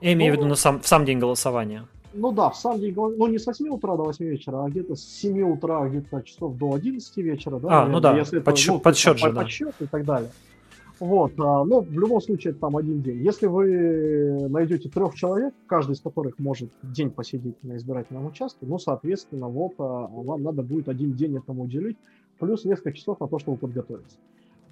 Я 0.00 0.12
имею 0.12 0.32
ну, 0.32 0.36
в 0.36 0.40
виду 0.40 0.48
на 0.50 0.56
сам, 0.56 0.80
в 0.80 0.86
сам 0.86 1.04
день 1.04 1.18
голосования. 1.18 1.86
Ну 2.12 2.30
да, 2.30 2.50
в 2.50 2.56
сам 2.56 2.78
день, 2.78 2.94
ну 2.94 3.26
не 3.26 3.38
с 3.38 3.46
8 3.46 3.68
утра 3.68 3.96
до 3.96 4.04
8 4.04 4.24
вечера, 4.24 4.64
а 4.64 4.68
где-то 4.68 4.94
с 4.94 5.02
7 5.02 5.42
утра, 5.42 5.88
где-то 5.88 6.22
часов 6.22 6.56
до 6.56 6.74
11 6.74 7.16
вечера, 7.16 7.58
да? 7.58 7.82
А, 7.82 7.86
ну 7.86 8.00
да, 8.00 8.16
если 8.16 8.38
подсчет, 8.38 8.66
это, 8.66 8.74
ну, 8.74 8.80
подсчет 8.80 9.18
же, 9.18 9.32
подсчет 9.32 9.74
да. 9.78 9.84
и 9.84 9.88
так 9.88 10.04
далее. 10.04 10.30
Вот, 11.00 11.32
а, 11.38 11.64
но 11.64 11.80
в 11.80 11.92
любом 11.92 12.20
случае 12.20 12.52
это 12.52 12.60
там 12.60 12.76
один 12.76 13.02
день. 13.02 13.22
Если 13.22 13.46
вы 13.46 14.48
найдете 14.48 14.88
трех 14.88 15.14
человек, 15.14 15.52
каждый 15.66 15.92
из 15.92 16.00
которых 16.00 16.38
может 16.38 16.70
день 16.82 17.10
посидеть 17.10 17.62
на 17.62 17.76
избирательном 17.76 18.26
участке, 18.26 18.60
ну, 18.62 18.78
соответственно, 18.78 19.48
вот 19.48 19.74
а, 19.78 20.06
вам 20.06 20.42
надо 20.42 20.62
будет 20.62 20.88
один 20.88 21.12
день 21.14 21.36
этому 21.36 21.64
уделить, 21.64 21.96
плюс 22.38 22.64
несколько 22.64 22.92
часов 22.92 23.18
на 23.18 23.26
то, 23.26 23.38
чтобы 23.38 23.58
подготовиться 23.58 24.16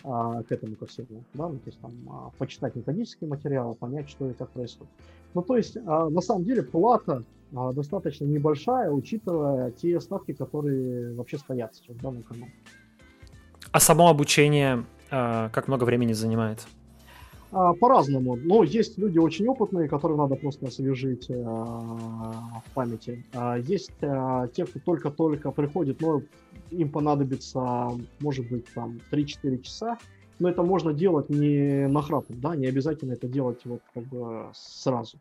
а, 0.04 0.42
к 0.44 0.52
этому 0.52 0.76
ко 0.76 0.86
всему, 0.86 1.24
да, 1.34 1.48
ну, 1.48 1.56
то 1.56 1.66
есть 1.66 1.80
там 1.80 1.92
а, 2.08 2.30
почитать 2.38 2.76
методические 2.76 3.28
материалы, 3.28 3.74
понять, 3.74 4.08
что 4.08 4.30
и 4.30 4.34
как 4.34 4.50
происходит. 4.50 4.92
Ну, 5.34 5.42
то 5.42 5.56
есть, 5.56 5.76
а, 5.86 6.08
на 6.08 6.20
самом 6.20 6.44
деле, 6.44 6.62
плата 6.62 7.24
а, 7.54 7.72
достаточно 7.72 8.24
небольшая, 8.24 8.90
учитывая 8.90 9.70
те 9.72 10.00
ставки, 10.00 10.32
которые 10.32 11.14
вообще 11.14 11.38
стоят 11.38 11.74
сейчас 11.74 11.96
в 11.96 12.00
данном 12.00 12.22
канале. 12.22 12.52
А 13.70 13.80
само 13.80 14.08
обучение 14.08 14.84
как 15.12 15.68
много 15.68 15.84
времени 15.84 16.14
занимает? 16.14 16.66
А, 17.52 17.74
по-разному. 17.74 18.36
Но 18.36 18.64
есть 18.64 18.96
люди 18.96 19.18
очень 19.18 19.46
опытные, 19.46 19.86
которые 19.86 20.16
надо 20.16 20.36
просто 20.36 20.66
освежить 20.66 21.30
а, 21.30 22.62
в 22.64 22.72
памяти. 22.72 23.24
А, 23.34 23.58
есть 23.58 23.92
а, 24.00 24.48
те, 24.48 24.64
кто 24.64 24.80
только-только 24.80 25.50
приходит, 25.50 26.00
но 26.00 26.22
им 26.70 26.88
понадобится, 26.88 27.90
может 28.20 28.48
быть, 28.48 28.64
там 28.72 29.00
3-4 29.10 29.62
часа. 29.62 29.98
Но 30.38 30.48
это 30.48 30.62
можно 30.62 30.94
делать 30.94 31.28
не 31.28 31.86
нахрапом, 31.88 32.40
да, 32.40 32.56
не 32.56 32.66
обязательно 32.66 33.12
это 33.12 33.28
делать 33.28 33.60
вот 33.64 33.82
как 33.92 34.04
бы 34.04 34.46
сразу. 34.54 35.18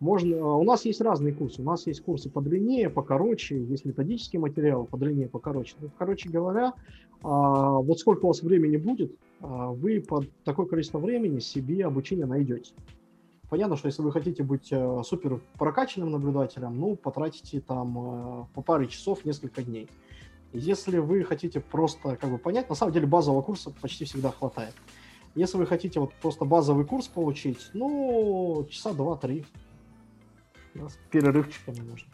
Можно, 0.00 0.44
у 0.56 0.64
нас 0.64 0.84
есть 0.84 1.00
разные 1.00 1.32
курсы. 1.32 1.62
У 1.62 1.64
нас 1.64 1.86
есть 1.86 2.02
курсы 2.02 2.28
подлиннее, 2.28 2.90
покороче, 2.90 3.62
есть 3.62 3.84
методические 3.84 4.40
материалы 4.40 4.84
подлиннее, 4.84 5.28
покороче. 5.28 5.74
Ну, 5.80 5.90
короче 5.96 6.28
говоря, 6.28 6.74
вот 7.22 7.98
сколько 7.98 8.24
у 8.24 8.28
вас 8.28 8.42
времени 8.42 8.76
будет, 8.76 9.16
а, 9.40 9.70
вы 9.70 10.00
под 10.00 10.30
такое 10.44 10.66
количество 10.66 10.98
времени 10.98 11.38
себе 11.38 11.86
обучение 11.86 12.26
найдете. 12.26 12.72
Понятно, 13.48 13.76
что 13.76 13.88
если 13.88 14.02
вы 14.02 14.10
хотите 14.10 14.42
быть 14.42 14.68
э, 14.72 15.02
супер 15.04 15.40
прокачанным 15.58 16.10
наблюдателем, 16.10 16.78
ну, 16.78 16.96
потратите 16.96 17.60
там 17.60 17.98
э, 17.98 18.44
по 18.54 18.62
паре 18.62 18.88
часов 18.88 19.24
несколько 19.24 19.62
дней. 19.62 19.88
Если 20.52 20.98
вы 20.98 21.24
хотите 21.24 21.60
просто 21.60 22.16
как 22.16 22.30
бы 22.30 22.38
понять, 22.38 22.68
на 22.68 22.74
самом 22.74 22.92
деле 22.92 23.06
базового 23.06 23.42
курса 23.42 23.70
почти 23.82 24.06
всегда 24.06 24.30
хватает. 24.30 24.74
Если 25.34 25.58
вы 25.58 25.66
хотите 25.66 26.00
вот 26.00 26.14
просто 26.14 26.44
базовый 26.44 26.86
курс 26.86 27.06
получить, 27.06 27.70
ну, 27.74 28.66
часа 28.70 28.92
два-три. 28.92 29.44
Да, 30.74 30.88
с 30.88 30.98
перерывчиками 31.10 31.80
можно. 31.80 32.08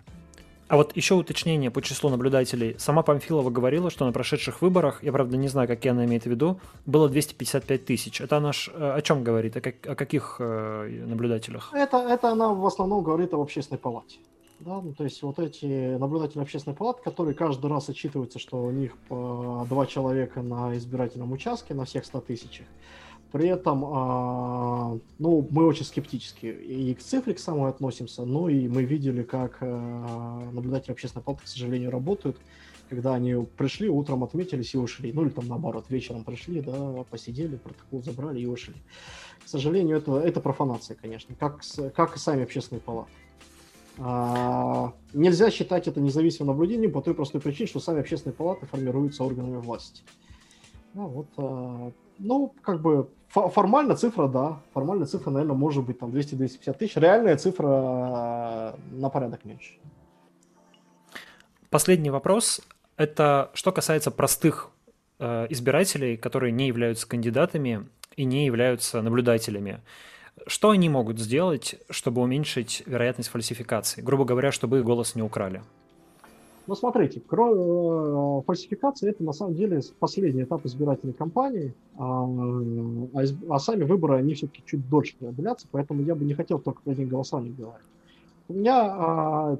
А 0.70 0.76
вот 0.76 0.96
еще 0.96 1.14
уточнение 1.14 1.68
по 1.72 1.82
числу 1.82 2.10
наблюдателей. 2.10 2.76
Сама 2.78 3.02
Памфилова 3.02 3.50
говорила, 3.50 3.90
что 3.90 4.06
на 4.06 4.12
прошедших 4.12 4.62
выборах, 4.62 5.02
я 5.02 5.10
правда 5.10 5.36
не 5.36 5.48
знаю, 5.48 5.66
какие 5.66 5.90
она 5.90 6.04
имеет 6.04 6.22
в 6.22 6.26
виду, 6.26 6.60
было 6.86 7.08
255 7.08 7.84
тысяч. 7.84 8.20
Это 8.20 8.36
она 8.36 8.52
ж, 8.52 8.70
э, 8.72 8.92
о 8.92 9.02
чем 9.02 9.24
говорит? 9.24 9.56
О, 9.56 9.60
как, 9.60 9.74
о 9.84 9.96
каких 9.96 10.36
э, 10.38 11.04
наблюдателях? 11.06 11.72
Это, 11.74 11.96
это 11.96 12.30
она 12.30 12.54
в 12.54 12.64
основном 12.64 13.02
говорит 13.02 13.34
об 13.34 13.40
общественной 13.40 13.80
палате. 13.80 14.20
Да, 14.60 14.80
ну, 14.80 14.92
то 14.92 15.02
есть 15.02 15.20
вот 15.22 15.40
эти 15.40 15.96
наблюдатели 15.96 16.40
общественной 16.40 16.76
палаты, 16.76 17.02
которые 17.02 17.34
каждый 17.34 17.68
раз 17.68 17.88
отчитываются, 17.88 18.38
что 18.38 18.62
у 18.62 18.70
них 18.70 18.96
по 19.08 19.66
два 19.68 19.86
человека 19.86 20.40
на 20.40 20.76
избирательном 20.76 21.32
участке 21.32 21.74
на 21.74 21.84
всех 21.84 22.04
100 22.04 22.20
тысячах. 22.20 22.66
При 23.32 23.48
этом, 23.48 23.84
а, 23.84 24.98
ну, 25.18 25.46
мы 25.50 25.64
очень 25.64 25.84
скептически 25.84 26.46
и 26.46 26.94
к 26.94 27.00
цифре 27.00 27.34
к 27.34 27.38
самой 27.38 27.70
относимся, 27.70 28.24
но 28.24 28.48
и 28.48 28.66
мы 28.66 28.82
видели, 28.82 29.22
как 29.22 29.58
а, 29.60 30.50
наблюдатели 30.52 30.92
общественной 30.92 31.22
палаты, 31.22 31.44
к 31.44 31.48
сожалению, 31.48 31.90
работают, 31.90 32.36
когда 32.88 33.14
они 33.14 33.46
пришли, 33.56 33.88
утром 33.88 34.24
отметились 34.24 34.74
и 34.74 34.78
ушли. 34.78 35.12
Ну, 35.12 35.22
или 35.22 35.30
там 35.30 35.46
наоборот, 35.46 35.86
вечером 35.90 36.24
пришли, 36.24 36.60
да, 36.60 37.04
посидели, 37.08 37.56
протокол 37.56 38.02
забрали 38.02 38.40
и 38.40 38.46
ушли. 38.46 38.74
К 39.44 39.48
сожалению, 39.48 39.98
это, 39.98 40.18
это 40.18 40.40
профанация, 40.40 40.96
конечно, 41.00 41.36
как, 41.38 41.60
как 41.94 42.16
и 42.16 42.18
сами 42.18 42.42
общественные 42.42 42.80
палаты. 42.80 43.10
А, 43.98 44.92
нельзя 45.12 45.50
считать 45.50 45.86
это 45.86 46.00
независимым 46.00 46.48
наблюдением 46.48 46.90
по 46.90 47.00
той 47.00 47.14
простой 47.14 47.40
причине, 47.40 47.68
что 47.68 47.78
сами 47.78 48.00
общественные 48.00 48.34
палаты 48.34 48.66
формируются 48.66 49.22
органами 49.22 49.58
власти. 49.58 50.02
Ну, 50.94 51.06
вот, 51.06 51.26
а, 51.36 51.92
ну, 52.20 52.54
как 52.62 52.80
бы 52.80 53.08
формально 53.28 53.96
цифра, 53.96 54.28
да. 54.28 54.60
Формально 54.72 55.06
цифра, 55.06 55.30
наверное, 55.30 55.56
может 55.56 55.84
быть 55.84 55.98
там 55.98 56.10
200-250 56.10 56.78
тысяч. 56.78 56.96
Реальная 56.96 57.36
цифра 57.36 57.66
э, 57.66 58.72
на 58.92 59.08
порядок 59.08 59.44
меньше. 59.44 59.74
Последний 61.70 62.10
вопрос. 62.10 62.60
Это 62.96 63.50
что 63.54 63.72
касается 63.72 64.10
простых 64.10 64.70
э, 65.18 65.46
избирателей, 65.50 66.16
которые 66.16 66.52
не 66.52 66.66
являются 66.66 67.08
кандидатами 67.08 67.88
и 68.16 68.24
не 68.24 68.46
являются 68.46 69.00
наблюдателями. 69.02 69.80
Что 70.46 70.70
они 70.70 70.88
могут 70.88 71.18
сделать, 71.18 71.76
чтобы 71.90 72.22
уменьшить 72.22 72.82
вероятность 72.86 73.30
фальсификации? 73.30 74.02
Грубо 74.02 74.24
говоря, 74.24 74.52
чтобы 74.52 74.78
их 74.78 74.84
голос 74.84 75.14
не 75.14 75.22
украли. 75.22 75.62
Ну, 76.66 76.74
смотрите, 76.74 77.20
э, 77.20 78.40
фальсификация– 78.46 79.10
это 79.12 79.24
на 79.24 79.32
самом 79.32 79.54
деле 79.54 79.80
последний 79.98 80.42
этап 80.42 80.64
избирательной 80.66 81.14
кампании, 81.14 81.74
а, 81.96 82.24
а, 83.14 83.54
а 83.54 83.58
сами 83.58 83.84
выборы, 83.84 84.16
они 84.16 84.34
все-таки 84.34 84.62
чуть 84.64 84.88
дольше 84.88 85.16
длятся, 85.20 85.66
поэтому 85.70 86.02
я 86.02 86.14
бы 86.14 86.24
не 86.24 86.34
хотел 86.34 86.58
только 86.60 86.82
про 86.82 86.94
день 86.94 87.08
голосования 87.08 87.50
говорить. 87.50 87.86
У 88.48 88.52
меня 88.52 88.76
а, 88.82 89.58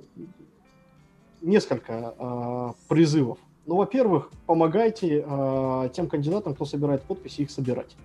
несколько 1.43 2.15
а, 2.19 2.75
призывов. 2.89 3.39
Ну, 3.67 3.77
во-первых, 3.77 4.31
помогайте 4.47 5.25
а, 5.27 5.89
тем 5.89 6.09
кандидатам, 6.09 6.55
кто 6.55 6.65
собирает 6.65 7.03
подписи, 7.03 7.43
их 7.43 7.51
собирать. 7.51 7.97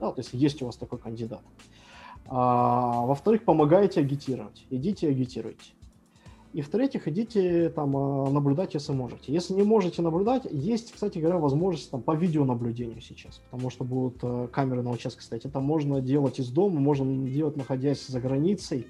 Да, 0.00 0.12
то 0.12 0.20
есть 0.20 0.32
есть 0.32 0.62
у 0.62 0.66
вас 0.66 0.76
такой 0.76 0.98
кандидат. 0.98 1.42
А, 2.26 3.06
во-вторых, 3.06 3.44
помогайте 3.44 4.00
агитировать. 4.00 4.66
Идите 4.70 5.08
агитируйте. 5.08 5.72
И 6.54 6.62
в-третьих, 6.62 7.06
идите 7.06 7.68
там 7.68 7.96
а, 7.96 8.30
наблюдать, 8.30 8.74
если 8.74 8.92
можете. 8.92 9.32
Если 9.32 9.52
не 9.52 9.62
можете 9.62 10.00
наблюдать, 10.00 10.46
есть, 10.50 10.92
кстати 10.92 11.18
говоря, 11.18 11.38
возможность 11.38 11.90
там 11.90 12.00
по 12.00 12.14
видеонаблюдению 12.14 13.00
сейчас, 13.02 13.42
потому 13.50 13.70
что 13.70 13.84
будут 13.84 14.18
э, 14.22 14.48
камеры 14.50 14.82
на 14.82 14.90
участке 14.90 15.22
стоять. 15.22 15.44
Это 15.44 15.60
можно 15.60 16.00
делать 16.00 16.38
из 16.38 16.48
дома, 16.48 16.80
можно 16.80 17.28
делать, 17.28 17.56
находясь 17.56 18.06
за 18.06 18.20
границей. 18.20 18.86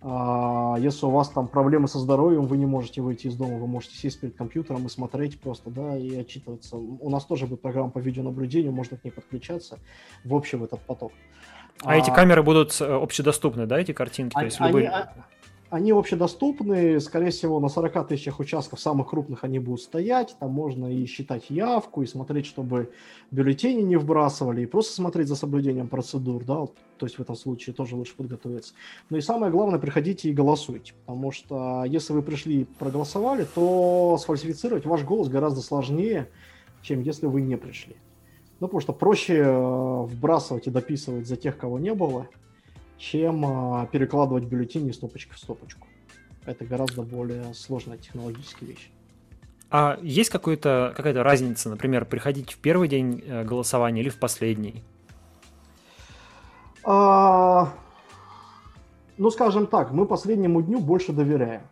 А, 0.00 0.76
если 0.78 1.06
у 1.06 1.10
вас 1.10 1.28
там 1.28 1.46
проблемы 1.46 1.86
со 1.86 1.98
здоровьем, 1.98 2.42
вы 2.46 2.56
не 2.56 2.66
можете 2.66 3.00
выйти 3.00 3.28
из 3.28 3.36
дома, 3.36 3.58
вы 3.58 3.66
можете 3.66 3.96
сесть 3.96 4.20
перед 4.20 4.36
компьютером 4.36 4.86
и 4.86 4.88
смотреть 4.88 5.40
просто, 5.40 5.70
да, 5.70 5.96
и 5.96 6.16
отчитываться. 6.16 6.76
У 6.76 7.10
нас 7.10 7.24
тоже 7.24 7.46
будет 7.46 7.62
программа 7.62 7.90
по 7.90 7.98
видеонаблюдению, 7.98 8.72
можно 8.72 8.96
к 8.96 9.04
ней 9.04 9.10
подключаться 9.10 9.78
в 10.24 10.34
общий 10.34 10.56
в 10.56 10.64
этот 10.64 10.80
поток. 10.80 11.12
А, 11.82 11.92
а 11.92 11.96
эти 11.96 12.10
камеры 12.10 12.42
будут 12.42 12.80
э, 12.80 12.84
общедоступны, 12.84 13.66
да, 13.66 13.78
эти 13.78 13.92
картинки? 13.92 14.36
Они, 14.36 14.42
То 14.42 14.46
есть 14.46 14.60
любой... 14.60 14.86
они, 14.86 15.06
они 15.70 15.92
общедоступны, 15.92 16.98
скорее 17.00 17.30
всего, 17.30 17.60
на 17.60 17.68
40 17.68 18.08
тысячах 18.08 18.40
участков 18.40 18.80
самых 18.80 19.08
крупных 19.08 19.44
они 19.44 19.58
будут 19.58 19.82
стоять, 19.82 20.34
там 20.40 20.50
можно 20.50 20.86
и 20.86 21.04
считать 21.04 21.50
явку, 21.50 22.02
и 22.02 22.06
смотреть, 22.06 22.46
чтобы 22.46 22.90
бюллетени 23.30 23.82
не 23.82 23.96
вбрасывали, 23.96 24.62
и 24.62 24.66
просто 24.66 24.94
смотреть 24.94 25.28
за 25.28 25.36
соблюдением 25.36 25.88
процедур, 25.88 26.44
да, 26.44 26.66
то 26.96 27.06
есть 27.06 27.18
в 27.18 27.20
этом 27.20 27.36
случае 27.36 27.74
тоже 27.74 27.96
лучше 27.96 28.16
подготовиться. 28.16 28.72
Ну 29.10 29.18
и 29.18 29.20
самое 29.20 29.52
главное, 29.52 29.78
приходите 29.78 30.30
и 30.30 30.32
голосуйте, 30.32 30.94
потому 31.04 31.32
что 31.32 31.84
если 31.84 32.14
вы 32.14 32.22
пришли 32.22 32.62
и 32.62 32.64
проголосовали, 32.64 33.46
то 33.54 34.16
сфальсифицировать 34.18 34.86
ваш 34.86 35.04
голос 35.04 35.28
гораздо 35.28 35.60
сложнее, 35.60 36.28
чем 36.82 37.02
если 37.02 37.26
вы 37.26 37.42
не 37.42 37.56
пришли. 37.56 37.96
Ну, 38.60 38.66
потому 38.66 38.80
что 38.80 38.92
проще 38.92 39.36
э, 39.36 40.02
вбрасывать 40.02 40.66
и 40.66 40.70
дописывать 40.70 41.28
за 41.28 41.36
тех, 41.36 41.56
кого 41.56 41.78
не 41.78 41.94
было, 41.94 42.26
чем 42.98 43.44
а, 43.46 43.86
перекладывать 43.86 44.44
бюллетени 44.44 44.90
из 44.90 44.96
стопочки 44.96 45.32
в 45.32 45.38
стопочку. 45.38 45.86
Это 46.44 46.64
гораздо 46.64 47.02
более 47.02 47.54
сложная 47.54 47.98
технологическая 47.98 48.66
вещь. 48.66 48.90
А 49.70 49.98
есть 50.02 50.30
какая-то 50.30 50.94
какая 50.96 51.14
разница, 51.22 51.68
например, 51.68 52.04
приходить 52.06 52.52
в 52.52 52.58
первый 52.58 52.88
день 52.88 53.22
э, 53.24 53.44
голосования 53.44 54.00
или 54.00 54.08
в 54.08 54.18
последний? 54.18 54.82
А, 56.84 57.74
ну, 59.18 59.30
скажем 59.30 59.66
так, 59.66 59.92
мы 59.92 60.06
последнему 60.06 60.62
дню 60.62 60.80
больше 60.80 61.12
доверяем. 61.12 61.62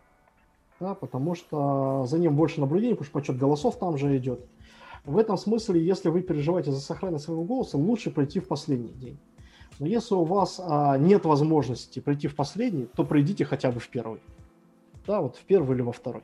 Да, 0.79 0.93
потому 0.93 1.33
что 1.33 2.05
за 2.07 2.19
ним 2.19 2.35
больше 2.35 2.59
наблюдений, 2.61 2.93
потому 2.93 3.05
что 3.05 3.13
подсчет 3.13 3.37
голосов 3.37 3.79
там 3.79 3.97
же 3.97 4.15
идет. 4.15 4.45
В 5.05 5.17
этом 5.17 5.37
смысле, 5.37 5.83
если 5.83 6.09
вы 6.09 6.21
переживаете 6.21 6.71
за 6.71 6.79
сохранность 6.79 7.25
своего 7.25 7.43
голоса, 7.43 7.77
лучше 7.77 8.11
пройти 8.11 8.39
в 8.39 8.47
последний 8.47 8.93
день. 8.93 9.17
Но 9.79 9.87
если 9.87 10.15
у 10.15 10.23
вас 10.23 10.59
а, 10.63 10.97
нет 10.97 11.25
возможности 11.25 11.99
прийти 11.99 12.27
в 12.27 12.35
последний, 12.35 12.85
то 12.85 13.03
пройдите 13.03 13.45
хотя 13.45 13.71
бы 13.71 13.79
в 13.79 13.87
первый. 13.89 14.21
Да, 15.05 15.21
вот 15.21 15.37
в 15.37 15.43
первый 15.43 15.75
или 15.75 15.81
во 15.81 15.91
второй. 15.91 16.23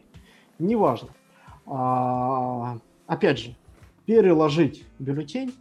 Неважно. 0.60 1.10
А, 1.66 2.78
опять 3.08 3.40
же, 3.40 3.56
переложить 4.06 4.86
бюллетень 5.00 5.54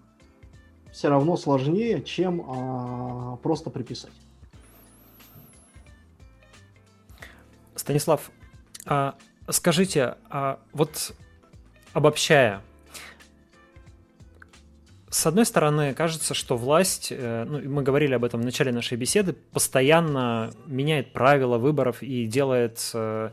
все 0.91 1.09
равно 1.09 1.37
сложнее, 1.37 2.03
чем 2.03 2.45
а, 2.47 3.37
просто 3.37 3.71
приписать. 3.71 4.13
Станислав, 7.75 8.31
а, 8.87 9.17
скажите, 9.49 10.17
а 10.31 10.61
вот 10.73 11.15
обобщая, 11.93 12.63
с 15.13 15.27
одной 15.27 15.45
стороны, 15.45 15.93
кажется, 15.93 16.33
что 16.33 16.57
власть, 16.57 17.09
э, 17.11 17.45
ну, 17.47 17.61
мы 17.69 17.83
говорили 17.83 18.15
об 18.15 18.25
этом 18.25 18.41
в 18.41 18.45
начале 18.45 18.73
нашей 18.73 18.97
беседы, 18.97 19.35
постоянно 19.53 20.51
меняет 20.67 21.13
правила 21.13 21.59
выборов 21.59 22.03
и 22.03 22.25
делает, 22.25 22.91
э, 22.95 23.31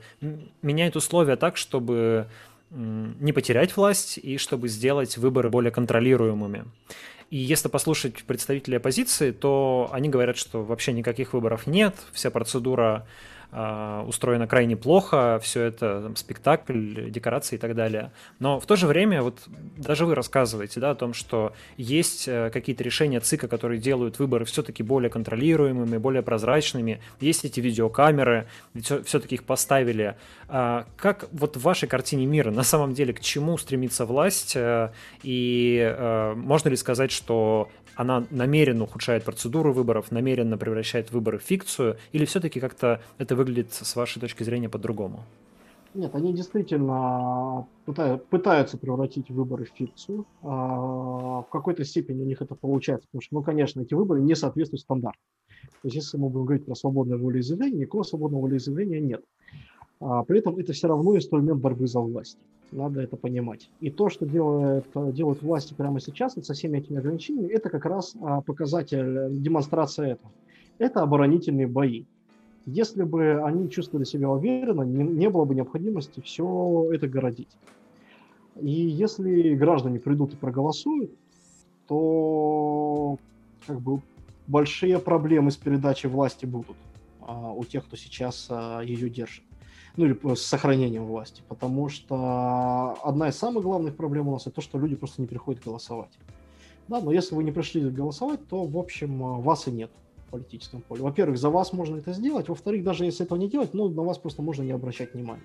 меняет 0.61 0.97
условия 0.97 1.37
так, 1.37 1.55
чтобы 1.55 2.27
не 2.71 3.33
потерять 3.33 3.75
власть 3.77 4.19
и 4.19 4.37
чтобы 4.37 4.67
сделать 4.67 5.17
выборы 5.17 5.49
более 5.49 5.71
контролируемыми. 5.71 6.65
И 7.31 7.37
если 7.37 7.67
послушать 7.67 8.23
представителей 8.25 8.77
оппозиции, 8.77 9.31
то 9.31 9.89
они 9.93 10.09
говорят, 10.09 10.37
что 10.37 10.63
вообще 10.63 10.91
никаких 10.91 11.33
выборов 11.33 11.65
нет, 11.65 11.95
вся 12.11 12.29
процедура 12.29 13.07
устроено 13.51 14.47
крайне 14.47 14.75
плохо, 14.75 15.39
все 15.41 15.63
это 15.63 16.01
там, 16.01 16.15
спектакль, 16.15 17.09
декорации 17.09 17.55
и 17.55 17.59
так 17.59 17.75
далее. 17.75 18.11
Но 18.39 18.59
в 18.59 18.65
то 18.65 18.75
же 18.75 18.85
время, 18.85 19.23
вот 19.23 19.39
даже 19.77 20.05
вы 20.05 20.13
рассказываете 20.13 20.79
да, 20.79 20.91
о 20.91 20.95
том, 20.95 21.13
что 21.13 21.53
есть 21.77 22.27
э, 22.27 22.49
какие-то 22.51 22.83
решения 22.83 23.19
ЦИКа, 23.19 23.47
которые 23.47 23.79
делают 23.79 24.19
выборы 24.19 24.45
все-таки 24.45 24.83
более 24.83 25.09
контролируемыми, 25.09 25.97
более 25.97 26.21
прозрачными. 26.21 27.01
Есть 27.19 27.45
эти 27.45 27.59
видеокамеры, 27.59 28.47
все-таки 29.05 29.35
их 29.35 29.43
поставили. 29.43 30.15
А 30.47 30.85
как 30.97 31.27
вот 31.31 31.57
в 31.57 31.61
вашей 31.61 31.87
картине 31.87 32.25
мира 32.25 32.51
на 32.51 32.63
самом 32.63 32.93
деле 32.93 33.13
к 33.13 33.19
чему 33.19 33.57
стремится 33.57 34.05
власть? 34.05 34.55
Э, 34.55 34.91
и 35.23 35.79
э, 35.79 36.33
можно 36.35 36.69
ли 36.69 36.75
сказать, 36.75 37.11
что 37.11 37.69
она 37.99 38.25
намеренно 38.29 38.85
ухудшает 38.85 39.25
процедуру 39.25 39.73
выборов, 39.73 40.09
намеренно 40.09 40.57
превращает 40.57 41.11
выборы 41.11 41.37
в 41.37 41.43
фикцию, 41.43 41.97
или 42.13 42.23
все-таки 42.23 42.61
как-то 42.61 43.01
это 43.17 43.35
выглядит 43.39 43.73
с 43.73 43.95
вашей 43.95 44.19
точки 44.19 44.43
зрения 44.43 44.69
по-другому? 44.69 45.21
Нет, 45.95 46.13
они 46.13 46.33
действительно 46.33 47.65
пытаются 47.85 48.77
превратить 48.77 49.31
выборы 49.31 49.65
в 49.65 49.69
фикцию. 49.69 50.25
А, 50.43 51.41
в 51.41 51.47
какой-то 51.49 51.83
степени 51.83 52.21
у 52.21 52.25
них 52.25 52.41
это 52.41 52.53
получается, 52.53 53.07
потому 53.07 53.21
что, 53.21 53.35
ну, 53.35 53.41
конечно, 53.41 53.81
эти 53.81 53.95
выборы 53.95 54.21
не 54.21 54.35
соответствуют 54.35 54.81
стандартам. 54.81 55.21
То 55.81 55.87
есть, 55.87 55.95
если 55.95 56.17
мы 56.17 56.29
будем 56.29 56.45
говорить 56.45 56.65
про 56.65 56.75
свободное 56.75 57.17
волеизъявление, 57.17 57.79
никакого 57.79 58.03
свободного 58.03 58.43
волеизъявления 58.43 58.99
нет. 58.99 59.23
А 59.99 60.23
при 60.23 60.39
этом 60.39 60.57
это 60.57 60.73
все 60.73 60.87
равно 60.87 61.15
инструмент 61.15 61.59
борьбы 61.59 61.87
за 61.87 61.99
власть. 61.99 62.37
Надо 62.71 63.01
это 63.01 63.17
понимать. 63.17 63.71
И 63.79 63.89
то, 63.89 64.09
что 64.09 64.25
делает, 64.27 64.85
делают 64.93 65.41
власти 65.41 65.73
прямо 65.73 65.99
сейчас 65.99 66.33
со 66.33 66.53
всеми 66.53 66.77
этими 66.77 66.99
ограничениями, 66.99 67.51
это 67.51 67.69
как 67.69 67.85
раз 67.85 68.15
а, 68.21 68.41
показатель, 68.41 69.29
демонстрация 69.31 70.11
этого. 70.13 70.31
Это 70.77 71.01
оборонительные 71.01 71.67
бои. 71.67 72.05
Если 72.65 73.03
бы 73.03 73.41
они 73.43 73.69
чувствовали 73.69 74.05
себя 74.05 74.29
уверенно, 74.29 74.83
не, 74.83 75.03
не 75.03 75.29
было 75.29 75.45
бы 75.45 75.55
необходимости 75.55 76.19
все 76.21 76.89
это 76.93 77.07
городить. 77.07 77.49
И 78.59 78.69
если 78.69 79.55
граждане 79.55 79.99
придут 79.99 80.33
и 80.33 80.35
проголосуют, 80.35 81.11
то 81.87 83.17
как 83.65 83.79
бы 83.79 84.01
большие 84.47 84.99
проблемы 84.99 85.51
с 85.51 85.57
передачей 85.57 86.07
власти 86.07 86.45
будут 86.45 86.77
а, 87.21 87.51
у 87.53 87.63
тех, 87.63 87.85
кто 87.85 87.95
сейчас 87.95 88.47
а, 88.49 88.81
ее 88.81 89.09
держит 89.09 89.43
ну 89.97 90.05
или 90.05 90.35
с 90.35 90.41
сохранением 90.43 91.05
власти, 91.05 91.43
потому 91.49 91.89
что 91.89 92.97
одна 93.03 93.29
из 93.29 93.35
самых 93.35 93.63
главных 93.63 93.97
проблем 93.97 94.29
у 94.29 94.31
нас 94.31 94.43
это 94.43 94.57
то, 94.57 94.61
что 94.61 94.77
люди 94.77 94.95
просто 94.95 95.21
не 95.21 95.27
приходят 95.27 95.61
голосовать. 95.63 96.11
Да, 96.87 97.01
но 97.01 97.11
если 97.11 97.35
вы 97.35 97.43
не 97.43 97.51
пришли 97.51 97.81
голосовать, 97.89 98.47
то, 98.47 98.63
в 98.63 98.77
общем, 98.77 99.41
вас 99.41 99.67
и 99.67 99.71
нет 99.71 99.91
политическом 100.29 100.81
поле. 100.81 101.01
Во-первых, 101.01 101.37
за 101.37 101.49
вас 101.49 101.73
можно 101.73 101.97
это 101.97 102.13
сделать, 102.13 102.49
во-вторых, 102.49 102.83
даже 102.83 103.05
если 103.05 103.25
этого 103.25 103.37
не 103.37 103.49
делать, 103.49 103.73
ну, 103.73 103.89
на 103.89 104.03
вас 104.03 104.17
просто 104.17 104.41
можно 104.41 104.63
не 104.63 104.71
обращать 104.71 105.13
внимания. 105.13 105.43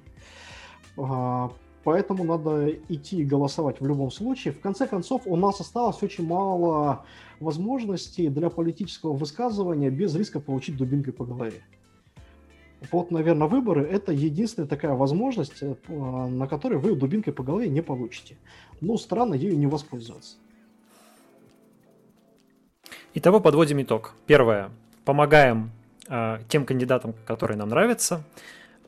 А, 0.97 1.51
поэтому 1.83 2.25
надо 2.25 2.71
идти 2.89 3.25
голосовать 3.25 3.81
в 3.81 3.87
любом 3.87 4.11
случае. 4.11 4.55
В 4.55 4.61
конце 4.61 4.87
концов, 4.87 5.23
у 5.27 5.37
нас 5.37 5.61
осталось 5.61 6.03
очень 6.03 6.27
мало 6.27 7.05
возможностей 7.41 8.29
для 8.29 8.51
политического 8.51 9.13
высказывания 9.13 9.91
без 9.91 10.15
риска 10.15 10.41
получить 10.41 10.77
дубинкой 10.77 11.13
по 11.13 11.25
голове 11.25 11.63
вот, 12.93 13.11
наверное, 13.11 13.49
выборы– 13.49 13.83
это 13.91 14.13
единственная 14.13 14.69
такая 14.69 14.95
возможность, 14.95 15.63
э, 15.63 15.75
на 15.89 16.47
которой 16.47 16.79
вы 16.79 16.95
дубинкой 16.95 17.33
по 17.33 17.43
голове 17.43 17.69
не 17.69 17.83
получите. 17.83 18.37
Ну, 18.81 18.97
странно 18.97 19.35
ею 19.35 19.59
не 19.59 19.67
воспользоваться. 19.67 20.37
Итого 23.17 23.39
подводим 23.39 23.81
итог. 23.81 24.13
Первое. 24.27 24.71
Помогаем 25.05 25.71
э, 26.09 26.41
тем 26.49 26.67
кандидатам, 26.67 27.15
которые 27.27 27.57
нам 27.57 27.69
нравятся. 27.69 28.25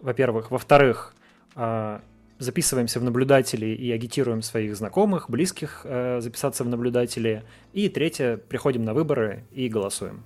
Во-первых. 0.03 0.51
Во-вторых, 0.51 1.15
э, 1.55 2.01
записываемся 2.41 2.99
в 2.99 3.05
наблюдатели 3.05 3.67
и 3.67 3.93
агитируем 3.93 4.43
своих 4.43 4.75
знакомых, 4.75 5.31
близких 5.31 5.83
э, 5.85 6.19
записаться 6.21 6.65
в 6.65 6.69
наблюдатели. 6.69 7.45
И 7.73 7.89
третье. 7.89 8.37
Приходим 8.37 8.85
на 8.85 8.95
выборы 8.95 9.45
и 9.53 9.69
голосуем. 9.69 10.25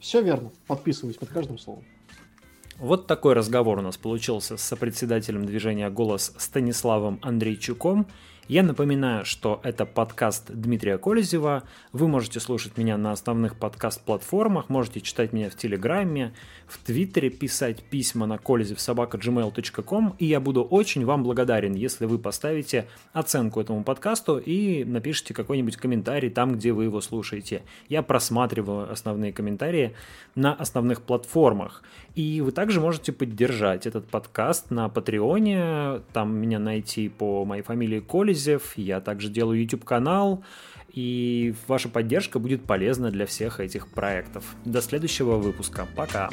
Все 0.00 0.20
верно. 0.20 0.50
Подписываюсь 0.66 1.16
под 1.16 1.28
каждым 1.28 1.58
словом. 1.58 1.84
Вот 2.76 3.06
такой 3.06 3.34
разговор 3.34 3.78
у 3.78 3.82
нас 3.82 3.96
получился 3.96 4.56
с 4.56 4.62
сопредседателем 4.62 5.46
движения 5.46 5.88
«Голос» 5.90 6.34
Станиславом 6.38 7.20
Андрейчуком– 7.22 8.08
я 8.48 8.62
напоминаю, 8.62 9.24
что 9.24 9.60
это 9.64 9.86
подкаст 9.86 10.52
Дмитрия 10.52 10.98
Колезева. 10.98 11.64
Вы 11.92 12.06
можете 12.06 12.38
слушать 12.38 12.76
меня 12.76 12.96
на 12.96 13.10
основных 13.10 13.56
подкаст-платформах, 13.56 14.68
можете 14.68 15.00
читать 15.00 15.32
меня 15.32 15.50
в 15.50 15.56
Телеграме, 15.56 16.32
в 16.68 16.78
Твиттере, 16.78 17.30
писать 17.30 17.82
письма 17.82 18.26
на 18.26 18.38
колезевсобака.gmail.com, 18.38 20.14
и 20.18 20.26
я 20.26 20.38
буду 20.38 20.62
очень 20.62 21.04
вам 21.04 21.24
благодарен, 21.24 21.74
если 21.74 22.06
вы 22.06 22.18
поставите 22.18 22.86
оценку 23.12 23.60
этому 23.60 23.82
подкасту 23.82 24.38
и 24.38 24.84
напишите 24.84 25.34
какой-нибудь 25.34 25.76
комментарий 25.76 26.30
там, 26.30 26.54
где 26.54 26.72
вы 26.72 26.84
его 26.84 27.00
слушаете. 27.00 27.62
Я 27.88 28.02
просматриваю 28.02 28.92
основные 28.92 29.32
комментарии 29.32 29.94
на 30.36 30.54
основных 30.54 31.02
платформах. 31.02 31.82
И 32.14 32.40
вы 32.40 32.52
также 32.52 32.80
можете 32.80 33.12
поддержать 33.12 33.86
этот 33.86 34.06
подкаст 34.06 34.70
на 34.70 34.88
Патреоне, 34.88 36.00
там 36.12 36.36
меня 36.36 36.58
найти 36.58 37.08
по 37.08 37.44
моей 37.44 37.62
фамилии 37.62 38.00
Колезев, 38.00 38.35
Колезев, 38.36 38.72
я 38.76 39.00
также 39.00 39.30
делаю 39.30 39.62
YouTube-канал, 39.62 40.44
и 40.92 41.54
ваша 41.66 41.88
поддержка 41.88 42.38
будет 42.38 42.64
полезна 42.64 43.10
для 43.10 43.24
всех 43.24 43.60
этих 43.60 43.88
проектов. 43.88 44.44
До 44.66 44.82
следующего 44.82 45.36
выпуска. 45.36 45.86
Пока! 45.96 46.30